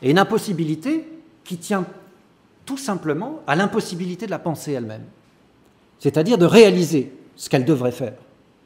Et 0.01 0.11
une 0.11 0.19
impossibilité 0.19 1.09
qui 1.45 1.59
tient 1.59 1.85
tout 2.65 2.79
simplement 2.79 3.41
à 3.47 3.57
l'impossibilité 3.57 4.27
de 4.27 4.31
la 4.31 4.39
pensée 4.39 4.73
elle-même. 4.73 5.05
C'est-à-dire 5.99 6.39
de 6.39 6.47
réaliser 6.47 7.13
ce 7.37 7.51
qu'elle 7.51 7.65
devrait 7.65 7.93
faire, 7.93 8.15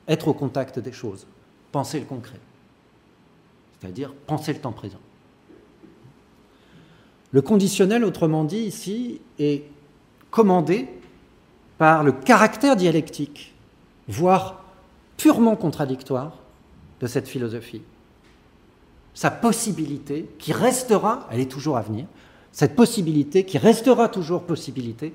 être 0.07 0.29
au 0.29 0.35
contact 0.35 0.79
des 0.79 0.93
choses, 0.93 1.27
penser 1.73 2.01
le 2.01 2.07
concret. 2.07 2.41
C'est-à-dire 3.81 4.13
penser 4.27 4.53
le 4.53 4.61
temps 4.61 4.73
présent. 4.73 5.01
Le 7.33 7.43
conditionnel, 7.43 8.05
autrement 8.05 8.45
dit, 8.45 8.61
ici, 8.61 9.21
est 9.39 9.65
commandé 10.31 10.89
par 11.79 12.03
le 12.03 12.13
caractère 12.13 12.77
dialectique, 12.77 13.55
voire 14.09 14.65
purement 15.17 15.57
contradictoire, 15.57 16.39
de 17.01 17.07
cette 17.07 17.29
philosophie. 17.29 17.83
Sa 19.15 19.31
possibilité, 19.31 20.29
qui 20.39 20.53
restera, 20.53 21.27
elle 21.31 21.41
est 21.41 21.51
toujours 21.51 21.77
à 21.77 21.83
venir, 21.83 22.07
cette 22.53 22.75
possibilité, 22.75 23.45
qui 23.45 23.59
restera 23.59 24.09
toujours 24.09 24.43
possibilité, 24.43 25.13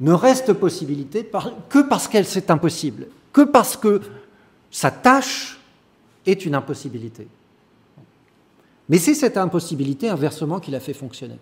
ne 0.00 0.12
reste 0.12 0.52
possibilité 0.52 1.28
que 1.68 1.78
parce 1.80 2.08
qu'elle 2.08 2.26
c'est 2.26 2.50
impossible, 2.50 3.06
que 3.32 3.42
parce 3.42 3.76
que 3.76 4.00
sa 4.74 4.90
tâche 4.90 5.56
est 6.26 6.44
une 6.44 6.56
impossibilité. 6.56 7.28
Mais 8.88 8.98
c'est 8.98 9.14
cette 9.14 9.36
impossibilité, 9.36 10.08
inversement, 10.08 10.58
qui 10.58 10.72
l'a 10.72 10.80
fait 10.80 10.94
fonctionner. 10.94 11.38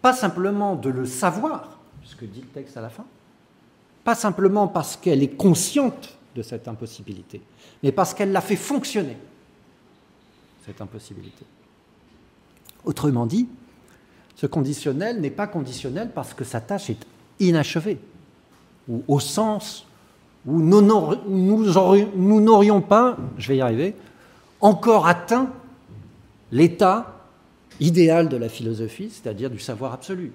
Pas 0.00 0.14
simplement 0.14 0.76
de 0.76 0.88
le 0.88 1.04
savoir, 1.04 1.78
ce 2.04 2.16
que 2.16 2.24
dit 2.24 2.40
le 2.40 2.46
texte 2.46 2.78
à 2.78 2.80
la 2.80 2.88
fin, 2.88 3.04
pas 4.02 4.14
simplement 4.14 4.66
parce 4.66 4.96
qu'elle 4.96 5.22
est 5.22 5.36
consciente 5.36 6.16
de 6.34 6.40
cette 6.40 6.68
impossibilité, 6.68 7.42
mais 7.82 7.92
parce 7.92 8.14
qu'elle 8.14 8.32
l'a 8.32 8.40
fait 8.40 8.56
fonctionner, 8.56 9.18
cette 10.64 10.80
impossibilité. 10.80 11.44
Autrement 12.86 13.26
dit, 13.26 13.46
ce 14.36 14.46
conditionnel 14.46 15.20
n'est 15.20 15.30
pas 15.30 15.48
conditionnel 15.48 16.12
parce 16.14 16.32
que 16.32 16.44
sa 16.44 16.62
tâche 16.62 16.88
est 16.88 17.06
inachevée, 17.40 17.98
ou 18.88 19.04
au 19.06 19.20
sens 19.20 19.86
où 20.46 20.60
nous 20.60 22.40
n'aurions 22.40 22.80
pas, 22.80 23.16
je 23.38 23.48
vais 23.48 23.56
y 23.58 23.60
arriver, 23.60 23.94
encore 24.60 25.06
atteint 25.06 25.50
l'état 26.50 27.26
idéal 27.80 28.28
de 28.28 28.36
la 28.36 28.48
philosophie, 28.48 29.10
c'est-à-dire 29.10 29.50
du 29.50 29.58
savoir 29.58 29.92
absolu. 29.92 30.32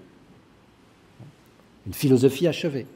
Une 1.85 1.93
philosophie 1.93 2.47
achevée. 2.47 2.87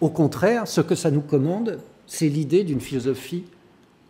Au 0.00 0.10
contraire, 0.10 0.66
ce 0.68 0.80
que 0.80 0.94
ça 0.94 1.10
nous 1.10 1.20
commande, 1.20 1.78
c'est 2.06 2.28
l'idée 2.28 2.64
d'une 2.64 2.80
philosophie 2.80 3.44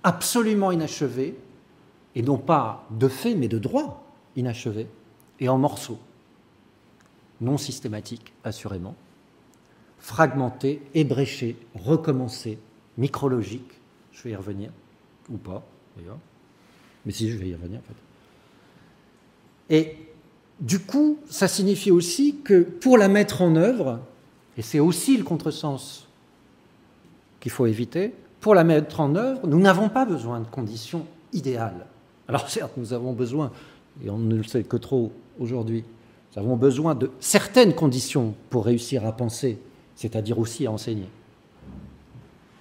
absolument 0.03 0.73
inachevée, 0.73 1.37
et 2.15 2.23
non 2.23 2.39
pas 2.39 2.87
de 2.91 3.09
fait, 3.09 3.35
mais 3.35 3.49
de 3.49 3.59
droit 3.59 4.05
inachevée, 4.37 4.87
et 5.41 5.49
en 5.49 5.59
morceaux, 5.59 5.99
non 7.41 7.59
systématiques, 7.59 8.33
assurément, 8.45 8.95
fragmentés, 10.07 10.81
ébréchés, 10.95 11.57
recommencés, 11.75 12.61
micrologiques, 12.97 13.73
je 14.13 14.23
vais 14.23 14.31
y 14.31 14.37
revenir, 14.37 14.71
ou 15.29 15.37
pas 15.37 15.67
d'ailleurs. 15.97 16.19
Mais 17.05 17.11
si, 17.11 17.29
je 17.29 17.37
vais 17.37 17.49
y 17.49 17.55
revenir 17.55 17.81
en 17.81 17.83
fait. 17.83 19.75
Et 19.77 19.97
du 20.61 20.79
coup, 20.79 21.19
ça 21.29 21.49
signifie 21.49 21.91
aussi 21.91 22.37
que 22.45 22.63
pour 22.63 22.99
la 22.99 23.09
mettre 23.09 23.43
en 23.43 23.57
œuvre, 23.57 23.99
et 24.57 24.63
c'est 24.63 24.79
aussi 24.79 25.17
le 25.17 25.25
contresens 25.25 26.07
qu'il 27.41 27.51
faut 27.51 27.67
éviter, 27.67 28.15
pour 28.41 28.55
la 28.55 28.63
mettre 28.63 29.01
en 29.01 29.17
œuvre, 29.17 29.45
nous 29.49 29.59
n'avons 29.59 29.89
pas 29.89 30.05
besoin 30.05 30.39
de 30.39 30.47
conditions 30.47 31.05
idéales. 31.33 31.85
Alors 32.29 32.49
certes, 32.49 32.75
nous 32.77 32.93
avons 32.93 33.13
besoin, 33.13 33.51
et 34.05 34.09
on 34.09 34.19
ne 34.19 34.37
le 34.37 34.45
sait 34.45 34.63
que 34.63 34.77
trop 34.77 35.11
aujourd'hui, 35.41 35.83
nous 36.31 36.43
avons 36.43 36.57
besoin 36.57 36.95
de 36.95 37.11
certaines 37.19 37.75
conditions 37.75 38.35
pour 38.51 38.67
réussir 38.67 39.05
à 39.05 39.11
penser, 39.11 39.59
c'est-à-dire 39.97 40.39
aussi 40.39 40.67
à 40.67 40.71
enseigner. 40.71 41.09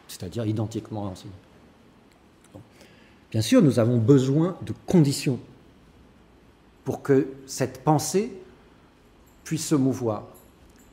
c'est-à-dire 0.07 0.45
identiquement 0.45 1.03
enseigné. 1.03 1.33
Bien 3.31 3.41
sûr, 3.41 3.61
nous 3.61 3.79
avons 3.79 3.97
besoin 3.97 4.57
de 4.61 4.73
conditions 4.85 5.39
pour 6.85 7.01
que 7.01 7.27
cette 7.45 7.83
pensée 7.83 8.31
puisse 9.43 9.67
se 9.67 9.75
mouvoir. 9.75 10.23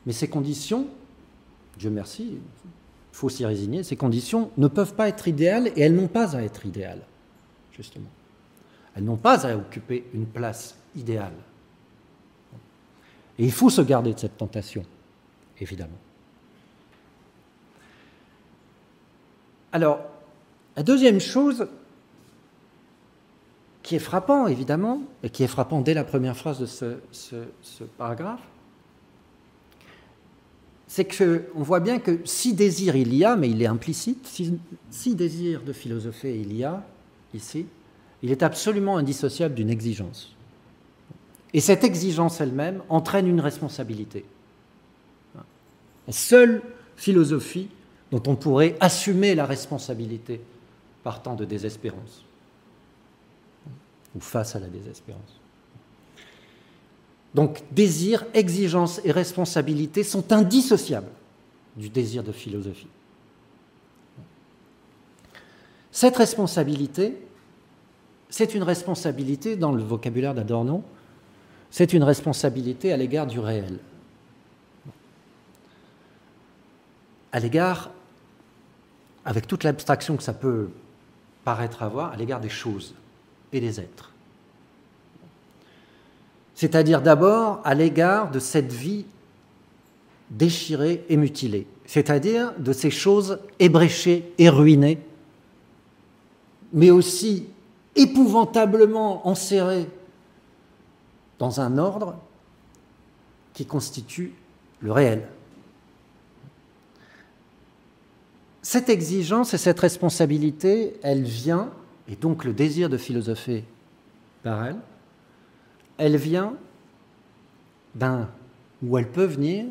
Mais 0.06 0.12
ces 0.12 0.28
conditions, 0.28 0.88
Dieu 1.78 1.90
merci, 1.90 2.32
il 2.32 2.40
faut 3.12 3.28
s'y 3.28 3.46
résigner, 3.46 3.84
ces 3.84 3.96
conditions 3.96 4.50
ne 4.56 4.66
peuvent 4.66 4.94
pas 4.94 5.08
être 5.08 5.28
idéales 5.28 5.68
et 5.76 5.82
elles 5.82 5.94
n'ont 5.94 6.08
pas 6.08 6.34
à 6.34 6.42
être 6.42 6.66
idéales, 6.66 7.02
justement. 7.76 8.10
Elles 8.96 9.04
n'ont 9.04 9.16
pas 9.16 9.46
à 9.46 9.54
occuper 9.54 10.04
une 10.12 10.26
place 10.26 10.74
idéale. 10.96 11.34
Et 13.38 13.44
il 13.44 13.52
faut 13.52 13.70
se 13.70 13.82
garder 13.82 14.14
de 14.14 14.18
cette 14.18 14.36
tentation, 14.36 14.84
évidemment. 15.60 15.98
Alors, 19.72 20.00
la 20.76 20.82
deuxième 20.82 21.20
chose 21.20 21.66
qui 23.82 23.96
est 23.96 24.00
frappant, 24.00 24.46
évidemment, 24.46 25.02
et 25.22 25.30
qui 25.30 25.42
est 25.42 25.48
frappant 25.48 25.80
dès 25.80 25.94
la 25.94 26.04
première 26.04 26.36
phrase 26.36 26.60
de 26.60 26.66
ce, 26.66 27.44
paragraphe, 27.98 28.40
c'est 30.86 31.04
qu'on 31.04 31.62
voit 31.62 31.80
bien 31.80 31.98
que 31.98 32.20
si 32.24 32.52
désir 32.52 32.96
il 32.96 33.14
y 33.14 33.24
a, 33.24 33.34
mais 33.34 33.48
il 33.48 33.62
est 33.62 33.66
implicite, 33.66 34.26
si, 34.26 34.58
si 34.90 35.14
désir 35.14 35.62
de 35.62 35.72
philosopher 35.72 36.38
il 36.38 36.54
y 36.54 36.64
a, 36.64 36.84
ici, 37.32 37.66
il 38.22 38.30
est 38.30 38.42
absolument 38.42 38.98
indissociable 38.98 39.54
d'une 39.54 39.70
exigence. 39.70 40.36
Et 41.54 41.60
cette 41.60 41.82
exigence 41.82 42.40
elle-même 42.40 42.82
entraîne 42.88 43.26
une 43.26 43.40
responsabilité. 43.40 44.24
La 46.06 46.12
seule 46.12 46.62
philosophie 46.96 47.68
dont 48.12 48.22
on 48.26 48.36
pourrait 48.36 48.76
assumer 48.78 49.34
la 49.34 49.46
responsabilité 49.46 50.40
partant 51.02 51.34
de 51.34 51.46
désespérance 51.46 52.24
ou 54.14 54.20
face 54.20 54.54
à 54.54 54.60
la 54.60 54.68
désespérance. 54.68 55.40
Donc 57.34 57.62
désir, 57.70 58.26
exigence 58.34 59.00
et 59.04 59.10
responsabilité 59.10 60.04
sont 60.04 60.30
indissociables 60.32 61.08
du 61.76 61.88
désir 61.88 62.22
de 62.22 62.32
philosophie. 62.32 62.88
Cette 65.90 66.16
responsabilité, 66.16 67.16
c'est 68.28 68.54
une 68.54 68.62
responsabilité, 68.62 69.56
dans 69.56 69.72
le 69.72 69.82
vocabulaire 69.82 70.34
d'Adorno, 70.34 70.84
c'est 71.70 71.94
une 71.94 72.02
responsabilité 72.02 72.92
à 72.92 72.98
l'égard 72.98 73.26
du 73.26 73.40
réel, 73.40 73.78
à 77.32 77.40
l'égard, 77.40 77.90
avec 79.24 79.46
toute 79.46 79.64
l'abstraction 79.64 80.16
que 80.16 80.22
ça 80.22 80.32
peut 80.32 80.68
paraître 81.44 81.82
avoir, 81.82 82.12
à 82.12 82.16
l'égard 82.16 82.40
des 82.40 82.48
choses 82.48 82.94
et 83.52 83.60
des 83.60 83.80
êtres. 83.80 84.12
C'est-à-dire 86.54 87.02
d'abord 87.02 87.60
à 87.64 87.74
l'égard 87.74 88.30
de 88.30 88.38
cette 88.38 88.72
vie 88.72 89.04
déchirée 90.30 91.04
et 91.08 91.16
mutilée, 91.16 91.66
c'est-à-dire 91.86 92.52
de 92.58 92.72
ces 92.72 92.90
choses 92.90 93.38
ébréchées 93.58 94.32
et 94.38 94.48
ruinées, 94.48 94.98
mais 96.72 96.90
aussi 96.90 97.46
épouvantablement 97.96 99.26
enserrées 99.28 99.88
dans 101.38 101.60
un 101.60 101.78
ordre 101.78 102.16
qui 103.52 103.66
constitue 103.66 104.32
le 104.80 104.92
réel. 104.92 105.28
Cette 108.62 108.88
exigence 108.88 109.54
et 109.54 109.58
cette 109.58 109.80
responsabilité, 109.80 110.94
elle 111.02 111.24
vient 111.24 111.70
et 112.08 112.16
donc 112.16 112.44
le 112.44 112.52
désir 112.52 112.88
de 112.88 112.96
philosopher 112.96 113.64
par 114.42 114.64
elle, 114.64 114.76
elle 115.98 116.16
vient 116.16 116.54
d'un, 117.94 118.28
ou 118.82 118.98
elle 118.98 119.10
peut 119.10 119.24
venir 119.24 119.66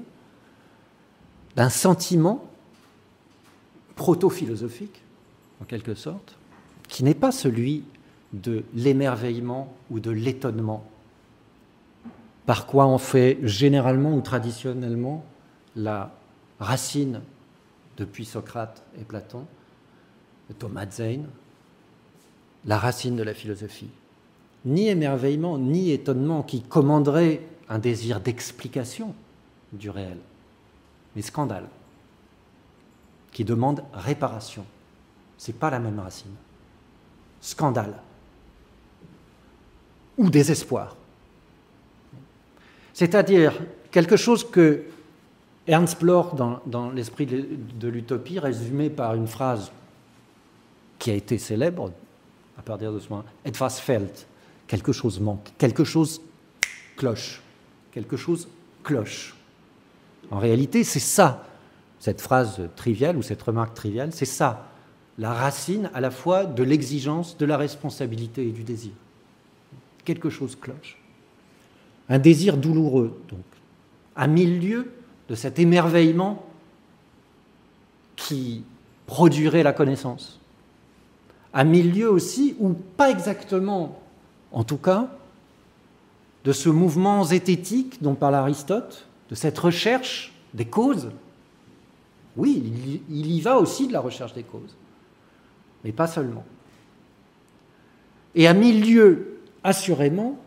d'un 1.56 1.70
sentiment 1.70 2.46
proto-philosophique, 3.96 5.02
en 5.62 5.66
quelque 5.66 5.94
sorte, 5.94 6.38
qui 6.88 7.04
n'est 7.04 7.14
pas 7.14 7.32
celui 7.32 7.84
de 8.34 8.64
l'émerveillement 8.74 9.74
ou 9.89 10.00
de 10.00 10.12
l'étonnement, 10.12 10.86
par 12.46 12.66
quoi 12.66 12.88
on 12.88 12.98
fait 12.98 13.38
généralement 13.44 14.16
ou 14.16 14.22
traditionnellement 14.22 15.26
la 15.76 16.14
racine 16.60 17.22
depuis 17.98 18.26
Socrate 18.26 18.84
et 19.00 19.04
Platon, 19.04 19.46
Thomas 20.60 20.89
Zane, 20.92 21.28
la 22.66 22.78
racine 22.78 23.16
de 23.16 23.24
la 23.24 23.34
philosophie. 23.34 23.89
Ni 24.66 24.89
émerveillement, 24.89 25.58
ni 25.58 25.92
étonnement 25.92 26.44
qui 26.44 26.62
commanderait 26.62 27.42
un 27.70 27.80
désir 27.80 28.20
d'explication 28.20 29.16
du 29.74 29.89
réel, 29.89 30.18
mais 31.16 31.22
scandale, 31.22 31.68
qui 33.32 33.46
demande 33.46 33.84
réparation. 33.94 34.66
Ce 35.38 35.52
n'est 35.52 35.58
pas 35.58 35.70
la 35.70 35.80
même 35.80 36.00
racine. 36.00 36.36
Scandale 37.39 37.96
ou 40.18 40.30
désespoir. 40.30 40.96
C'est-à-dire 42.94 43.54
quelque 43.89 44.18
chose 44.18 44.50
que 44.50 44.84
Ernst 45.68 45.99
Bloch, 45.99 46.36
dans, 46.36 46.91
l'esprit 46.91 47.26
de 47.26 47.88
l'utopie, 47.88 48.39
résumé 48.39 48.89
par 48.89 49.16
une 49.16 49.28
phrase 49.28 49.72
qui 50.97 51.12
a 51.12 51.14
été 51.14 51.38
célèbre 51.38 51.91
à 52.57 52.62
partir 52.62 52.93
de 52.93 52.99
ce 52.99 53.09
moment, 53.09 53.24
etwas 53.43 53.80
fällt, 53.82 54.28
quelque 54.68 54.91
chose 54.91 55.20
manque, 55.20 55.49
quelque 55.57 55.84
chose 55.84 56.22
cloche, 56.95 57.41
quelque 57.91 58.18
chose 58.18 58.47
cloche. 58.84 59.36
En 60.30 60.38
réalité, 60.38 60.84
c'est 60.84 60.99
ça, 60.99 61.43
cette 61.99 62.22
phrase 62.22 62.62
triviale 62.76 63.18
ou 63.18 63.24
cette 63.24 63.41
remarque 63.41 63.74
triviale, 63.74 64.12
c'est 64.14 64.26
ça, 64.26 64.68
la 65.18 65.34
racine 65.34 65.89
à 65.93 66.01
la 66.01 66.12
fois 66.12 66.45
de 66.45 66.62
l'exigence, 66.62 67.36
de 67.38 67.45
la 67.45 67.57
responsabilité 67.57 68.47
et 68.47 68.51
du 68.51 68.64
désir. 68.64 68.93
Quelque 70.05 70.30
chose 70.30 70.55
cloche. 70.55 70.97
Un 72.09 72.20
désir 72.20 72.57
douloureux, 72.57 73.20
donc, 73.30 73.43
à 74.16 74.28
milieu 74.28 74.91
de 75.32 75.36
cet 75.36 75.60
émerveillement 75.60 76.46
qui 78.18 78.66
produirait 79.08 79.64
la 79.64 79.72
connaissance 79.72 80.42
à 81.54 81.64
milieu 81.64 82.12
aussi, 82.12 82.56
ou 82.60 82.74
pas 82.74 83.10
exactement, 83.10 84.02
en 84.52 84.66
tout 84.66 84.78
cas, 84.78 85.08
de 86.44 86.52
ce 86.52 86.68
mouvement 86.68 87.24
zététique 87.24 88.02
dont 88.02 88.16
parle 88.16 88.36
Aristote, 88.36 89.08
de 89.30 89.36
cette 89.36 89.58
recherche 89.58 90.34
des 90.54 90.66
causes. 90.66 91.12
Oui, 92.36 93.02
il 93.10 93.32
y 93.32 93.40
va 93.42 93.58
aussi 93.58 93.88
de 93.88 93.94
la 93.94 94.00
recherche 94.02 94.34
des 94.34 94.44
causes, 94.44 94.76
mais 95.84 95.94
pas 95.94 96.08
seulement. 96.08 96.46
Et 98.36 98.48
à 98.48 98.54
milieu, 98.54 99.40
assurément, 99.64 100.38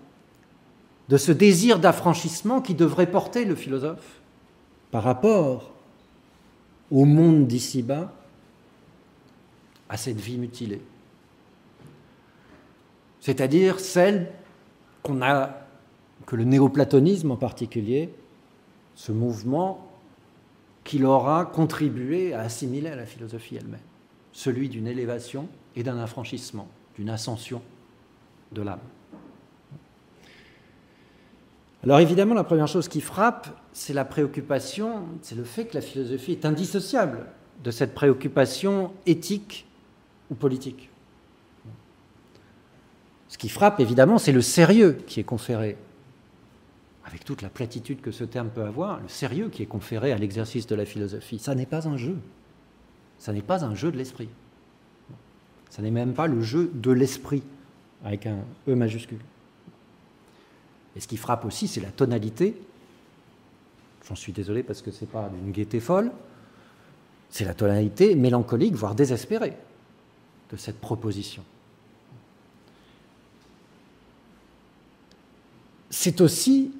de 1.08 1.16
ce 1.16 1.32
désir 1.32 1.78
d'affranchissement 1.78 2.60
qui 2.60 2.74
devrait 2.74 3.10
porter 3.10 3.44
le 3.44 3.54
philosophe 3.54 4.20
par 4.94 5.02
rapport 5.02 5.72
au 6.92 7.04
monde 7.04 7.48
d'ici-bas, 7.48 8.12
à 9.88 9.96
cette 9.96 10.20
vie 10.20 10.38
mutilée 10.38 10.80
c'est-à-dire 13.18 13.80
celle 13.80 14.30
qu'on 15.02 15.20
a, 15.20 15.66
que 16.26 16.36
le 16.36 16.44
néoplatonisme 16.44 17.32
en 17.32 17.36
particulier, 17.36 18.14
ce 18.94 19.10
mouvement 19.10 19.90
qu'il 20.84 21.04
aura 21.04 21.44
contribué 21.44 22.32
à 22.32 22.42
assimiler 22.42 22.90
à 22.90 22.94
la 22.94 23.06
philosophie 23.06 23.56
elle-même, 23.56 23.80
celui 24.30 24.68
d'une 24.68 24.86
élévation 24.86 25.48
et 25.74 25.82
d'un 25.82 25.98
affranchissement, 25.98 26.68
d'une 26.96 27.10
ascension 27.10 27.62
de 28.52 28.62
l'âme. 28.62 28.78
Alors 31.82 31.98
évidemment, 31.98 32.34
la 32.34 32.44
première 32.44 32.68
chose 32.68 32.86
qui 32.86 33.00
frappe, 33.00 33.48
c'est 33.74 33.92
la 33.92 34.04
préoccupation, 34.04 35.02
c'est 35.20 35.34
le 35.34 35.42
fait 35.42 35.66
que 35.66 35.74
la 35.74 35.80
philosophie 35.80 36.32
est 36.32 36.46
indissociable 36.46 37.26
de 37.62 37.70
cette 37.72 37.92
préoccupation 37.92 38.92
éthique 39.04 39.66
ou 40.30 40.34
politique. 40.34 40.88
Ce 43.28 43.36
qui 43.36 43.48
frappe, 43.48 43.80
évidemment, 43.80 44.18
c'est 44.18 44.32
le 44.32 44.42
sérieux 44.42 45.02
qui 45.08 45.18
est 45.18 45.24
conféré, 45.24 45.76
avec 47.04 47.24
toute 47.24 47.42
la 47.42 47.48
platitude 47.48 48.00
que 48.00 48.12
ce 48.12 48.22
terme 48.22 48.48
peut 48.48 48.62
avoir, 48.62 49.00
le 49.00 49.08
sérieux 49.08 49.48
qui 49.48 49.64
est 49.64 49.66
conféré 49.66 50.12
à 50.12 50.18
l'exercice 50.18 50.68
de 50.68 50.76
la 50.76 50.86
philosophie. 50.86 51.40
Ça 51.40 51.56
n'est 51.56 51.66
pas 51.66 51.88
un 51.88 51.96
jeu. 51.96 52.16
Ça 53.18 53.32
n'est 53.32 53.42
pas 53.42 53.64
un 53.64 53.74
jeu 53.74 53.90
de 53.90 53.96
l'esprit. 53.96 54.28
Ça 55.68 55.82
n'est 55.82 55.90
même 55.90 56.14
pas 56.14 56.28
le 56.28 56.40
jeu 56.42 56.70
de 56.72 56.92
l'esprit, 56.92 57.42
avec 58.04 58.26
un 58.26 58.38
E 58.68 58.76
majuscule. 58.76 59.18
Et 60.94 61.00
ce 61.00 61.08
qui 61.08 61.16
frappe 61.16 61.44
aussi, 61.44 61.66
c'est 61.66 61.80
la 61.80 61.90
tonalité. 61.90 62.54
J'en 64.08 64.14
suis 64.14 64.32
désolé 64.32 64.62
parce 64.62 64.82
que 64.82 64.90
ce 64.90 65.02
n'est 65.02 65.10
pas 65.10 65.28
d'une 65.28 65.52
gaieté 65.52 65.80
folle, 65.80 66.12
C'est 67.30 67.44
la 67.44 67.54
tonalité 67.54 68.14
mélancolique, 68.14 68.74
voire 68.74 68.94
désespérée, 68.94 69.56
de 70.50 70.56
cette 70.56 70.80
proposition. 70.80 71.42
C'est 75.90 76.20
aussi 76.20 76.72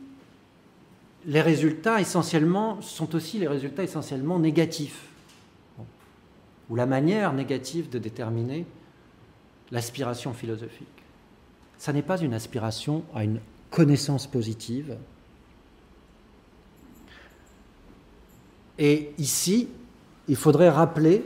les 1.27 1.41
résultats 1.41 2.01
essentiellement 2.01 2.81
sont 2.83 3.15
aussi 3.15 3.39
les 3.39 3.49
résultats 3.49 3.83
essentiellement 3.83 4.39
négatifs, 4.39 5.07
ou 6.69 6.77
la 6.77 6.87
manière 6.87 7.33
négative 7.33 7.89
de 7.91 7.99
déterminer 7.99 8.67
l'aspiration 9.71 10.33
philosophique. 10.33 10.87
Ça 11.79 11.93
n'est 11.93 12.03
pas 12.03 12.21
une 12.21 12.35
aspiration 12.35 13.05
à 13.15 13.25
une 13.25 13.41
connaissance 13.71 14.27
positive. 14.27 14.97
Et 18.79 19.13
ici, 19.19 19.69
il 20.29 20.37
faudrait 20.37 20.71
rappeler, 20.71 21.25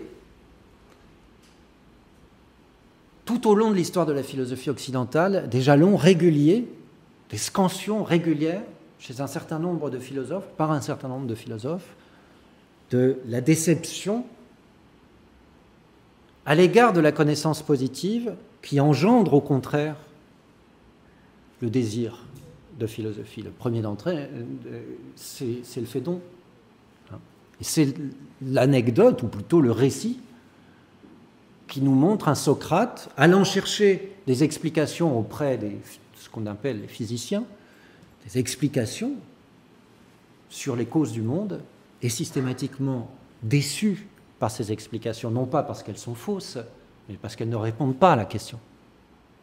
tout 3.25 3.49
au 3.49 3.55
long 3.55 3.71
de 3.71 3.77
l'histoire 3.77 4.07
de 4.07 4.13
la 4.13 4.23
philosophie 4.23 4.71
occidentale, 4.71 5.49
des 5.49 5.61
jalons 5.61 5.97
réguliers, 5.97 6.67
des 7.31 7.37
scansions 7.37 8.05
régulières 8.05 8.63
chez 8.99 9.21
un 9.21 9.27
certain 9.27 9.59
nombre 9.59 9.91
de 9.91 9.99
philosophes, 9.99 10.49
par 10.57 10.73
un 10.73 10.81
certain 10.81 11.09
nombre 11.09 11.27
de 11.27 11.35
philosophes, 11.35 11.95
de 12.91 13.19
la 13.27 13.41
déception 13.41 14.25
à 16.47 16.55
l'égard 16.55 16.95
de 16.95 17.01
la 17.01 17.13
connaissance 17.13 17.63
positive 17.63 18.35
qui 18.63 18.81
engendre 18.81 19.35
au 19.35 19.41
contraire 19.43 19.97
le 21.61 21.69
désir 21.69 22.25
de 22.79 22.87
philosophie. 22.87 23.43
Le 23.43 23.51
premier 23.51 23.83
d'entre 23.83 24.11
eux, 24.11 24.15
euh, 24.15 24.81
c'est 25.15 25.81
le 25.81 25.87
Phédon. 25.87 26.21
Et 26.21 26.38
c'est 27.61 27.95
l'anecdote, 28.43 29.23
ou 29.23 29.29
plutôt 29.29 29.61
le 29.61 29.73
récit, 29.73 30.21
qui 31.67 31.81
nous 31.81 31.95
montre 31.95 32.29
un 32.29 32.35
Socrate 32.35 33.11
allant 33.17 33.45
chercher 33.45 34.13
des 34.27 34.45
explications 34.45 35.19
auprès 35.19 35.59
de 35.59 35.71
ce 36.17 36.29
qu'on 36.29 36.47
appelle 36.47 36.81
les 36.83 36.89
physiciens, 36.89 37.45
des 38.25 38.39
explications 38.39 39.13
sur 40.49 40.77
les 40.77 40.87
causes 40.87 41.13
du 41.13 41.23
monde, 41.23 41.61
et 42.03 42.09
systématiquement 42.09 43.11
déçu 43.43 44.07
par 44.39 44.51
ces 44.51 44.73
explications, 44.73 45.31
non 45.31 45.47
pas 45.47 45.63
parce 45.63 45.83
qu'elles 45.83 45.99
sont 45.99 46.15
fausses, 46.15 46.59
mais 47.09 47.17
parce 47.21 47.37
qu'elles 47.37 47.49
ne 47.49 47.57
répondent 47.57 47.99
pas 47.99 48.13
à 48.13 48.17
la 48.17 48.25
question, 48.25 48.59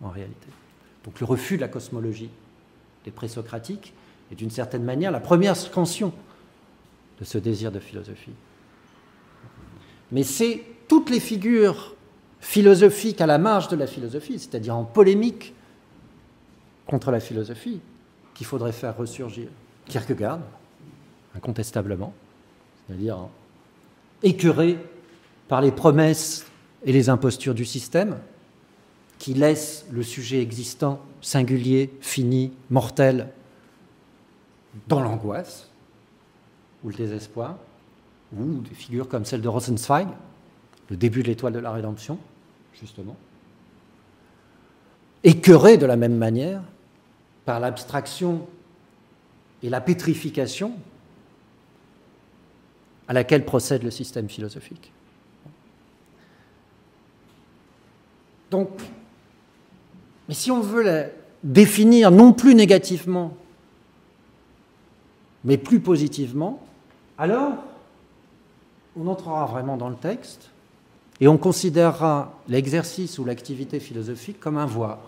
en 0.02 0.10
réalité. 0.10 0.48
Donc 1.04 1.20
le 1.20 1.26
refus 1.26 1.58
de 1.58 1.62
la 1.62 1.68
cosmologie 1.68 2.30
des 3.04 3.12
présocratiques 3.12 3.94
est 4.32 4.36
d'une 4.36 4.50
certaine 4.50 4.84
manière 4.84 5.12
la 5.12 5.20
première 5.20 5.56
scansion 5.56 6.14
de 7.20 7.26
ce 7.26 7.38
désir 7.38 7.72
de 7.72 7.80
philosophie. 7.80 8.34
Mais 10.12 10.24
c'est 10.24 10.64
toutes 10.88 11.10
les 11.10 11.20
figures 11.20 11.96
philosophiques 12.40 13.22
à 13.22 13.26
la 13.26 13.38
marge 13.38 13.70
de 13.70 13.76
la 13.76 13.88
philosophie, 13.88 14.40
c'est-à-dire 14.40 14.76
en 14.76 14.84
polémique 14.84 15.54
contre 16.86 17.12
la 17.12 17.20
philosophie, 17.20 17.80
qu'il 18.34 18.46
faudrait 18.46 18.72
faire 18.72 18.96
ressurgir. 18.96 19.48
Kierkegaard, 19.86 20.40
incontestablement, 21.36 22.14
c'est-à-dire 22.88 23.18
écœuré 24.24 24.78
par 25.48 25.62
les 25.62 25.72
promesses 25.72 26.46
et 26.84 26.92
les 26.92 27.10
impostures 27.10 27.54
du 27.54 27.66
système, 27.66 28.18
qui 29.18 29.34
laisse 29.34 29.86
le 29.92 30.04
sujet 30.04 30.42
existant, 30.42 31.00
singulier, 31.22 31.92
fini, 32.02 32.52
mortel, 32.70 33.30
dans 34.88 35.02
l'angoisse 35.02 35.70
ou 36.86 36.90
le 36.90 36.96
désespoir, 36.96 37.58
ou 38.38 38.62
des 38.62 38.76
figures 38.76 39.10
comme 39.10 39.26
celle 39.26 39.42
de 39.42 39.48
Rosenzweig, 39.48 40.08
le 40.90 40.96
début 40.96 41.24
de 41.24 41.28
l'étoile 41.28 41.54
de 41.54 41.60
la 41.60 41.72
rédemption, 41.72 42.20
justement, 42.80 43.18
écœuré 45.24 45.78
de 45.78 45.88
la 45.88 45.96
même 45.96 46.16
manière 46.16 46.62
par 47.44 47.60
l'abstraction 47.60 48.48
et 49.64 49.70
la 49.70 49.82
pétrification 49.82 50.74
à 53.08 53.14
laquelle 53.14 53.46
procède 53.46 53.82
le 53.82 53.90
système 53.90 54.30
philosophique. 54.30 54.92
Donc, 58.52 58.70
mais 60.28 60.36
si 60.36 60.52
on 60.52 60.62
veut 60.62 60.84
la 60.84 61.06
définir 61.44 62.12
non 62.12 62.32
plus 62.32 62.54
négativement, 62.54 63.36
mais 65.44 65.58
plus 65.58 65.80
positivement, 65.80 66.66
alors 67.18 67.54
on 68.98 69.08
entrera 69.08 69.46
vraiment 69.46 69.78
dans 69.78 69.90
le 69.90 69.96
texte 69.96 70.50
et 71.20 71.28
on 71.28 71.38
considérera 71.38 72.34
l'exercice 72.48 73.20
ou 73.20 73.26
l'activité 73.26 73.80
philosophique 73.80 74.40
comme 74.40 74.58
un 74.58 74.66
voir, 74.66 75.00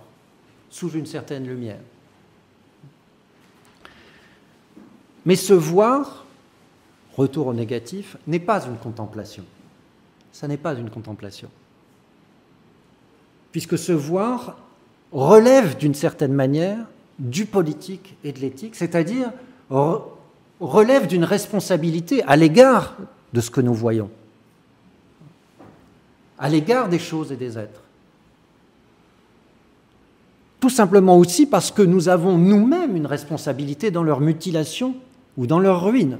sous 0.70 0.92
une 0.92 1.06
certaine 1.06 1.46
lumière. 1.46 1.80
Mais 5.26 5.36
ce 5.36 5.54
voir, 5.54 6.26
retour 7.18 7.48
au 7.48 7.54
négatif, 7.54 8.16
n'est 8.28 8.40
pas 8.40 8.66
une 8.66 8.78
contemplation. 8.78 9.44
Ça 10.32 10.48
n'est 10.48 10.58
pas 10.58 10.74
une 10.74 10.90
contemplation. 10.90 11.50
Puisque 13.52 13.78
ce 13.78 13.92
voir 13.92 14.58
relève 15.12 15.78
d'une 15.78 15.96
certaine 15.96 16.34
manière 16.34 16.86
du 17.20 17.46
politique 17.46 18.16
et 18.24 18.32
de 18.32 18.40
l'éthique, 18.40 18.76
c'est-à-dire 18.76 19.32
relève 20.60 21.08
d'une 21.08 21.24
responsabilité 21.24 22.24
à 22.24 22.36
l'égard 22.36 22.96
de 23.34 23.42
ce 23.42 23.52
que 23.52 23.62
nous 23.62 23.74
voyons, 23.74 24.10
à 26.40 26.50
l'égard 26.50 26.90
des 26.90 27.00
choses 27.00 27.32
et 27.32 27.36
des 27.36 27.58
êtres. 27.58 27.82
Tout 30.60 30.70
simplement 30.70 31.18
aussi 31.18 31.46
parce 31.46 31.72
que 31.72 31.84
nous 31.84 32.10
avons 32.10 32.38
nous-mêmes 32.38 32.96
une 32.96 33.06
responsabilité 33.06 33.92
dans 33.92 34.04
leur 34.04 34.20
mutilation 34.20 34.96
ou 35.38 35.46
dans 35.46 35.60
leur 35.60 35.84
ruine, 35.84 36.20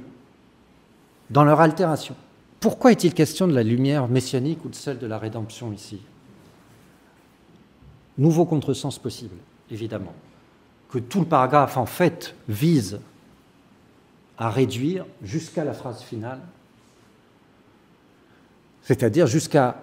dans 1.30 1.44
leur 1.44 1.60
altération. 1.60 2.14
Pourquoi 2.60 2.92
est-il 2.92 3.14
question 3.14 3.48
de 3.48 3.54
la 3.54 3.62
lumière 3.62 4.08
messianique 4.08 4.64
ou 4.64 4.68
de 4.68 4.74
celle 4.74 4.98
de 4.98 5.06
la 5.06 5.18
rédemption 5.18 5.72
ici? 5.72 6.00
Nouveau 8.16 8.44
contresens 8.44 8.98
possible, 8.98 9.36
évidemment, 9.70 10.14
que 10.90 10.98
tout 10.98 11.20
le 11.20 11.26
paragraphe 11.26 11.76
en 11.76 11.86
fait 11.86 12.34
vise 12.48 13.00
à 14.38 14.50
réduire 14.50 15.04
jusqu'à 15.22 15.64
la 15.64 15.72
phrase 15.72 16.02
finale, 16.02 16.40
c'est-à-dire 18.82 19.26
jusqu'à 19.26 19.80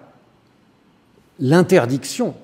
l'interdiction 1.38 2.34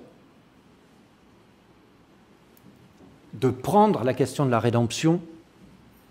de 3.32 3.48
prendre 3.48 4.04
la 4.04 4.12
question 4.12 4.44
de 4.44 4.50
la 4.50 4.60
rédemption 4.60 5.20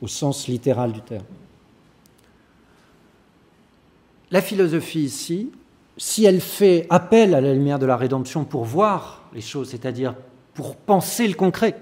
au 0.01 0.07
sens 0.07 0.47
littéral 0.47 0.91
du 0.91 1.01
terme. 1.01 1.25
La 4.31 4.41
philosophie 4.41 5.03
ici, 5.03 5.51
si 5.97 6.25
elle 6.25 6.41
fait 6.41 6.87
appel 6.89 7.35
à 7.35 7.41
la 7.41 7.53
lumière 7.53 7.77
de 7.77 7.85
la 7.85 7.97
rédemption 7.97 8.43
pour 8.43 8.65
voir 8.65 9.23
les 9.33 9.41
choses, 9.41 9.69
c'est-à-dire 9.69 10.15
pour 10.55 10.75
penser 10.75 11.27
le 11.27 11.35
concret, 11.35 11.79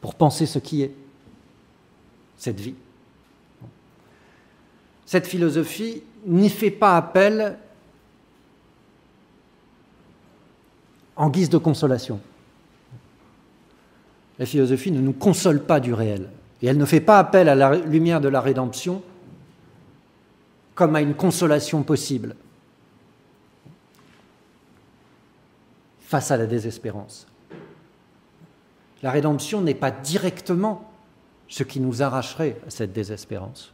pour 0.00 0.14
penser 0.14 0.46
ce 0.46 0.60
qui 0.60 0.82
est 0.82 0.94
cette 2.36 2.60
vie, 2.60 2.74
cette 5.08 5.26
philosophie 5.26 6.02
n'y 6.26 6.50
fait 6.50 6.70
pas 6.70 6.94
appel 6.94 7.56
en 11.16 11.30
guise 11.30 11.48
de 11.48 11.56
consolation. 11.56 12.20
La 14.38 14.44
philosophie 14.44 14.92
ne 14.92 15.00
nous 15.00 15.14
console 15.14 15.62
pas 15.62 15.80
du 15.80 15.94
réel. 15.94 16.28
Et 16.60 16.66
elle 16.66 16.76
ne 16.76 16.84
fait 16.84 17.00
pas 17.00 17.18
appel 17.18 17.48
à 17.48 17.54
la 17.54 17.76
lumière 17.76 18.20
de 18.20 18.28
la 18.28 18.42
rédemption 18.42 19.02
comme 20.74 20.94
à 20.94 21.00
une 21.00 21.14
consolation 21.14 21.82
possible 21.82 22.36
face 26.00 26.30
à 26.30 26.36
la 26.36 26.44
désespérance. 26.44 27.26
La 29.02 29.10
rédemption 29.10 29.62
n'est 29.62 29.72
pas 29.72 29.90
directement 29.90 30.92
ce 31.48 31.62
qui 31.62 31.80
nous 31.80 32.02
arracherait 32.02 32.60
à 32.66 32.70
cette 32.70 32.92
désespérance. 32.92 33.72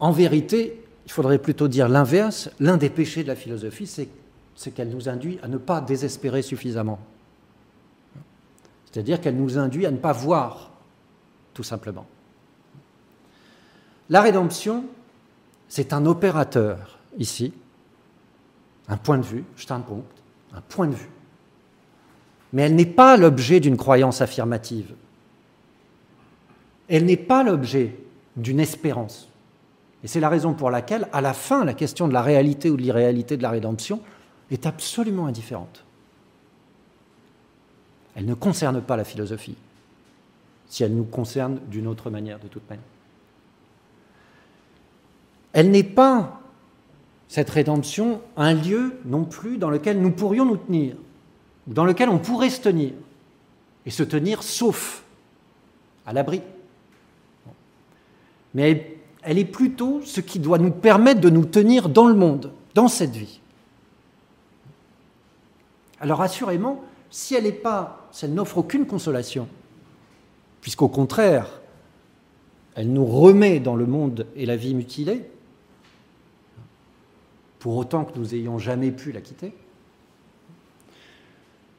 En 0.00 0.12
vérité, 0.12 0.84
il 1.06 1.12
faudrait 1.12 1.38
plutôt 1.38 1.68
dire 1.68 1.88
l'inverse. 1.88 2.50
L'un 2.60 2.76
des 2.76 2.90
péchés 2.90 3.22
de 3.22 3.28
la 3.28 3.36
philosophie, 3.36 3.86
c'est 3.86 4.70
qu'elle 4.70 4.90
nous 4.90 5.08
induit 5.08 5.38
à 5.42 5.48
ne 5.48 5.58
pas 5.58 5.80
désespérer 5.80 6.42
suffisamment. 6.42 6.98
C'est-à-dire 8.90 9.20
qu'elle 9.20 9.36
nous 9.36 9.58
induit 9.58 9.86
à 9.86 9.90
ne 9.90 9.96
pas 9.96 10.12
voir, 10.12 10.70
tout 11.54 11.62
simplement. 11.62 12.06
La 14.10 14.22
rédemption, 14.22 14.84
c'est 15.68 15.92
un 15.92 16.06
opérateur 16.06 16.98
ici, 17.18 17.52
un 18.88 18.96
point 18.96 19.18
de 19.18 19.24
vue, 19.24 19.44
un 19.68 20.60
point 20.68 20.86
de 20.86 20.94
vue. 20.94 21.10
Mais 22.52 22.62
elle 22.62 22.74
n'est 22.74 22.86
pas 22.86 23.18
l'objet 23.18 23.60
d'une 23.60 23.76
croyance 23.76 24.22
affirmative. 24.22 24.94
Elle 26.88 27.04
n'est 27.04 27.16
pas 27.16 27.42
l'objet 27.42 27.96
d'une 28.36 28.60
espérance. 28.60 29.28
Et 30.04 30.08
c'est 30.08 30.20
la 30.20 30.28
raison 30.28 30.54
pour 30.54 30.70
laquelle, 30.70 31.08
à 31.12 31.20
la 31.20 31.34
fin, 31.34 31.64
la 31.64 31.74
question 31.74 32.08
de 32.08 32.12
la 32.12 32.22
réalité 32.22 32.70
ou 32.70 32.76
de 32.76 32.82
l'irréalité 32.82 33.36
de 33.36 33.42
la 33.42 33.50
rédemption 33.50 34.00
est 34.50 34.66
absolument 34.66 35.26
indifférente. 35.26 35.84
Elle 38.14 38.24
ne 38.24 38.34
concerne 38.34 38.80
pas 38.80 38.96
la 38.96 39.04
philosophie, 39.04 39.56
si 40.68 40.82
elle 40.82 40.94
nous 40.94 41.04
concerne 41.04 41.60
d'une 41.68 41.86
autre 41.86 42.10
manière, 42.10 42.38
de 42.38 42.48
toute 42.48 42.68
manière. 42.68 42.84
Elle 45.52 45.70
n'est 45.70 45.82
pas, 45.82 46.40
cette 47.28 47.50
rédemption, 47.50 48.20
un 48.36 48.54
lieu 48.54 48.98
non 49.04 49.24
plus 49.24 49.58
dans 49.58 49.70
lequel 49.70 50.00
nous 50.00 50.10
pourrions 50.10 50.44
nous 50.44 50.56
tenir, 50.56 50.96
ou 51.68 51.74
dans 51.74 51.84
lequel 51.84 52.08
on 52.08 52.18
pourrait 52.18 52.50
se 52.50 52.60
tenir, 52.60 52.92
et 53.86 53.90
se 53.90 54.02
tenir 54.02 54.42
sauf 54.42 55.04
à 56.06 56.12
l'abri. 56.12 56.42
Mais 58.58 58.96
elle 59.22 59.38
est 59.38 59.44
plutôt 59.44 60.00
ce 60.04 60.20
qui 60.20 60.40
doit 60.40 60.58
nous 60.58 60.72
permettre 60.72 61.20
de 61.20 61.30
nous 61.30 61.44
tenir 61.44 61.88
dans 61.88 62.08
le 62.08 62.14
monde, 62.14 62.50
dans 62.74 62.88
cette 62.88 63.14
vie. 63.14 63.38
Alors 66.00 66.22
assurément, 66.22 66.82
si 67.08 67.36
elle 67.36 67.44
n'est 67.44 67.52
pas, 67.52 68.08
si 68.10 68.24
elle 68.24 68.34
n'offre 68.34 68.58
aucune 68.58 68.84
consolation, 68.84 69.46
puisqu'au 70.60 70.88
contraire, 70.88 71.60
elle 72.74 72.92
nous 72.92 73.06
remet 73.06 73.60
dans 73.60 73.76
le 73.76 73.86
monde 73.86 74.26
et 74.34 74.44
la 74.44 74.56
vie 74.56 74.74
mutilée, 74.74 75.30
pour 77.60 77.76
autant 77.76 78.04
que 78.04 78.18
nous 78.18 78.34
ayons 78.34 78.58
jamais 78.58 78.90
pu 78.90 79.12
la 79.12 79.20
quitter. 79.20 79.52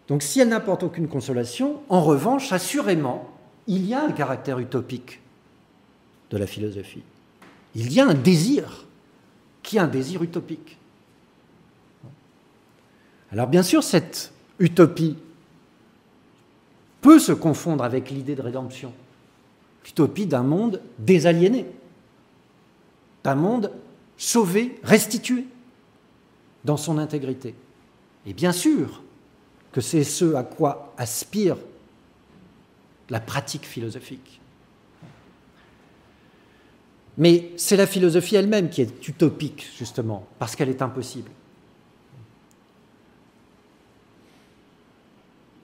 Donc 0.08 0.24
si 0.24 0.40
elle 0.40 0.48
n'apporte 0.48 0.84
aucune 0.84 1.10
consolation, 1.10 1.82
en 1.90 2.02
revanche, 2.02 2.54
assurément, 2.54 3.30
il 3.68 3.86
y 3.86 3.94
a 3.94 4.02
un 4.02 4.14
caractère 4.14 4.60
utopique 4.60 5.20
de 6.30 6.38
la 6.38 6.48
philosophie. 6.48 7.04
Il 7.76 7.92
y 7.92 8.00
a 8.00 8.08
un 8.08 8.14
désir 8.14 8.86
qui 9.64 9.78
est 9.78 9.80
un 9.80 9.88
désir 9.88 10.24
utopique. 10.24 10.78
Alors 13.32 13.48
bien 13.48 13.64
sûr, 13.64 13.84
cette 13.84 14.32
utopie 14.58 15.16
peut 17.02 17.20
se 17.20 17.32
confondre 17.32 17.84
avec 17.84 18.10
l'idée 18.10 18.36
de 18.36 18.42
rédemption, 18.42 18.94
l'utopie 19.86 20.26
d'un 20.26 20.44
monde 20.44 20.82
désaliéné, 20.98 21.66
d'un 23.24 23.36
monde 23.36 23.72
sauvé, 24.18 24.80
restitué 24.84 25.46
dans 26.66 26.78
son 26.78 26.98
intégrité. 26.98 27.56
Et 28.26 28.34
bien 28.34 28.52
sûr 28.52 29.02
que 29.72 29.82
c'est 29.82 30.04
ce 30.04 30.34
à 30.34 30.44
quoi 30.44 30.94
aspire 30.98 31.58
la 33.10 33.20
pratique 33.20 33.66
philosophique. 33.66 34.39
Mais 37.20 37.52
c'est 37.58 37.76
la 37.76 37.86
philosophie 37.86 38.38
elle-même 38.38 38.70
qui 38.70 38.82
est 38.82 39.08
utopique, 39.08 39.70
justement, 39.78 40.26
parce 40.40 40.56
qu'elle 40.56 40.70
est 40.70 40.82
impossible. 40.82 41.30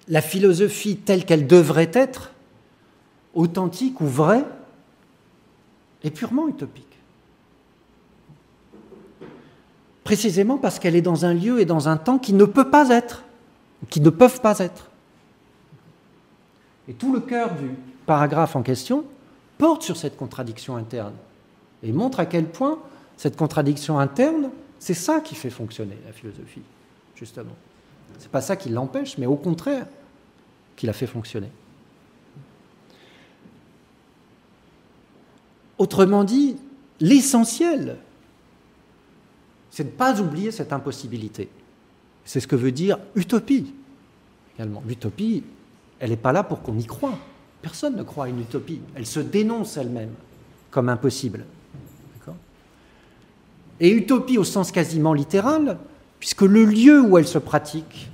La 0.10 0.22
philosophie 0.22 0.98
telle 0.98 1.24
qu'elle 1.24 1.48
devrait 1.48 1.90
être, 1.94 2.34
authentique 3.34 4.02
ou 4.02 4.06
vraie, 4.06 4.44
est 6.04 6.12
purement 6.12 6.50
utopique. 6.50 6.84
Précisément 10.04 10.58
parce 10.58 10.78
qu'elle 10.78 10.96
est 10.98 11.02
dans 11.02 11.24
un 11.24 11.34
lieu 11.34 11.62
et 11.62 11.66
dans 11.66 11.88
un 11.88 11.96
temps 11.96 12.20
qui 12.20 12.34
ne 12.34 12.44
peut 12.44 12.70
pas 12.70 12.90
être, 12.90 13.24
qui 13.90 14.02
ne 14.02 14.10
peuvent 14.10 14.42
pas 14.42 14.60
être. 14.60 14.90
Et 16.90 16.94
tout 16.94 17.14
le 17.14 17.22
cœur 17.22 17.56
du 17.56 17.70
paragraphe 18.06 18.58
en 18.58 18.62
question 18.62 19.06
porte 19.58 19.84
sur 19.84 19.96
cette 19.96 20.18
contradiction 20.18 20.76
interne 20.76 21.14
et 21.84 21.92
montre 21.92 22.20
à 22.20 22.26
quel 22.26 22.46
point 22.46 22.80
cette 23.18 23.36
contradiction 23.36 24.00
interne, 24.00 24.50
c'est 24.80 24.94
ça 24.94 25.20
qui 25.20 25.36
fait 25.36 25.50
fonctionner 25.50 25.98
la 26.06 26.14
philosophie, 26.14 26.62
justement. 27.16 27.56
Ce 28.18 28.24
n'est 28.24 28.30
pas 28.30 28.42
ça 28.42 28.56
qui 28.56 28.70
l'empêche, 28.70 29.18
mais 29.18 29.26
au 29.26 29.36
contraire, 29.36 29.88
qui 30.76 30.86
la 30.86 30.94
fait 30.94 31.08
fonctionner. 31.08 31.50
Autrement 35.78 36.24
dit, 36.24 36.58
l'essentiel, 37.00 37.98
c'est 39.72 39.84
de 39.84 39.90
ne 39.90 39.96
pas 39.96 40.22
oublier 40.22 40.52
cette 40.52 40.72
impossibilité. 40.72 41.50
C'est 42.24 42.40
ce 42.40 42.48
que 42.48 42.56
veut 42.56 42.72
dire 42.72 42.98
utopie 43.16 43.74
également. 44.56 44.82
L'utopie, 44.88 45.44
elle 46.00 46.12
n'est 46.12 46.18
pas 46.18 46.32
là 46.32 46.44
pour 46.44 46.62
qu'on 46.62 46.78
y 46.78 46.86
croie. 46.86 47.18
Personne 47.62 47.96
ne 47.96 48.04
croit 48.04 48.26
à 48.26 48.28
une 48.30 48.40
utopie. 48.40 48.82
Elle 48.96 49.06
se 49.06 49.20
dénonce 49.20 49.78
elle-même 49.78 50.14
comme 50.72 50.90
impossible. 50.90 51.46
Et 53.80 53.90
utopie 53.90 54.38
au 54.38 54.44
sens 54.44 54.72
quasiment 54.72 55.14
littéral, 55.14 55.78
puisque 56.20 56.42
le 56.42 56.64
lieu 56.66 57.02
où 57.02 57.18
elle 57.18 57.28
se 57.28 57.38
pratique 57.38 58.10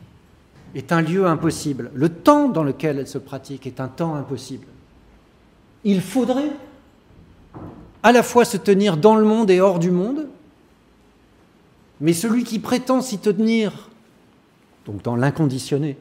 est 0.73 0.91
un 0.91 1.01
lieu 1.01 1.25
impossible. 1.25 1.91
Le 1.93 2.09
temps 2.09 2.49
dans 2.49 2.63
lequel 2.63 2.99
elle 2.99 3.07
se 3.07 3.17
pratique 3.17 3.67
est 3.67 3.79
un 3.79 3.87
temps 3.87 4.15
impossible. 4.15 4.67
Il 5.83 6.01
faudrait 6.01 6.51
à 8.03 8.11
la 8.11 8.23
fois 8.23 8.45
se 8.45 8.57
tenir 8.57 8.97
dans 8.97 9.15
le 9.15 9.25
monde 9.25 9.51
et 9.51 9.61
hors 9.61 9.79
du 9.79 9.91
monde, 9.91 10.27
mais 11.99 12.13
celui 12.13 12.43
qui 12.43 12.59
prétend 12.59 13.01
s'y 13.01 13.19
tenir, 13.19 13.89
donc 14.85 15.03
dans 15.03 15.15
l'inconditionné, 15.15 15.97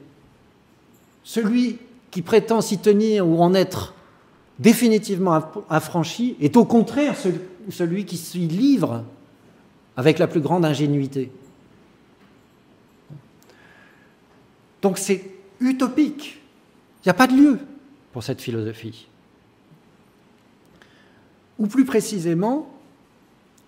celui 1.22 1.78
qui 2.10 2.22
prétend 2.22 2.60
s'y 2.60 2.78
tenir 2.78 3.26
ou 3.26 3.42
en 3.42 3.54
être 3.54 3.94
définitivement 4.58 5.42
affranchi 5.68 6.36
est 6.40 6.56
au 6.56 6.64
contraire 6.64 7.14
celui 7.68 8.04
qui 8.04 8.16
s'y 8.16 8.40
livre 8.40 9.04
avec 9.96 10.18
la 10.18 10.26
plus 10.26 10.40
grande 10.40 10.64
ingénuité. 10.64 11.30
Donc 14.82 14.98
c'est 14.98 15.24
utopique. 15.60 16.40
Il 17.00 17.08
n'y 17.08 17.10
a 17.10 17.14
pas 17.14 17.26
de 17.26 17.34
lieu 17.34 17.58
pour 18.12 18.22
cette 18.22 18.40
philosophie. 18.40 19.06
Ou 21.58 21.66
plus 21.66 21.84
précisément, 21.84 22.70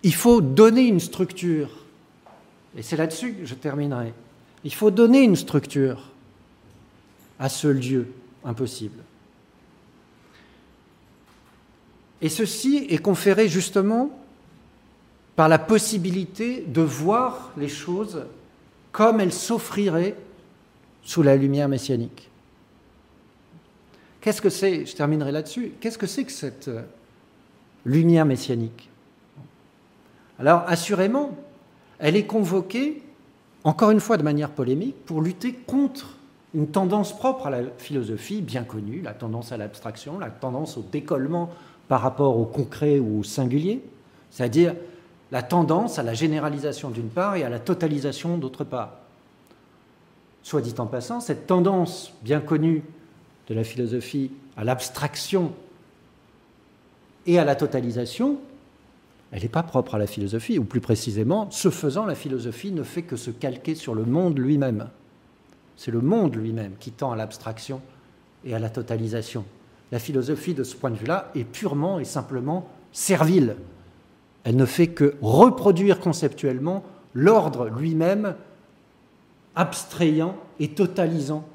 il 0.01 0.13
faut 0.13 0.41
donner 0.41 0.81
une 0.81 0.99
structure. 0.99 1.69
Et 2.75 2.81
c'est 2.81 2.97
là-dessus 2.97 3.33
que 3.33 3.45
je 3.45 3.55
terminerai. 3.55 4.13
Il 4.63 4.73
faut 4.73 4.91
donner 4.91 5.21
une 5.21 5.35
structure 5.35 6.09
à 7.39 7.49
ce 7.49 7.67
lieu 7.67 8.07
impossible. 8.43 8.99
Et 12.21 12.29
ceci 12.29 12.87
est 12.89 12.99
conféré 12.99 13.47
justement 13.49 14.22
par 15.35 15.49
la 15.49 15.59
possibilité 15.59 16.63
de 16.67 16.81
voir 16.81 17.51
les 17.57 17.67
choses 17.67 18.25
comme 18.91 19.19
elles 19.19 19.33
s'offriraient 19.33 20.15
sous 21.01 21.23
la 21.23 21.35
lumière 21.35 21.67
messianique. 21.67 22.29
Qu'est-ce 24.21 24.41
que 24.41 24.49
c'est, 24.49 24.85
je 24.85 24.95
terminerai 24.95 25.31
là-dessus, 25.31 25.73
qu'est-ce 25.81 25.97
que 25.97 26.07
c'est 26.07 26.23
que 26.23 26.31
cette 26.31 26.69
euh, 26.69 26.81
lumière 27.85 28.25
messianique? 28.25 28.89
Alors, 30.39 30.63
assurément, 30.67 31.37
elle 31.99 32.15
est 32.15 32.25
convoquée, 32.25 33.01
encore 33.63 33.91
une 33.91 33.99
fois 33.99 34.17
de 34.17 34.23
manière 34.23 34.49
polémique, 34.49 34.95
pour 35.05 35.21
lutter 35.21 35.53
contre 35.53 36.17
une 36.53 36.67
tendance 36.67 37.17
propre 37.17 37.47
à 37.47 37.49
la 37.49 37.63
philosophie 37.77 38.41
bien 38.41 38.63
connue, 38.63 39.01
la 39.01 39.13
tendance 39.13 39.51
à 39.51 39.57
l'abstraction, 39.57 40.19
la 40.19 40.29
tendance 40.29 40.77
au 40.77 40.83
décollement 40.83 41.49
par 41.87 42.01
rapport 42.01 42.37
au 42.37 42.45
concret 42.45 42.99
ou 42.99 43.19
au 43.19 43.23
singulier, 43.23 43.81
c'est-à-dire 44.31 44.75
la 45.33 45.41
tendance 45.41 45.97
à 45.97 46.03
la 46.03 46.13
généralisation 46.13 46.91
d'une 46.91 47.09
part 47.09 47.35
et 47.35 47.43
à 47.43 47.49
la 47.49 47.57
totalisation 47.57 48.37
d'autre 48.37 48.63
part. 48.63 48.99
Soit 50.43 50.61
dit 50.61 50.75
en 50.77 50.85
passant, 50.85 51.21
cette 51.21 51.47
tendance 51.47 52.13
bien 52.21 52.39
connue 52.39 52.83
de 53.47 53.55
la 53.55 53.63
philosophie 53.63 54.29
à 54.55 54.63
l'abstraction 54.63 55.51
et 57.25 57.39
à 57.39 57.45
la 57.45 57.55
totalisation, 57.55 58.37
elle 59.31 59.41
n'est 59.41 59.49
pas 59.49 59.63
propre 59.63 59.95
à 59.95 59.97
la 59.97 60.05
philosophie, 60.05 60.59
ou 60.59 60.65
plus 60.65 60.81
précisément, 60.81 61.49
ce 61.49 61.71
faisant, 61.71 62.05
la 62.05 62.13
philosophie 62.13 62.71
ne 62.71 62.83
fait 62.83 63.01
que 63.01 63.15
se 63.15 63.31
calquer 63.31 63.73
sur 63.73 63.95
le 63.95 64.05
monde 64.05 64.37
lui-même. 64.37 64.89
C'est 65.77 65.89
le 65.89 66.01
monde 66.01 66.35
lui-même 66.35 66.73
qui 66.79 66.91
tend 66.91 67.11
à 67.11 67.15
l'abstraction 67.15 67.81
et 68.45 68.53
à 68.53 68.59
la 68.59 68.69
totalisation. 68.69 69.45
La 69.91 69.97
philosophie, 69.97 70.53
de 70.53 70.63
ce 70.63 70.75
point 70.75 70.91
de 70.91 70.95
vue-là, 70.95 71.31
est 71.33 71.43
purement 71.43 71.99
et 71.99 72.05
simplement 72.05 72.69
servile 72.91 73.55
elle 74.43 74.55
ne 74.55 74.65
fait 74.65 74.87
que 74.87 75.15
reproduire 75.21 75.99
conceptuellement 75.99 76.83
l'ordre 77.13 77.69
lui-même 77.69 78.35
abstrayant 79.55 80.35
et 80.59 80.69
totalisant 80.69 81.47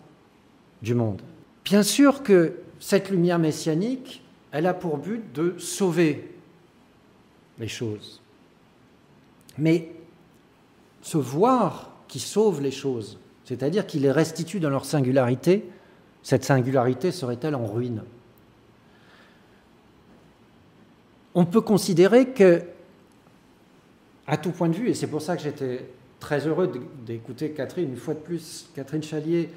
du 0.83 0.95
monde. 0.95 1.21
Bien 1.65 1.83
sûr 1.83 2.23
que 2.23 2.55
cette 2.81 3.11
lumière 3.11 3.39
messianique, 3.39 4.23
elle 4.53 4.67
a 4.67 4.75
pour 4.75 4.99
but 4.99 5.33
de 5.33 5.59
sauver 5.59 6.35
les 7.59 7.69
choses. 7.69 8.23
Mais 9.59 9.91
ce 11.03 11.19
voir 11.19 11.91
qui 12.07 12.21
sauve 12.21 12.63
les 12.63 12.71
choses, 12.71 13.19
c'est-à-dire 13.45 13.87
qui 13.87 13.99
les 13.99 14.13
restitue 14.13 14.61
dans 14.61 14.71
leur 14.71 14.85
singularité, 14.85 15.69
cette 16.23 16.45
singularité 16.45 17.11
serait-elle 17.11 17.55
en 17.55 17.67
ruine? 17.67 18.03
On 21.35 21.45
peut 21.45 21.61
considérer 21.61 22.31
que 22.31 22.63
à 24.29 24.37
tout 24.37 24.51
point 24.51 24.69
de 24.69 24.75
vue, 24.75 24.91
et 24.91 24.95
c'est 24.95 25.07
pour 25.07 25.23
ça 25.23 25.37
que 25.37 25.43
j'étais 25.43 25.89
très 26.21 26.47
heureux 26.47 26.71
d'écouter 27.07 27.51
Catherine, 27.51 27.89
une 27.89 27.97
fois 27.97 28.13
de 28.15 28.21
plus, 28.21 28.69
Catherine 28.75 29.03
Chalier, 29.03 29.49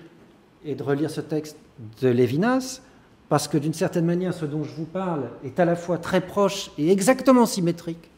et 0.64 0.76
de 0.76 0.81
relire 0.81 1.10
ce 1.10 1.22
texte 1.22 1.57
de 2.02 2.07
Lévinas, 2.07 2.81
parce 3.27 3.48
que 3.48 3.57
d'une 3.57 3.73
certaine 3.73 4.06
manière, 4.06 4.34
ce 4.34 4.45
dont 4.45 4.64
je 4.64 4.73
vous 4.73 4.85
parle 4.85 5.30
est 5.43 5.60
à 5.60 5.65
la 5.65 5.76
fois 5.76 5.98
très 5.98 6.22
proche 6.22 6.72
et 6.77 6.91
exactement 6.91 7.45
symétrique 7.45 8.10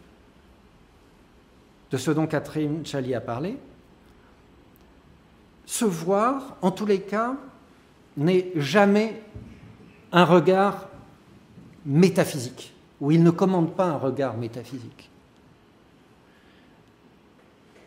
de 1.91 1.97
ce 1.97 2.11
dont 2.11 2.27
Catherine 2.27 2.85
Chalier 2.85 3.15
a 3.15 3.21
parlé. 3.21 3.57
Se 5.65 5.85
voir, 5.85 6.57
en 6.61 6.71
tous 6.71 6.85
les 6.85 7.01
cas, 7.01 7.35
n'est 8.17 8.51
jamais 8.55 9.21
un 10.11 10.25
regard 10.25 10.89
métaphysique, 11.85 12.73
ou 13.01 13.11
il 13.11 13.23
ne 13.23 13.31
commande 13.31 13.75
pas 13.75 13.85
un 13.85 13.97
regard 13.97 14.37
métaphysique. 14.37 15.09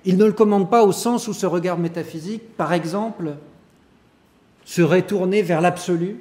Il 0.06 0.16
ne 0.18 0.24
le 0.24 0.32
commande 0.32 0.70
pas 0.70 0.84
au 0.84 0.92
sens 0.92 1.26
où 1.26 1.34
ce 1.34 1.46
regard 1.46 1.78
métaphysique, 1.78 2.56
par 2.56 2.72
exemple, 2.72 3.34
serait 4.64 5.02
tourné 5.02 5.42
vers 5.42 5.60
l'absolu 5.60 6.20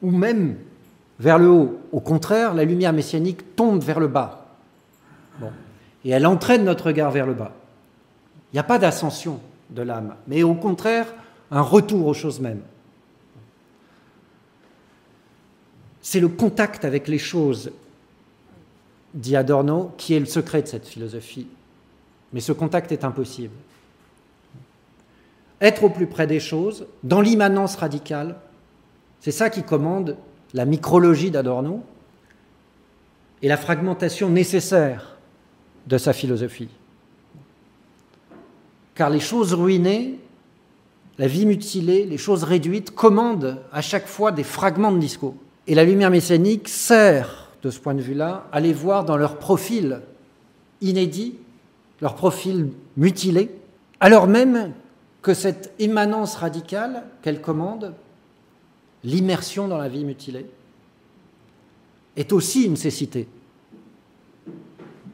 ou 0.00 0.12
même 0.12 0.56
vers 1.18 1.38
le 1.38 1.48
haut. 1.48 1.80
Au 1.90 1.98
contraire, 1.98 2.54
la 2.54 2.64
lumière 2.64 2.92
messianique 2.92 3.56
tombe 3.56 3.82
vers 3.82 3.98
le 3.98 4.06
bas. 4.06 4.46
Et 6.04 6.10
elle 6.10 6.26
entraîne 6.26 6.64
notre 6.64 6.86
regard 6.86 7.10
vers 7.10 7.26
le 7.26 7.34
bas. 7.34 7.52
Il 8.52 8.56
n'y 8.56 8.60
a 8.60 8.64
pas 8.64 8.78
d'ascension 8.78 9.40
de 9.70 9.82
l'âme, 9.82 10.14
mais 10.28 10.44
au 10.44 10.54
contraire, 10.54 11.12
un 11.50 11.62
retour 11.62 12.06
aux 12.06 12.14
choses 12.14 12.38
mêmes. 12.38 12.62
C'est 16.02 16.20
le 16.20 16.28
contact 16.28 16.84
avec 16.84 17.08
les 17.08 17.18
choses, 17.18 17.72
dit 19.12 19.34
Adorno, 19.34 19.92
qui 19.96 20.14
est 20.14 20.20
le 20.20 20.26
secret 20.26 20.62
de 20.62 20.68
cette 20.68 20.86
philosophie. 20.86 21.48
Mais 22.32 22.40
ce 22.40 22.52
contact 22.52 22.92
est 22.92 23.04
impossible. 23.04 23.54
Être 25.60 25.84
au 25.84 25.88
plus 25.88 26.06
près 26.06 26.26
des 26.26 26.40
choses, 26.40 26.86
dans 27.02 27.20
l'immanence 27.20 27.76
radicale, 27.76 28.36
c'est 29.20 29.30
ça 29.30 29.50
qui 29.50 29.62
commande 29.62 30.16
la 30.52 30.64
micrologie 30.64 31.30
d'Adorno 31.30 31.82
et 33.42 33.48
la 33.48 33.56
fragmentation 33.56 34.28
nécessaire 34.28 35.16
de 35.86 35.98
sa 35.98 36.12
philosophie. 36.12 36.68
Car 38.94 39.10
les 39.10 39.20
choses 39.20 39.54
ruinées, 39.54 40.18
la 41.18 41.26
vie 41.26 41.46
mutilée, 41.46 42.06
les 42.06 42.18
choses 42.18 42.44
réduites 42.44 42.90
commandent 42.90 43.58
à 43.72 43.80
chaque 43.80 44.06
fois 44.06 44.32
des 44.32 44.44
fragments 44.44 44.92
de 44.92 44.98
discours. 44.98 45.34
Et 45.66 45.74
la 45.74 45.84
lumière 45.84 46.10
messianique 46.10 46.68
sert, 46.68 47.50
de 47.62 47.70
ce 47.70 47.80
point 47.80 47.94
de 47.94 48.02
vue-là, 48.02 48.46
à 48.52 48.60
les 48.60 48.72
voir 48.72 49.04
dans 49.04 49.16
leur 49.16 49.38
profil 49.38 50.00
inédit, 50.80 51.36
leur 52.00 52.14
profil 52.14 52.70
mutilé, 52.96 53.50
alors 54.00 54.26
même 54.26 54.72
que 55.22 55.34
cette 55.34 55.72
immanence 55.78 56.36
radicale 56.36 57.04
qu'elle 57.22 57.40
commande, 57.40 57.94
l'immersion 59.04 59.68
dans 59.68 59.78
la 59.78 59.88
vie 59.88 60.04
mutilée, 60.04 60.46
est 62.16 62.32
aussi 62.32 62.64
une 62.64 62.76
cécité. 62.76 63.28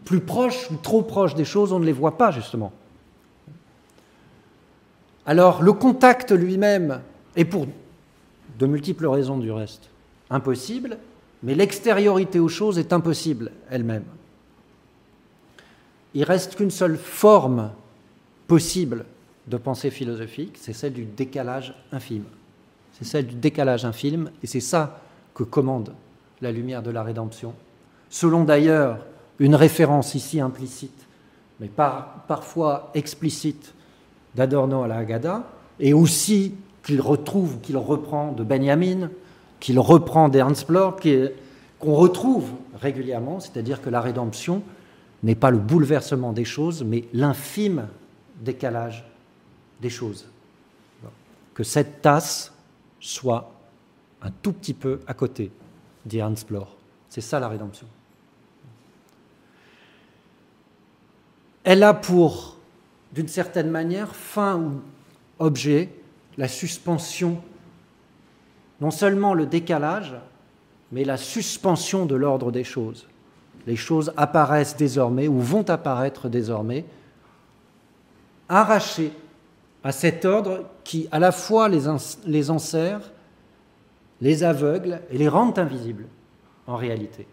Plus 0.05 0.21
proche 0.21 0.71
ou 0.71 0.77
trop 0.77 1.03
proche 1.03 1.35
des 1.35 1.45
choses, 1.45 1.73
on 1.73 1.79
ne 1.79 1.87
les 1.87 1.93
voit 1.93 2.19
pas 2.19 2.31
justement. 2.31 2.73
Alors 5.27 5.63
le 5.63 5.73
contact 5.73 6.33
lui-même 6.33 7.03
est 7.37 7.45
pour 7.45 7.67
de 8.59 8.67
multiples 8.67 9.07
raisons 9.07 9.39
du 9.39 9.53
reste 9.53 9.91
impossible, 10.29 10.99
mais 11.43 11.55
l'extériorité 11.55 12.39
aux 12.39 12.49
choses 12.49 12.79
est 12.79 12.93
impossible 12.93 13.53
elle-même. 13.71 14.05
Il 16.15 16.25
reste 16.25 16.57
qu'une 16.57 16.71
seule 16.71 16.97
forme 16.97 17.71
possible 18.47 19.05
de 19.47 19.57
pensée 19.57 19.91
philosophique, 19.91 20.57
c'est 20.61 20.73
celle 20.73 20.93
du 20.93 21.05
décalage 21.05 21.75
infime. 21.93 22.25
C'est 22.93 23.05
celle 23.05 23.27
du 23.27 23.37
décalage 23.37 23.85
infime, 23.85 24.31
et 24.43 24.47
c'est 24.47 24.61
ça 24.61 25.01
que 25.35 25.45
commande 25.45 25.93
la 26.41 26.53
lumière 26.53 26.83
de 26.83 26.91
la 26.91 27.03
rédemption, 27.03 27.55
selon 28.09 28.45
d'ailleurs 28.45 28.99
une 29.39 29.55
référence 29.55 30.15
ici 30.15 30.41
implicite, 30.41 31.07
mais 31.61 31.69
parfois 31.69 32.91
explicite, 32.95 33.75
d'Adorno 34.35 34.83
à 34.83 34.89
la 34.89 34.97
Haggadah, 34.97 35.45
et 35.79 35.93
aussi 35.93 36.55
qu'il 36.83 37.01
retrouve, 37.01 37.61
qu'il 37.61 37.77
reprend 37.77 38.33
de 38.33 38.45
Benjamin, 38.45 39.11
qu'il 39.61 39.79
reprend 39.79 40.29
d'Ernst 40.29 40.67
Bloch, 40.67 41.07
qu'on 41.79 41.95
retrouve 41.95 42.51
régulièrement, 42.81 43.41
c'est-à-dire 43.41 43.81
que 43.81 43.91
la 43.91 44.01
rédemption 44.01 44.63
n'est 45.23 45.35
pas 45.35 45.51
le 45.51 45.59
bouleversement 45.59 46.33
des 46.33 46.45
choses, 46.45 46.83
mais 46.83 47.05
l'infime 47.13 47.89
décalage 48.41 49.05
des 49.81 49.91
choses. 49.91 50.29
Que 51.55 51.63
cette 51.63 52.01
tasse 52.01 52.53
soit 53.01 53.53
un 54.23 54.31
tout 54.31 54.53
petit 54.53 54.75
peu 54.75 55.01
à 55.07 55.15
côté, 55.15 55.51
dit 56.07 56.19
Ernst 56.19 56.49
Bloch. 56.49 56.69
C'est 57.09 57.21
ça 57.21 57.41
la 57.41 57.49
rédemption. 57.49 57.87
Elle 61.65 61.83
a 61.83 61.93
pour, 61.93 62.57
d'une 63.13 63.29
certaine 63.29 63.71
manière, 63.71 64.15
fin 64.15 64.59
ou 64.59 64.81
objet 65.39 65.91
la 66.39 66.49
suspension 66.49 67.43
non 68.81 68.91
seulement 68.91 69.35
le 69.35 69.47
décalage, 69.47 70.15
mais 70.91 71.05
la 71.05 71.17
suspension 71.17 72.07
de 72.07 72.15
l'ordre 72.15 72.51
des 72.51 72.65
choses. 72.65 73.07
Les 73.67 73.77
choses 73.77 74.13
apparaissent 74.17 74.77
désormais 74.77 75.29
ou 75.29 75.41
vont 75.41 75.69
apparaître 75.69 76.29
désormais 76.29 76.85
arrachées 78.49 79.13
à 79.85 79.93
cet 79.93 80.25
ordre 80.25 80.65
qui 80.85 81.09
à 81.13 81.19
la 81.19 81.33
fois 81.33 81.69
les, 81.69 81.83
les 82.27 82.51
enserre, 82.51 83.01
les 84.21 84.45
aveugle 84.45 85.01
et 85.11 85.19
les 85.19 85.29
rend 85.29 85.53
invisibles 85.57 86.07
en 86.67 86.77
réalité. 86.77 87.27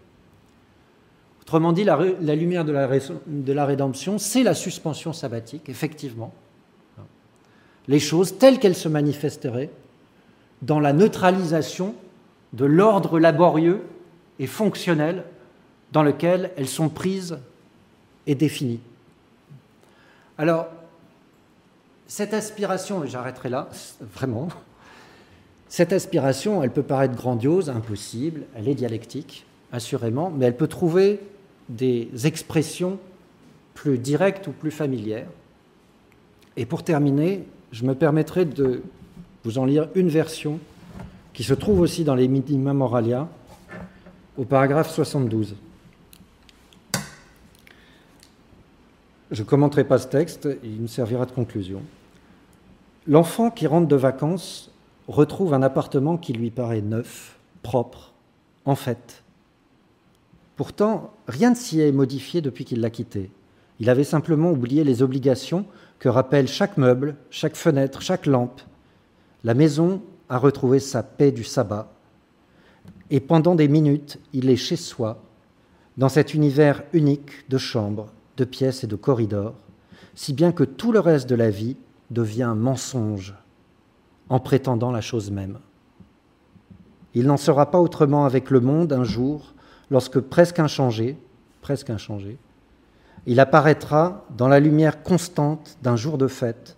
Autrement 1.42 1.72
dit, 1.72 1.86
la, 1.86 1.98
lumière 2.36 2.66
de 2.66 3.54
la 3.54 3.66
rédemption, 3.66 4.18
c'est 4.18 4.44
la 4.44 4.54
suspension 4.54 5.14
sabbatique, 5.14 5.70
effectivement. 5.70 6.34
Les 7.88 8.00
choses 8.00 8.38
telles 8.38 8.60
qu'elles 8.60 8.76
se 8.76 8.90
manifesteraient 8.90 9.70
dans 10.62 10.82
la 10.82 10.92
neutralisation 10.92 11.96
de 12.52 12.66
l'ordre 12.66 13.18
laborieux 13.18 13.82
et 14.40 14.48
fonctionnel 14.48 15.24
dans 15.92 16.04
lequel 16.04 16.52
elles 16.58 16.68
sont 16.68 16.90
prises 16.90 17.38
et 18.26 18.36
définies. 18.36 18.80
Alors, 20.38 20.68
cette 22.08 22.34
aspiration, 22.34 23.04
et 23.04 23.08
j'arrêterai 23.08 23.50
là, 23.50 23.70
vraiment, 24.14 24.50
cette 25.70 25.92
aspiration, 25.92 26.64
elle 26.64 26.72
peut 26.72 26.84
paraître 26.84 27.16
grandiose, 27.16 27.70
impossible, 27.70 28.44
elle 28.56 28.68
est 28.70 28.76
dialectique, 28.76 29.46
assurément, 29.72 30.32
mais 30.32 30.46
elle 30.46 30.56
peut 30.56 30.68
trouver 30.68 31.20
des 31.68 32.10
expressions 32.26 33.00
plus 33.74 33.98
directes 33.98 34.48
ou 34.48 34.52
plus 34.52 34.72
familières. 34.72 35.28
Et 36.56 36.66
pour 36.66 36.84
terminer, 36.84 37.44
je 37.72 37.84
me 37.84 37.94
permettrai 37.94 38.46
de 38.46 38.82
vous 39.44 39.58
en 39.58 39.66
lire 39.66 39.90
une 39.94 40.10
version 40.10 40.60
qui 41.34 41.44
se 41.44 41.54
trouve 41.54 41.82
aussi 41.82 42.04
dans 42.04 42.16
les 42.16 42.28
Minima 42.28 42.74
Moralia, 42.74 43.28
au 44.38 44.46
paragraphe 44.46 44.90
72. 44.92 45.56
Je 49.32 49.44
ne 49.44 49.48
commenterai 49.48 49.84
pas 49.84 49.98
ce 49.98 50.08
texte, 50.08 50.48
il 50.64 50.82
me 50.82 50.88
servira 50.88 51.26
de 51.26 51.32
conclusion. 51.32 51.82
L'enfant 53.08 53.52
qui 53.52 53.68
rentre 53.68 53.88
de 53.88 53.96
vacances 53.96 54.72
retrouve 55.08 55.54
un 55.54 55.62
appartement 55.64 56.18
qui 56.18 56.34
lui 56.34 56.50
paraît 56.50 56.82
neuf, 56.82 57.38
propre, 57.62 58.14
en 58.66 58.76
fait. 58.76 59.24
Pourtant, 60.56 61.14
rien 61.28 61.52
ne 61.52 61.56
s'y 61.56 61.82
est 61.82 61.92
modifié 61.92 62.42
depuis 62.42 62.66
qu'il 62.66 62.82
l'a 62.82 62.90
quitté. 62.90 63.30
Il 63.80 63.90
avait 63.90 64.04
simplement 64.04 64.52
oublié 64.52 64.84
les 64.84 65.02
obligations 65.02 65.66
que 66.00 66.10
rappellent 66.10 66.48
chaque 66.48 66.78
meuble, 66.78 67.16
chaque 67.30 67.56
fenêtre, 67.56 68.02
chaque 68.02 68.26
lampe, 68.26 68.62
la 69.44 69.54
maison 69.54 70.02
a 70.30 70.38
retrouvé 70.38 70.80
sa 70.80 71.04
paix 71.04 71.32
du 71.32 71.44
sabbat, 71.44 71.92
et 73.10 73.20
pendant 73.20 73.56
des 73.56 73.68
minutes, 73.68 74.20
il 74.34 74.50
est 74.50 74.58
chez 74.58 74.76
soi, 74.76 75.24
dans 75.96 76.10
cet 76.10 76.34
univers 76.34 76.84
unique 76.94 77.50
de 77.50 77.58
chambres, 77.58 78.12
de 78.38 78.46
pièces 78.46 78.84
et 78.84 78.88
de 78.88 78.96
corridors, 78.96 79.56
si 80.16 80.34
bien 80.34 80.52
que 80.52 80.64
tout 80.64 80.92
le 80.92 81.00
reste 81.00 81.30
de 81.30 81.36
la 81.36 81.50
vie 81.50 81.76
devient 82.12 82.54
mensonge 82.56 83.36
en 84.30 84.40
prétendant 84.40 84.92
la 84.92 85.02
chose 85.02 85.32
même. 85.32 85.60
Il 87.14 87.26
n'en 87.28 87.38
sera 87.38 87.72
pas 87.72 87.80
autrement 87.80 88.26
avec 88.26 88.52
le 88.52 88.60
monde 88.60 88.94
un 88.94 89.04
jour, 89.04 89.54
lorsque 89.90 90.20
presque 90.20 90.60
inchangé, 90.60 91.18
presque 91.62 91.90
inchangé, 91.90 92.38
il 93.26 93.40
apparaîtra 93.40 94.26
dans 94.38 94.48
la 94.48 94.60
lumière 94.60 95.04
constante 95.04 95.78
d'un 95.82 95.96
jour 95.96 96.18
de 96.18 96.28
fête, 96.28 96.78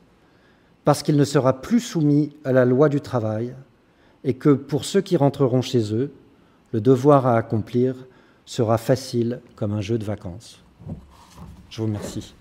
parce 0.85 1.03
qu'il 1.03 1.17
ne 1.17 1.23
sera 1.23 1.61
plus 1.61 1.79
soumis 1.79 2.35
à 2.43 2.51
la 2.51 2.65
loi 2.65 2.89
du 2.89 3.01
travail 3.01 3.53
et 4.23 4.33
que 4.33 4.49
pour 4.49 4.85
ceux 4.85 5.01
qui 5.01 5.17
rentreront 5.17 5.61
chez 5.61 5.93
eux, 5.93 6.11
le 6.71 6.81
devoir 6.81 7.27
à 7.27 7.37
accomplir 7.37 7.95
sera 8.45 8.77
facile 8.77 9.41
comme 9.55 9.73
un 9.73 9.81
jeu 9.81 9.97
de 9.97 10.05
vacances. 10.05 10.63
Je 11.69 11.81
vous 11.81 11.87
remercie. 11.87 12.33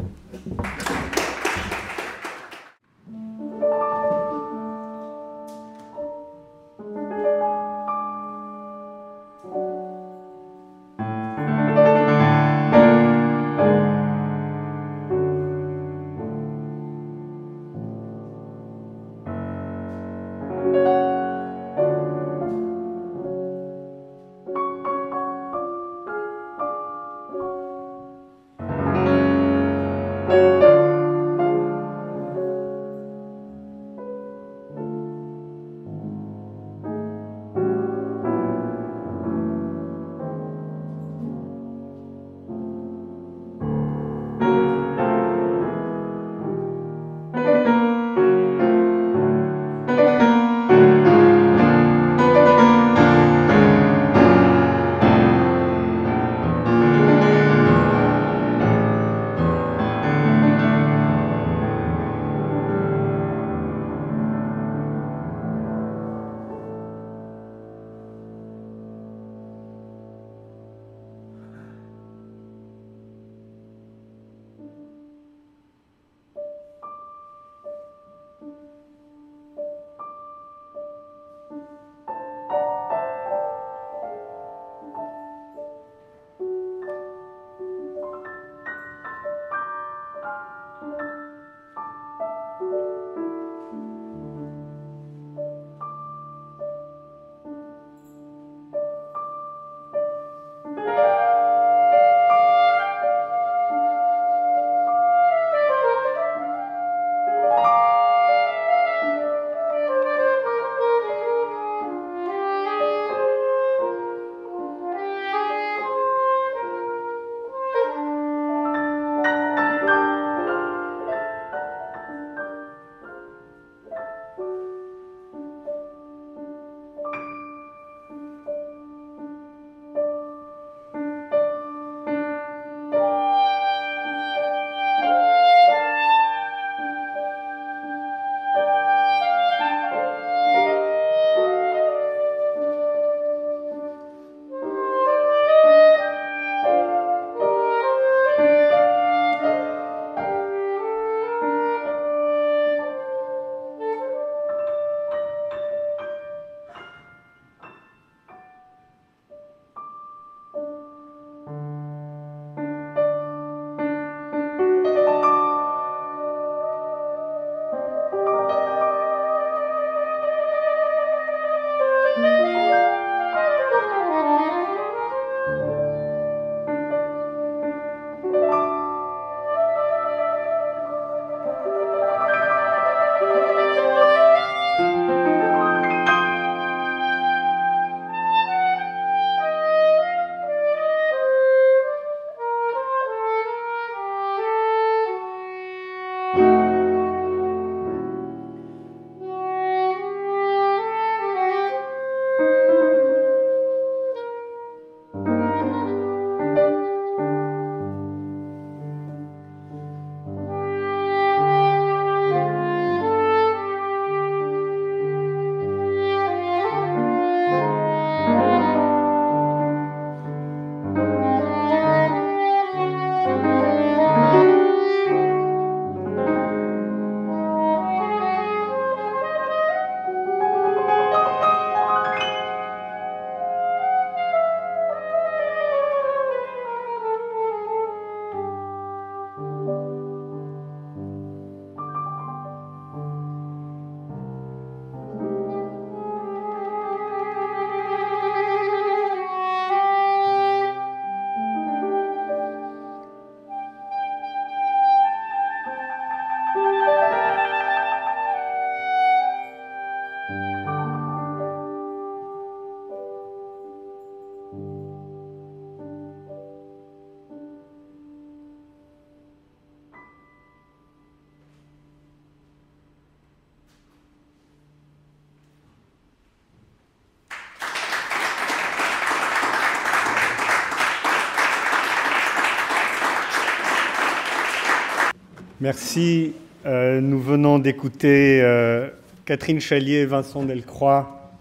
Merci. 285.61 286.35
Euh, 286.67 287.01
nous 287.01 287.21
venons 287.21 287.59
d'écouter 287.59 288.41
euh, 288.43 288.89
Catherine 289.25 289.59
Chalier 289.59 289.95
et 289.95 290.07
Vincent 290.07 290.45
Delcroix 290.45 291.33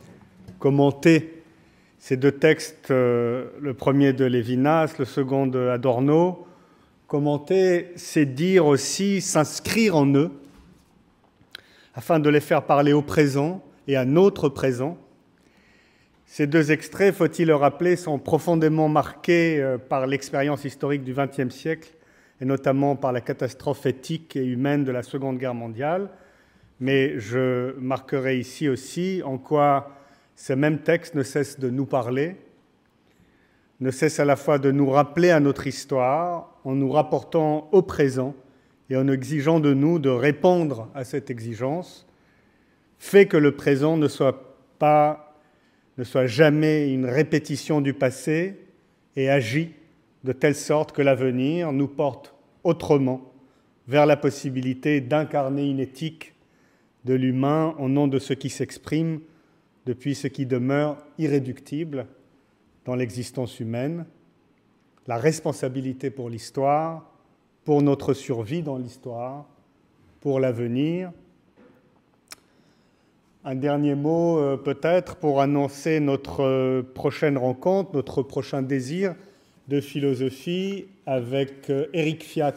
commenter 0.58 1.44
ces 2.00 2.18
deux 2.18 2.32
textes, 2.32 2.90
euh, 2.90 3.46
le 3.62 3.76
premier 3.76 4.14
de 4.14 4.26
Lévinas, 4.26 4.96
le 4.98 5.06
second 5.06 5.46
de 5.46 5.68
Adorno, 5.68 6.48
Commenter, 7.06 7.92
c'est 7.96 8.26
dire 8.26 8.66
aussi 8.66 9.22
s'inscrire 9.22 9.96
en 9.96 10.08
eux, 10.16 10.32
afin 11.94 12.20
de 12.20 12.30
les 12.30 12.42
faire 12.42 12.64
parler 12.64 12.94
au 12.94 13.04
présent 13.04 13.64
et 13.88 13.96
à 13.96 14.04
notre 14.04 14.50
présent. 14.50 14.98
Ces 16.26 16.48
deux 16.48 16.72
extraits, 16.72 17.14
faut-il 17.14 17.48
le 17.48 17.56
rappeler, 17.56 17.96
sont 17.96 18.18
profondément 18.18 18.90
marqués 18.90 19.78
par 19.90 20.08
l'expérience 20.08 20.66
historique 20.66 21.04
du 21.04 21.14
XXe 21.14 21.54
siècle, 21.54 21.90
et 22.42 22.46
notamment 22.46 22.96
par 22.96 23.12
la 23.12 23.22
catastrophe 23.22 23.86
éthique 23.86 24.36
et 24.36 24.46
humaine 24.46 24.84
de 24.84 24.92
la 24.92 25.04
Seconde 25.04 25.38
Guerre 25.38 25.54
mondiale. 25.54 26.10
Mais 26.80 27.20
je 27.20 27.74
marquerai 27.80 28.38
ici 28.38 28.70
aussi 28.70 29.22
en 29.26 29.38
quoi 29.38 29.92
ces 30.36 30.56
mêmes 30.56 30.80
textes 30.80 31.16
ne 31.16 31.24
cessent 31.24 31.60
de 31.60 31.70
nous 31.70 31.86
parler, 31.86 32.36
ne 33.80 33.90
cesse 33.90 34.20
à 34.20 34.26
la 34.26 34.36
fois 34.36 34.60
de 34.60 34.72
nous 34.72 34.90
rappeler 34.90 35.32
à 35.32 35.40
notre 35.40 35.66
histoire 35.66 36.56
en 36.64 36.76
nous 36.76 36.92
rapportant 36.92 37.70
au 37.72 37.82
présent 37.82 38.36
et 38.90 38.96
en 38.96 39.08
exigeant 39.08 39.60
de 39.60 39.74
nous 39.74 40.00
de 40.00 40.10
répondre 40.10 40.90
à 40.94 41.04
cette 41.04 41.30
exigence, 41.30 42.08
fait 43.00 43.28
que 43.28 43.38
le 43.38 43.56
présent 43.56 43.98
ne 43.98 44.08
soit 44.08 44.56
pas, 44.80 45.36
ne 45.98 46.04
soit 46.04 46.28
jamais 46.28 46.92
une 46.92 47.06
répétition 47.06 47.82
du 47.82 47.94
passé 47.94 48.60
et 49.16 49.30
agit 49.30 49.74
de 50.24 50.32
telle 50.32 50.56
sorte 50.56 50.92
que 50.92 51.02
l'avenir 51.02 51.72
nous 51.72 51.88
porte 51.88 52.34
autrement 52.64 53.34
vers 53.88 54.06
la 54.06 54.18
possibilité 54.18 55.02
d'incarner 55.02 55.70
une 55.70 55.80
éthique 55.80 56.34
de 57.06 57.14
l'humain 57.14 57.76
au 57.80 57.88
nom 57.88 58.08
de 58.08 58.20
ce 58.20 58.34
qui 58.34 58.50
s'exprime 58.50 59.22
depuis 59.86 60.16
ce 60.16 60.28
qui 60.28 60.46
demeure 60.46 60.98
irréductible 61.18 62.08
dans 62.86 62.96
l'existence 62.96 63.60
humaine, 63.60 64.06
la 65.08 65.18
responsabilité 65.18 66.10
pour 66.10 66.30
l'histoire, 66.30 67.10
pour 67.64 67.82
notre 67.82 68.14
survie 68.14 68.62
dans 68.62 68.78
l'histoire, 68.78 69.46
pour 70.20 70.40
l'avenir. 70.40 71.12
Un 73.46 73.56
dernier 73.56 73.96
mot 73.96 74.38
euh, 74.40 74.58
peut-être 74.58 75.16
pour 75.16 75.40
annoncer 75.40 76.02
notre 76.02 76.44
euh, 76.44 76.82
prochaine 76.82 77.38
rencontre, 77.38 77.92
notre 77.94 78.22
prochain 78.22 78.62
désir 78.62 79.16
de 79.68 79.82
philosophie 79.82 80.86
avec 81.06 81.70
Eric 81.94 82.22
euh, 82.22 82.26
Fiat 82.26 82.56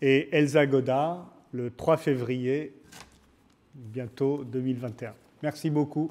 et 0.00 0.28
Elsa 0.32 0.66
Godard 0.66 1.32
le 1.52 1.70
3 1.70 1.96
février, 1.96 2.72
bientôt 3.74 4.44
2021. 4.44 5.14
Merci 5.42 5.70
beaucoup. 5.70 6.10